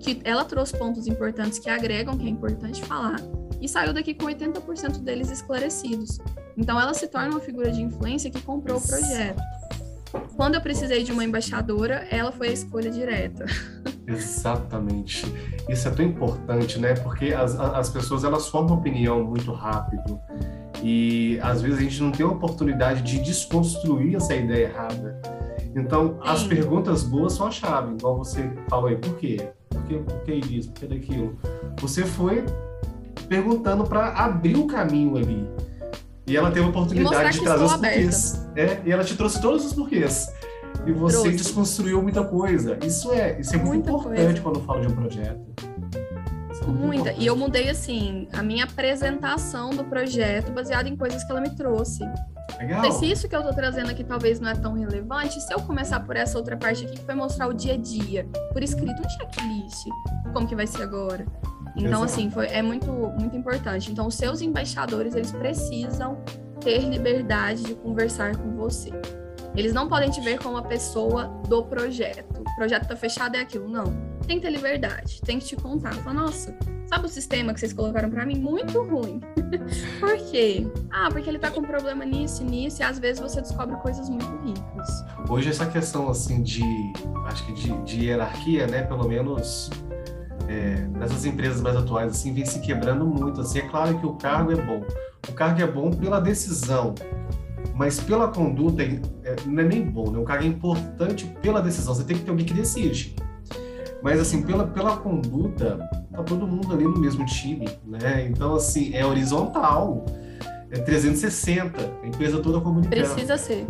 que 0.00 0.20
ela 0.24 0.44
trouxe 0.44 0.76
pontos 0.76 1.06
importantes 1.06 1.58
que 1.58 1.68
agregam, 1.68 2.16
que 2.16 2.26
é 2.26 2.30
importante 2.30 2.82
falar, 2.84 3.20
e 3.60 3.68
saiu 3.68 3.92
daqui 3.92 4.14
com 4.14 4.26
80% 4.26 4.98
deles 5.02 5.30
esclarecidos. 5.30 6.18
Então 6.56 6.80
ela 6.80 6.94
se 6.94 7.06
torna 7.08 7.30
uma 7.30 7.40
figura 7.40 7.70
de 7.70 7.82
influência 7.82 8.30
que 8.30 8.40
comprou 8.40 8.78
o 8.78 8.80
projeto. 8.80 9.40
Quando 10.36 10.54
eu 10.54 10.60
precisei 10.60 11.02
de 11.02 11.12
uma 11.12 11.24
embaixadora, 11.24 12.06
ela 12.10 12.32
foi 12.32 12.48
a 12.48 12.52
escolha 12.52 12.90
direta. 12.90 13.44
Exatamente. 14.06 15.26
Isso 15.68 15.86
é 15.86 15.90
tão 15.90 16.04
importante, 16.04 16.78
né? 16.78 16.94
Porque 16.94 17.34
as, 17.34 17.58
as 17.58 17.90
pessoas 17.90 18.24
elas 18.24 18.48
formam 18.48 18.78
opinião 18.78 19.22
muito 19.22 19.52
rápido 19.52 20.18
e 20.82 21.38
às 21.42 21.60
vezes 21.60 21.78
a 21.78 21.82
gente 21.82 22.02
não 22.02 22.10
tem 22.10 22.24
a 22.24 22.28
oportunidade 22.28 23.02
de 23.02 23.18
desconstruir 23.18 24.16
essa 24.16 24.34
ideia 24.34 24.64
errada. 24.66 25.20
Então, 25.74 26.14
Sim. 26.14 26.18
as 26.22 26.42
perguntas 26.44 27.02
boas 27.02 27.34
são 27.34 27.46
a 27.46 27.50
chave, 27.50 27.94
igual 27.94 28.16
você 28.16 28.50
falou 28.68 28.88
aí, 28.88 28.96
por 28.96 29.16
quê? 29.16 29.50
Por 29.68 29.82
que, 29.82 29.98
por 29.98 30.20
que 30.22 30.32
isso? 30.32 30.70
Por 30.70 30.80
que 30.80 30.86
daquilo? 30.86 31.38
Você 31.80 32.04
foi 32.04 32.44
perguntando 33.28 33.84
para 33.84 34.08
abrir 34.08 34.56
o 34.56 34.66
caminho 34.66 35.16
ali. 35.16 35.46
E 36.26 36.36
ela 36.36 36.50
teve 36.50 36.66
a 36.66 36.68
oportunidade 36.68 37.38
de 37.38 37.44
trazer 37.44 37.64
os 37.64 37.72
porquês. 37.72 38.48
É, 38.54 38.80
e 38.84 38.92
ela 38.92 39.04
te 39.04 39.16
trouxe 39.16 39.40
todos 39.40 39.64
os 39.64 39.72
porquês. 39.72 40.32
E 40.86 40.92
você 40.92 41.20
trouxe. 41.20 41.36
desconstruiu 41.36 42.02
muita 42.02 42.24
coisa. 42.24 42.78
Isso 42.84 43.12
é, 43.12 43.40
isso 43.40 43.54
é 43.54 43.58
muito 43.58 43.90
muita 43.90 43.90
importante 43.90 44.24
coisa. 44.24 44.40
quando 44.40 44.56
eu 44.56 44.62
falo 44.62 44.80
de 44.80 44.92
um 44.92 44.96
projeto. 44.96 45.40
É 46.62 46.66
Muita. 46.66 47.12
E 47.12 47.26
eu 47.26 47.34
mudei, 47.34 47.70
assim, 47.70 48.28
a 48.32 48.42
minha 48.42 48.64
apresentação 48.64 49.70
do 49.70 49.84
projeto 49.84 50.52
baseada 50.52 50.88
em 50.88 50.96
coisas 50.96 51.24
que 51.24 51.30
ela 51.30 51.40
me 51.40 51.50
trouxe. 51.50 52.04
Legal. 52.58 52.92
se 52.92 53.10
isso 53.10 53.28
que 53.28 53.36
eu 53.36 53.42
tô 53.42 53.52
trazendo 53.52 53.90
aqui 53.90 54.02
talvez 54.02 54.40
não 54.40 54.48
é 54.48 54.54
tão 54.54 54.72
relevante, 54.72 55.40
se 55.40 55.52
eu 55.52 55.60
começar 55.60 56.00
por 56.00 56.16
essa 56.16 56.38
outra 56.38 56.56
parte 56.56 56.84
aqui 56.84 56.96
que 56.96 57.04
vai 57.04 57.14
mostrar 57.14 57.46
o 57.46 57.52
dia 57.52 57.74
a 57.74 57.76
dia, 57.76 58.26
por 58.52 58.62
escrito, 58.62 59.00
um 59.00 59.08
checklist, 59.08 59.86
como 60.32 60.46
que 60.46 60.56
vai 60.56 60.66
ser 60.66 60.82
agora? 60.82 61.26
Então, 61.76 62.02
Exato. 62.02 62.04
assim, 62.04 62.30
foi, 62.30 62.46
é 62.46 62.60
muito, 62.60 62.90
muito 62.90 63.36
importante. 63.36 63.90
Então, 63.92 64.06
os 64.06 64.14
seus 64.14 64.40
embaixadores, 64.40 65.14
eles 65.14 65.30
precisam 65.30 66.18
ter 66.60 66.80
liberdade 66.80 67.62
de 67.62 67.74
conversar 67.74 68.36
com 68.36 68.56
você. 68.56 68.90
Eles 69.54 69.72
não 69.72 69.88
podem 69.88 70.10
te 70.10 70.20
ver 70.20 70.38
como 70.38 70.56
a 70.56 70.62
pessoa 70.62 71.26
do 71.48 71.64
projeto. 71.64 72.37
Projeto 72.58 72.88
tá 72.88 72.96
fechado, 72.96 73.36
é 73.36 73.40
aquilo. 73.40 73.68
Não. 73.68 73.84
Tem 74.26 74.40
que 74.40 74.46
ter 74.46 74.50
liberdade. 74.50 75.20
Tem 75.22 75.38
que 75.38 75.46
te 75.46 75.54
contar. 75.54 75.94
Fala, 75.94 76.22
nossa, 76.22 76.52
sabe 76.86 77.06
o 77.06 77.08
sistema 77.08 77.54
que 77.54 77.60
vocês 77.60 77.72
colocaram 77.72 78.10
para 78.10 78.26
mim? 78.26 78.36
Muito 78.36 78.82
ruim. 78.82 79.20
Por 80.00 80.16
quê? 80.28 80.66
Ah, 80.90 81.08
porque 81.08 81.30
ele 81.30 81.38
tá 81.38 81.52
com 81.52 81.62
problema 81.62 82.04
nisso 82.04 82.42
e 82.42 82.46
nisso, 82.46 82.82
e 82.82 82.84
às 82.84 82.98
vezes 82.98 83.20
você 83.20 83.40
descobre 83.40 83.76
coisas 83.76 84.10
muito 84.10 84.26
ricas. 84.44 85.04
Hoje, 85.28 85.50
essa 85.50 85.66
questão, 85.66 86.10
assim, 86.10 86.42
de, 86.42 86.64
acho 87.26 87.46
que 87.46 87.52
de, 87.52 87.72
de 87.84 88.06
hierarquia, 88.06 88.66
né, 88.66 88.82
pelo 88.82 89.08
menos 89.08 89.70
é, 90.48 90.88
nessas 90.98 91.24
empresas 91.24 91.60
mais 91.60 91.76
atuais 91.76 92.10
assim 92.10 92.32
vem 92.32 92.44
se 92.44 92.58
quebrando 92.60 93.06
muito 93.06 93.42
assim 93.42 93.58
é 93.58 93.68
claro 93.68 93.98
que 93.98 94.06
o 94.06 94.14
cargo 94.14 94.50
é 94.50 94.56
bom 94.56 94.82
o 95.28 95.32
cargo 95.32 95.60
é 95.60 95.66
bom 95.66 95.90
pela 95.90 96.20
decisão 96.20 96.94
mas 97.74 98.00
pela 98.00 98.28
conduta 98.28 98.82
é, 98.82 99.00
não 99.46 99.62
é 99.62 99.66
nem 99.66 99.84
bom 99.84 100.10
né? 100.10 100.18
O 100.18 100.24
cargo 100.24 100.44
é 100.44 100.46
importante 100.46 101.26
pela 101.40 101.60
decisão. 101.60 101.94
Você 101.94 102.04
tem 102.04 102.16
que 102.16 102.24
ter 102.24 102.30
alguém 102.30 102.46
que 102.46 102.54
decide. 102.54 103.16
Mas 104.02 104.20
assim 104.20 104.42
pela 104.42 104.66
pela 104.66 104.96
conduta 104.96 105.78
tá 106.12 106.22
todo 106.22 106.46
mundo 106.46 106.72
ali 106.72 106.84
no 106.84 106.98
mesmo 106.98 107.24
time 107.26 107.68
né? 107.84 108.26
Então 108.26 108.54
assim 108.54 108.94
é 108.94 109.04
horizontal. 109.04 110.04
É 110.70 110.78
360 110.78 111.80
a 112.02 112.06
empresa 112.06 112.40
toda 112.40 112.60
comunicando. 112.60 112.94
Precisa 112.94 113.38
ser. 113.38 113.66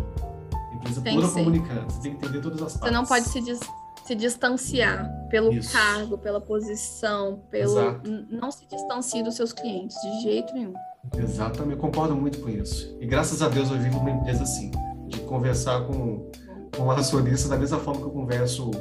A 0.53 0.75
empresa 0.75 1.01
tem 1.01 1.15
toda 1.15 1.27
comunicando. 1.29 1.91
Você 1.91 2.01
tem 2.01 2.15
que 2.15 2.25
entender 2.25 2.41
todas 2.41 2.61
as 2.61 2.77
partes 2.77 2.89
você 2.89 2.91
não 2.91 3.05
pode 3.05 3.25
se 3.25 3.41
des 3.41 3.59
se 4.09 4.15
distanciar 4.15 5.07
pelo 5.29 5.53
Isso. 5.53 5.71
cargo, 5.71 6.17
pela 6.17 6.41
posição, 6.41 7.43
pelo 7.51 7.79
Exato. 7.79 8.09
não 8.31 8.49
se 8.49 8.65
distancie 8.65 9.21
dos 9.21 9.35
seus 9.35 9.53
clientes 9.53 9.95
de 10.01 10.21
jeito 10.23 10.51
nenhum. 10.51 10.73
Exatamente, 11.17 11.75
eu 11.75 11.77
concordo 11.77 12.15
muito 12.15 12.39
com 12.39 12.49
isso. 12.49 12.95
E 12.99 13.05
graças 13.05 13.41
a 13.41 13.49
Deus 13.49 13.71
eu 13.71 13.77
vivo 13.77 13.99
uma 13.99 14.11
empresa 14.11 14.43
assim, 14.43 14.71
de 15.07 15.19
conversar 15.21 15.81
com, 15.85 16.29
com 16.75 16.83
um 16.83 16.91
acionista 16.91 17.49
da 17.49 17.57
mesma 17.57 17.79
forma 17.79 18.01
que 18.01 18.07
eu 18.07 18.11
converso 18.11 18.71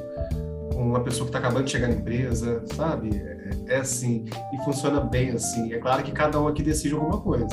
com 0.72 0.82
uma 0.82 1.00
pessoa 1.00 1.24
que 1.24 1.36
está 1.36 1.38
acabando 1.38 1.64
de 1.64 1.70
chegar 1.70 1.88
na 1.88 1.94
empresa, 1.94 2.64
sabe? 2.74 3.10
É, 3.16 3.74
é, 3.74 3.76
assim, 3.78 4.26
e 4.52 4.64
funciona 4.64 5.00
bem 5.00 5.30
assim. 5.30 5.72
É 5.72 5.78
claro 5.78 6.02
que 6.02 6.12
cada 6.12 6.40
um 6.40 6.46
aqui 6.46 6.62
decide 6.62 6.94
alguma 6.94 7.20
coisa. 7.20 7.48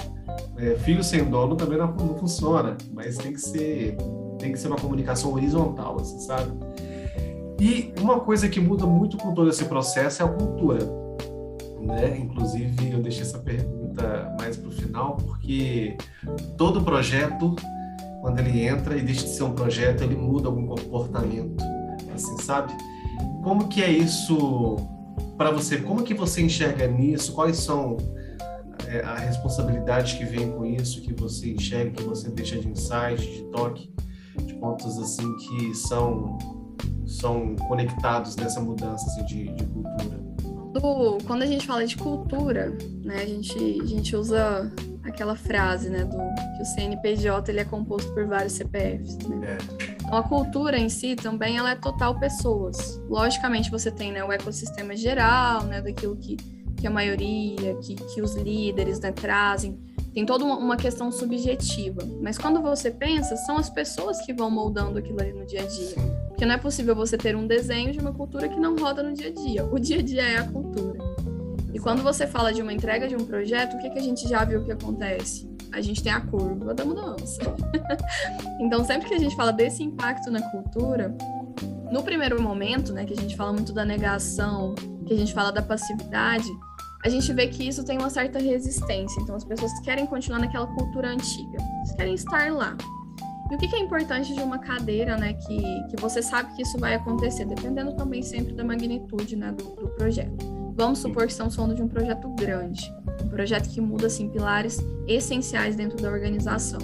É, 0.57 0.75
filho 0.75 1.03
sem 1.03 1.23
dono 1.23 1.55
também 1.55 1.77
não, 1.77 1.87
não 1.93 2.17
funciona, 2.17 2.77
mas 2.93 3.17
tem 3.17 3.33
que 3.33 3.41
ser 3.41 3.97
tem 4.37 4.51
que 4.51 4.59
ser 4.59 4.67
uma 4.67 4.75
comunicação 4.75 5.33
horizontal, 5.33 5.97
assim, 5.99 6.19
sabe? 6.19 6.51
E 7.59 7.93
uma 8.01 8.19
coisa 8.19 8.49
que 8.49 8.59
muda 8.59 8.85
muito 8.85 9.17
com 9.17 9.33
todo 9.33 9.49
esse 9.49 9.65
processo 9.65 10.21
é 10.21 10.25
a 10.25 10.29
cultura. 10.29 11.04
Né? 11.85 12.17
Inclusive, 12.17 12.91
eu 12.91 12.99
deixei 12.99 13.21
essa 13.21 13.37
pergunta 13.37 14.35
mais 14.39 14.57
para 14.57 14.69
o 14.69 14.71
final, 14.71 15.15
porque 15.17 15.95
todo 16.57 16.81
projeto, 16.81 17.55
quando 18.21 18.39
ele 18.39 18.65
entra 18.65 18.97
e 18.97 19.03
deixa 19.03 19.23
de 19.23 19.29
ser 19.29 19.43
um 19.43 19.53
projeto, 19.53 20.03
ele 20.03 20.15
muda 20.15 20.47
algum 20.47 20.65
comportamento, 20.65 21.63
assim, 22.13 22.37
sabe? 22.39 22.73
Como 23.43 23.67
que 23.67 23.83
é 23.83 23.91
isso 23.91 24.77
para 25.37 25.51
você? 25.51 25.77
Como 25.77 26.01
que 26.01 26.15
você 26.15 26.41
enxerga 26.41 26.87
nisso? 26.87 27.33
Quais 27.33 27.57
são 27.57 27.97
é, 28.87 29.01
a 29.01 29.15
responsabilidade 29.15 30.17
que 30.17 30.25
vem 30.25 30.51
com 30.51 30.65
isso, 30.65 31.01
que 31.01 31.13
você 31.13 31.53
enxerga, 31.53 31.91
que 31.91 32.03
você 32.03 32.29
deixa 32.29 32.57
de 32.57 32.67
insight, 32.67 33.21
de 33.21 33.43
toque, 33.51 33.93
de 34.43 34.55
pontos 34.55 34.97
assim 34.97 35.31
que 35.37 35.75
são 35.75 36.37
são 37.05 37.55
conectados 37.67 38.35
nessa 38.35 38.59
mudança 38.59 39.05
assim, 39.05 39.25
de, 39.25 39.53
de 39.53 39.63
cultura? 39.65 40.14
Quando 41.25 41.43
a 41.43 41.45
gente 41.45 41.65
fala 41.65 41.85
de 41.85 41.95
cultura, 41.97 42.75
né, 43.03 43.21
a 43.21 43.25
gente, 43.25 43.57
a 43.81 43.85
gente 43.85 44.15
usa 44.15 44.71
aquela 45.03 45.35
frase, 45.35 45.89
né, 45.89 46.03
do 46.03 46.17
que 46.17 46.61
o 46.61 46.65
CNPJ 46.65 47.51
ele 47.51 47.59
é 47.59 47.65
composto 47.65 48.11
por 48.13 48.25
vários 48.25 48.53
CPFs, 48.53 49.17
né? 49.27 49.57
É. 49.57 49.95
Então 50.05 50.17
a 50.17 50.23
cultura 50.23 50.77
em 50.77 50.89
si 50.89 51.15
também 51.15 51.57
ela 51.57 51.71
é 51.71 51.75
total 51.75 52.19
pessoas. 52.19 53.01
Logicamente 53.07 53.71
você 53.71 53.91
tem, 53.91 54.11
né, 54.11 54.23
o 54.23 54.31
ecossistema 54.31 54.95
geral, 54.95 55.63
né, 55.63 55.81
daquilo 55.81 56.15
que, 56.15 56.37
que 56.75 56.85
a 56.85 56.91
maioria, 56.91 57.75
que, 57.81 57.95
que 57.95 58.21
os 58.21 58.35
líderes, 58.35 58.99
né, 58.99 59.11
trazem. 59.11 59.79
Tem 60.13 60.25
toda 60.25 60.45
uma, 60.45 60.57
uma 60.57 60.77
questão 60.77 61.11
subjetiva. 61.11 62.01
Mas 62.21 62.37
quando 62.37 62.61
você 62.61 62.89
pensa, 62.89 63.35
são 63.35 63.57
as 63.57 63.69
pessoas 63.69 64.21
que 64.21 64.33
vão 64.33 64.49
moldando 64.49 64.97
aquilo 64.97 65.19
ali 65.19 65.33
no 65.33 65.45
dia 65.45 65.61
a 65.61 65.65
dia. 65.65 65.87
Sim. 65.87 66.24
Porque 66.35 66.45
não 66.45 66.55
é 66.55 66.57
possível 66.57 66.93
você 66.93 67.17
ter 67.17 67.33
um 67.33 67.47
desenho 67.47 67.93
de 67.93 67.99
uma 67.99 68.11
cultura 68.11 68.49
que 68.49 68.59
não 68.59 68.75
roda 68.75 69.01
no 69.01 69.13
dia 69.13 69.29
a 69.29 69.33
dia. 69.33 69.65
O 69.65 69.79
dia 69.79 69.99
a 69.99 70.01
dia 70.01 70.21
é 70.21 70.37
a 70.39 70.43
cultura. 70.43 70.99
E 71.73 71.79
quando 71.79 72.03
você 72.03 72.27
fala 72.27 72.51
de 72.51 72.61
uma 72.61 72.73
entrega 72.73 73.07
de 73.07 73.15
um 73.15 73.25
projeto, 73.25 73.77
o 73.77 73.79
que, 73.79 73.89
que 73.89 73.97
a 73.97 74.01
gente 74.01 74.27
já 74.27 74.43
viu 74.43 74.61
que 74.61 74.71
acontece? 74.73 75.49
A 75.71 75.79
gente 75.79 76.03
tem 76.03 76.11
a 76.11 76.19
curva 76.19 76.73
da 76.73 76.83
mudança. 76.83 77.39
então, 78.59 78.83
sempre 78.83 79.07
que 79.07 79.13
a 79.13 79.17
gente 79.17 79.33
fala 79.33 79.53
desse 79.53 79.81
impacto 79.81 80.29
na 80.29 80.41
cultura, 80.51 81.15
no 81.89 82.03
primeiro 82.03 82.41
momento, 82.41 82.91
né, 82.91 83.05
que 83.05 83.13
a 83.13 83.17
gente 83.17 83.37
fala 83.37 83.53
muito 83.53 83.71
da 83.71 83.85
negação, 83.85 84.75
que 85.07 85.13
a 85.13 85.17
gente 85.17 85.33
fala 85.33 85.53
da 85.53 85.61
passividade, 85.61 86.49
a 87.05 87.07
gente 87.07 87.31
vê 87.31 87.47
que 87.47 87.65
isso 87.65 87.85
tem 87.85 87.97
uma 87.97 88.09
certa 88.09 88.39
resistência. 88.39 89.21
Então, 89.21 89.37
as 89.37 89.45
pessoas 89.45 89.71
querem 89.85 90.05
continuar 90.05 90.39
naquela 90.39 90.67
cultura 90.67 91.07
antiga, 91.07 91.59
querem 91.95 92.15
estar 92.15 92.51
lá. 92.51 92.75
E 93.51 93.55
o 93.55 93.57
que, 93.59 93.75
é 93.75 93.79
importante 93.79 94.33
de 94.33 94.41
uma 94.41 94.57
cadeira, 94.57 95.15
né, 95.17 95.33
que, 95.33 95.83
que 95.89 96.01
você 96.01 96.21
sabe 96.21 96.55
que 96.55 96.63
isso 96.63 96.79
vai 96.79 96.95
acontecer, 96.95 97.45
dependendo 97.45 97.93
também 97.93 98.23
sempre 98.23 98.53
da 98.53 98.63
magnitude 98.63 99.35
né, 99.35 99.51
do, 99.51 99.63
do 99.75 99.87
projeto. 99.89 100.55
Vamos 100.75 100.99
supor 100.99 101.25
que 101.25 101.31
estamos 101.31 101.55
falando 101.55 101.75
de 101.75 101.83
um 101.83 101.87
projeto 101.87 102.27
grande, 102.29 102.91
um 103.23 103.29
projeto 103.29 103.69
que 103.69 103.79
muda 103.79 104.07
assim, 104.07 104.29
pilares 104.29 104.79
essenciais 105.07 105.75
dentro 105.75 105.95
da 106.01 106.09
organização. 106.09 106.79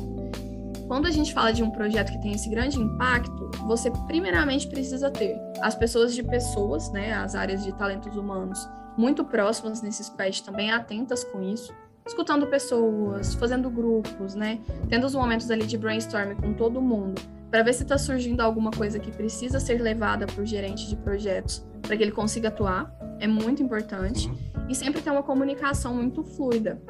Quando 0.87 1.07
a 1.07 1.11
gente 1.11 1.33
fala 1.33 1.51
de 1.51 1.63
um 1.63 1.71
projeto 1.71 2.11
que 2.11 2.21
tem 2.21 2.33
esse 2.33 2.49
grande 2.49 2.79
impacto, 2.79 3.49
você 3.65 3.89
primeiramente 4.05 4.67
precisa 4.67 5.09
ter 5.09 5.35
as 5.61 5.73
pessoas 5.73 6.13
de 6.13 6.21
pessoas, 6.21 6.91
né, 6.91 7.13
as 7.13 7.33
áreas 7.33 7.63
de 7.63 7.73
talentos 7.73 8.15
humanos, 8.15 8.69
muito 8.97 9.25
próximas 9.25 9.81
nesse 9.81 10.01
aspecto, 10.01 10.43
também 10.43 10.69
atentas 10.69 11.23
com 11.23 11.41
isso, 11.41 11.73
escutando 12.11 12.45
pessoas, 12.47 13.33
fazendo 13.33 13.69
grupos, 13.69 14.35
né, 14.35 14.59
tendo 14.89 15.07
os 15.07 15.15
momentos 15.15 15.49
ali 15.49 15.65
de 15.65 15.77
brainstorming 15.77 16.35
com 16.35 16.53
todo 16.53 16.81
mundo, 16.81 17.21
para 17.49 17.63
ver 17.63 17.73
se 17.73 17.83
está 17.83 17.97
surgindo 17.97 18.41
alguma 18.41 18.69
coisa 18.69 18.99
que 18.99 19.11
precisa 19.11 19.59
ser 19.59 19.81
levada 19.81 20.25
para 20.27 20.41
o 20.41 20.45
gerente 20.45 20.89
de 20.89 20.95
projetos, 20.97 21.65
para 21.81 21.95
que 21.95 22.03
ele 22.03 22.11
consiga 22.11 22.49
atuar, 22.49 22.93
é 23.19 23.27
muito 23.27 23.63
importante, 23.63 24.29
e 24.67 24.75
sempre 24.75 25.01
ter 25.01 25.09
uma 25.09 25.23
comunicação 25.23 25.95
muito 25.95 26.23
fluida. 26.23 26.81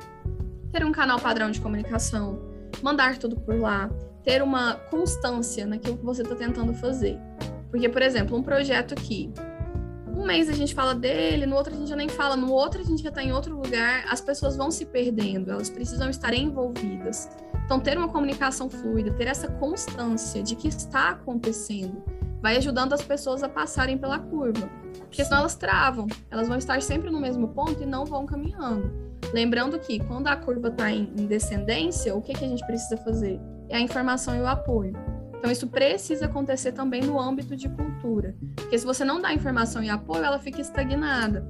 Ter 0.72 0.84
um 0.84 0.92
canal 0.92 1.20
padrão 1.20 1.52
de 1.52 1.62
comunicação, 1.62 2.40
mandar 2.82 3.18
tudo 3.18 3.36
por 3.36 3.60
lá, 3.60 3.92
ter 4.24 4.42
uma 4.42 4.74
constância 4.74 5.66
naquilo 5.68 5.98
que 5.98 6.06
você 6.06 6.24
está 6.24 6.36
tentando 6.36 6.74
fazer. 6.74 7.20
Porque, 7.70 7.88
por 7.88 8.02
exemplo, 8.02 8.36
um 8.36 8.44
projeto 8.44 8.96
que 8.96 9.32
um 10.16 10.26
mês 10.26 10.50
a 10.50 10.54
gente 10.54 10.74
fala 10.74 10.94
dele, 10.94 11.46
no 11.46 11.56
outro 11.56 11.74
a 11.74 11.78
gente 11.78 11.90
já 11.90 11.96
nem 11.96 12.10
fala, 12.10 12.36
no 12.36 12.52
outro 12.52 12.82
a 12.82 12.84
gente 12.84 13.02
já 13.02 13.10
está 13.10 13.24
em 13.24 13.32
outro 13.32 13.56
lugar, 13.56 14.06
as 14.10 14.22
pessoas 14.22 14.56
vão 14.56 14.70
se 14.70 14.86
perdendo, 14.86 15.52
elas 15.52 15.70
precisam 15.70 16.10
estar 16.10 16.34
envolvidas. 16.34 17.30
Então, 17.66 17.80
ter 17.80 17.98
uma 17.98 18.10
comunicação 18.10 18.70
fluida, 18.70 19.14
ter 19.14 19.28
essa 19.28 19.48
constância 19.48 20.44
de 20.44 20.56
que 20.56 20.68
está 20.68 21.12
acontecendo, 21.12 22.04
vai 22.42 22.58
ajudando 22.58 22.92
as 22.92 23.02
pessoas 23.02 23.44
a 23.44 23.50
passarem 23.50 23.98
pela 23.98 24.20
curva. 24.20 24.70
Porque 25.00 25.24
senão 25.24 25.40
elas 25.40 25.56
travam, 25.56 26.08
elas 26.30 26.48
vão 26.48 26.58
estar 26.58 26.82
sempre 26.82 27.10
no 27.10 27.20
mesmo 27.20 27.48
ponto 27.50 27.82
e 27.82 27.86
não 27.86 28.06
vão 28.06 28.26
caminhando. 28.26 28.92
Lembrando 29.34 29.80
que 29.80 30.00
quando 30.00 30.28
a 30.28 30.36
curva 30.36 30.68
está 30.68 30.92
em, 30.92 31.06
descendência, 31.06 32.14
o 32.14 32.22
que, 32.22 32.34
que 32.34 32.44
a 32.44 32.48
gente 32.48 32.66
precisa 32.66 32.98
fazer? 32.98 33.40
É 33.70 33.78
a 33.78 33.82
informação 33.82 34.36
e 34.36 34.42
o 34.42 34.48
apoio. 34.48 34.94
Então, 35.42 35.50
isso 35.50 35.66
precisa 35.66 36.28
acontecer 36.28 36.72
também 36.72 37.02
no 37.02 37.20
âmbito 37.20 37.56
de 37.56 37.68
cultura. 37.68 38.36
Porque 38.56 38.78
se 38.78 38.86
você 38.86 39.04
não 39.04 39.20
dá 39.20 39.34
informação 39.34 39.84
e 39.84 39.90
apoio, 39.90 40.24
ela 40.24 40.38
fica 40.38 40.62
estagnada. 40.62 41.44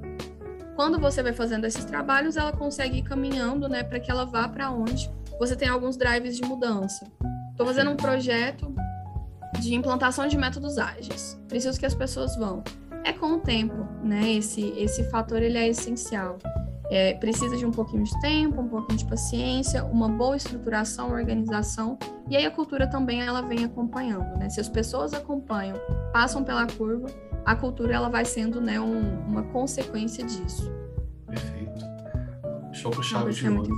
Quando 0.78 0.98
você 0.98 1.22
vai 1.22 1.34
fazendo 1.34 1.66
esses 1.66 1.84
trabalhos, 1.84 2.38
ela 2.38 2.54
consegue 2.54 3.00
ir 3.00 3.04
caminhando 3.04 3.68
né, 3.68 3.84
para 3.84 4.00
que 4.00 4.10
ela 4.10 4.24
vá 4.24 4.48
para 4.48 4.72
onde 4.72 5.12
você 5.38 5.58
tem 5.58 5.68
alguns 5.68 5.98
drives 5.98 6.38
de 6.38 6.44
mudança. 6.44 7.06
Estou 7.52 7.66
fazendo 7.66 7.92
um 7.92 7.98
projeto 7.98 8.74
de 9.60 9.76
implantação 9.76 10.26
de 10.26 10.38
métodos 10.38 10.78
ágeis. 10.78 11.38
Preciso 11.50 11.78
que 11.78 11.86
as 11.86 11.94
pessoas 11.94 12.38
vão. 12.38 12.64
É 13.04 13.12
com 13.12 13.34
o 13.34 13.40
tempo, 13.42 13.90
né? 14.02 14.36
Esse, 14.36 14.70
esse 14.78 15.04
fator 15.10 15.44
ele 15.44 15.58
é 15.58 15.68
essencial. 15.68 16.38
É, 16.92 17.14
precisa 17.14 17.56
de 17.56 17.66
um 17.66 17.72
pouquinho 17.72 18.04
de 18.04 18.20
tempo, 18.20 18.60
um 18.60 18.68
pouquinho 18.68 19.00
de 19.00 19.06
paciência, 19.06 19.82
uma 19.86 20.10
boa 20.10 20.36
estruturação, 20.36 21.10
organização, 21.10 21.98
e 22.30 22.36
aí 22.36 22.46
a 22.46 22.52
cultura 22.52 22.86
também 22.86 23.22
ela 23.22 23.42
vem 23.42 23.64
acompanhando, 23.64 24.38
né? 24.38 24.50
Se 24.50 24.60
as 24.60 24.68
pessoas 24.68 25.14
acompanham, 25.14 25.78
passam 26.12 26.44
pela 26.44 26.68
curva, 26.68 27.08
a 27.46 27.56
cultura 27.56 27.94
ela 27.94 28.10
vai 28.10 28.26
sendo 28.26 28.60
né, 28.60 28.80
um, 28.80 29.20
uma 29.26 29.44
consequência 29.44 30.26
disso. 30.26 30.70
Perfeito. 31.28 31.86
Show 32.74 32.92
com 32.92 33.02
chave 33.02 33.32
de 33.32 33.50
ouro. 33.50 33.70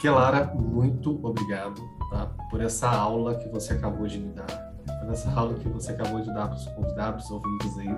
Kelara, 0.00 0.46
muito 0.54 1.20
obrigado 1.26 1.80
tá, 2.10 2.26
por 2.50 2.60
essa 2.60 2.88
aula 2.88 3.34
que 3.36 3.48
você 3.48 3.74
acabou 3.74 4.06
de 4.06 4.18
me 4.18 4.32
dar, 4.32 4.46
por 5.00 5.12
essa 5.12 5.30
aula 5.30 5.54
que 5.54 5.68
você 5.68 5.92
acabou 5.92 6.20
de 6.20 6.32
dar 6.32 6.48
para 6.48 6.56
os 6.56 6.66
convidados, 6.68 7.30
ouvintes 7.30 7.78
aí 7.78 7.96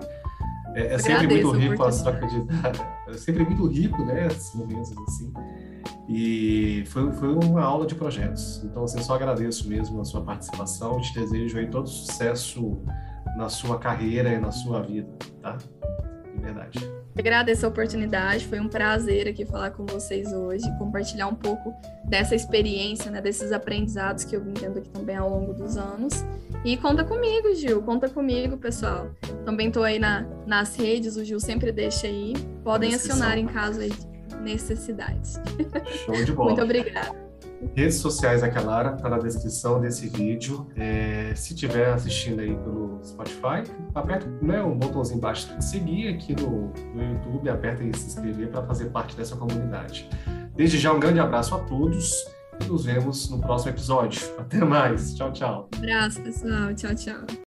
é, 0.77 0.95
é 0.95 0.99
sempre 0.99 1.27
muito 1.27 1.51
rico 1.53 1.83
a 1.83 1.91
troca 1.91 2.27
de 2.27 2.37
É 3.09 3.13
sempre 3.15 3.45
muito 3.45 3.67
rico, 3.67 4.05
né? 4.05 4.27
Esses 4.27 4.55
momentos 4.55 4.93
assim. 5.09 5.33
E 6.09 6.85
foi, 6.87 7.11
foi 7.13 7.35
uma 7.35 7.63
aula 7.63 7.87
de 7.87 7.95
projetos. 7.95 8.63
Então, 8.65 8.85
assim, 8.85 9.03
só 9.03 9.15
agradeço 9.15 9.69
mesmo 9.69 10.01
a 10.01 10.05
sua 10.05 10.23
participação. 10.23 11.01
Te 11.01 11.15
desejo 11.15 11.59
aí 11.59 11.69
todo 11.69 11.89
sucesso 11.89 12.79
na 13.37 13.49
sua 13.49 13.79
carreira 13.79 14.33
e 14.33 14.39
na 14.39 14.51
sua 14.51 14.83
vida, 14.83 15.09
tá? 15.41 15.57
De 15.57 16.41
verdade. 16.41 16.96
Agradeço 17.19 17.65
a 17.65 17.69
oportunidade, 17.71 18.47
foi 18.47 18.61
um 18.61 18.69
prazer 18.69 19.27
aqui 19.27 19.47
falar 19.47 19.71
com 19.71 19.87
vocês 19.87 20.33
hoje, 20.33 20.65
compartilhar 20.79 21.27
um 21.29 21.35
pouco 21.35 21.75
dessa 22.05 22.35
experiência, 22.35 23.11
né, 23.11 23.23
desses 23.23 23.53
aprendizados 23.53 24.23
que 24.23 24.37
eu 24.37 24.45
vim 24.45 24.53
tendo 24.53 24.79
aqui 24.79 24.91
também 24.91 25.17
ao 25.17 25.31
longo 25.31 25.55
dos 25.55 25.79
anos. 25.79 26.25
E 26.63 26.77
conta 26.77 27.05
comigo, 27.05 27.55
Gil, 27.55 27.83
conta 27.83 28.09
comigo, 28.09 28.59
pessoal. 28.59 29.11
Também 29.45 29.69
estou 29.69 29.83
aí 29.83 29.99
na, 29.99 30.27
nas 30.47 30.77
redes, 30.77 31.17
o 31.17 31.25
Gil 31.25 31.41
sempre 31.41 31.73
deixa 31.73 32.07
aí. 32.07 32.35
Podem 32.63 32.95
acionar 32.95 33.39
em 33.39 33.47
caso 33.47 33.81
de 33.81 33.97
necessidades. 34.43 35.41
Show 36.05 36.25
de 36.25 36.33
bola. 36.35 36.51
Muito 36.51 36.63
obrigada. 36.63 37.26
Redes 37.75 37.97
sociais 37.97 38.41
da 38.41 38.49
Kelara 38.49 38.93
tá 38.93 39.09
na 39.09 39.19
descrição 39.19 39.81
desse 39.81 40.09
vídeo. 40.09 40.67
É, 40.77 41.33
se 41.35 41.55
estiver 41.55 41.93
assistindo 41.93 42.41
aí 42.41 42.55
pelo 42.55 43.01
Spotify, 43.05 43.71
aperta 43.95 44.27
né, 44.43 44.63
um 44.63 44.77
botãozinho 44.77 45.19
embaixo 45.19 45.55
de 45.57 45.65
seguir 45.65 46.09
aqui 46.09 46.35
no, 46.35 46.73
no 46.95 47.03
YouTube, 47.03 47.49
aperta 47.49 47.83
em 47.83 47.93
se 47.93 48.07
inscrever 48.07 48.49
para 48.49 48.63
fazer 48.63 48.87
parte 48.87 49.17
dessa 49.17 49.37
comunidade. 49.37 50.09
Desde 50.55 50.79
já 50.79 50.93
um 50.93 51.01
grande 51.01 51.21
abraço 51.21 51.55
a 51.55 51.59
todos 51.59 52.13
e 52.61 52.65
nos 52.65 52.85
vemos 52.85 53.29
no 53.31 53.41
próximo 53.41 53.73
episódio. 53.73 54.21
Até 54.39 54.65
mais. 54.65 55.15
Tchau, 55.15 55.33
tchau. 55.33 55.69
Um 55.75 55.79
abraço, 55.79 56.23
pessoal. 56.23 56.75
Tchau, 56.75 56.95
tchau. 56.95 57.46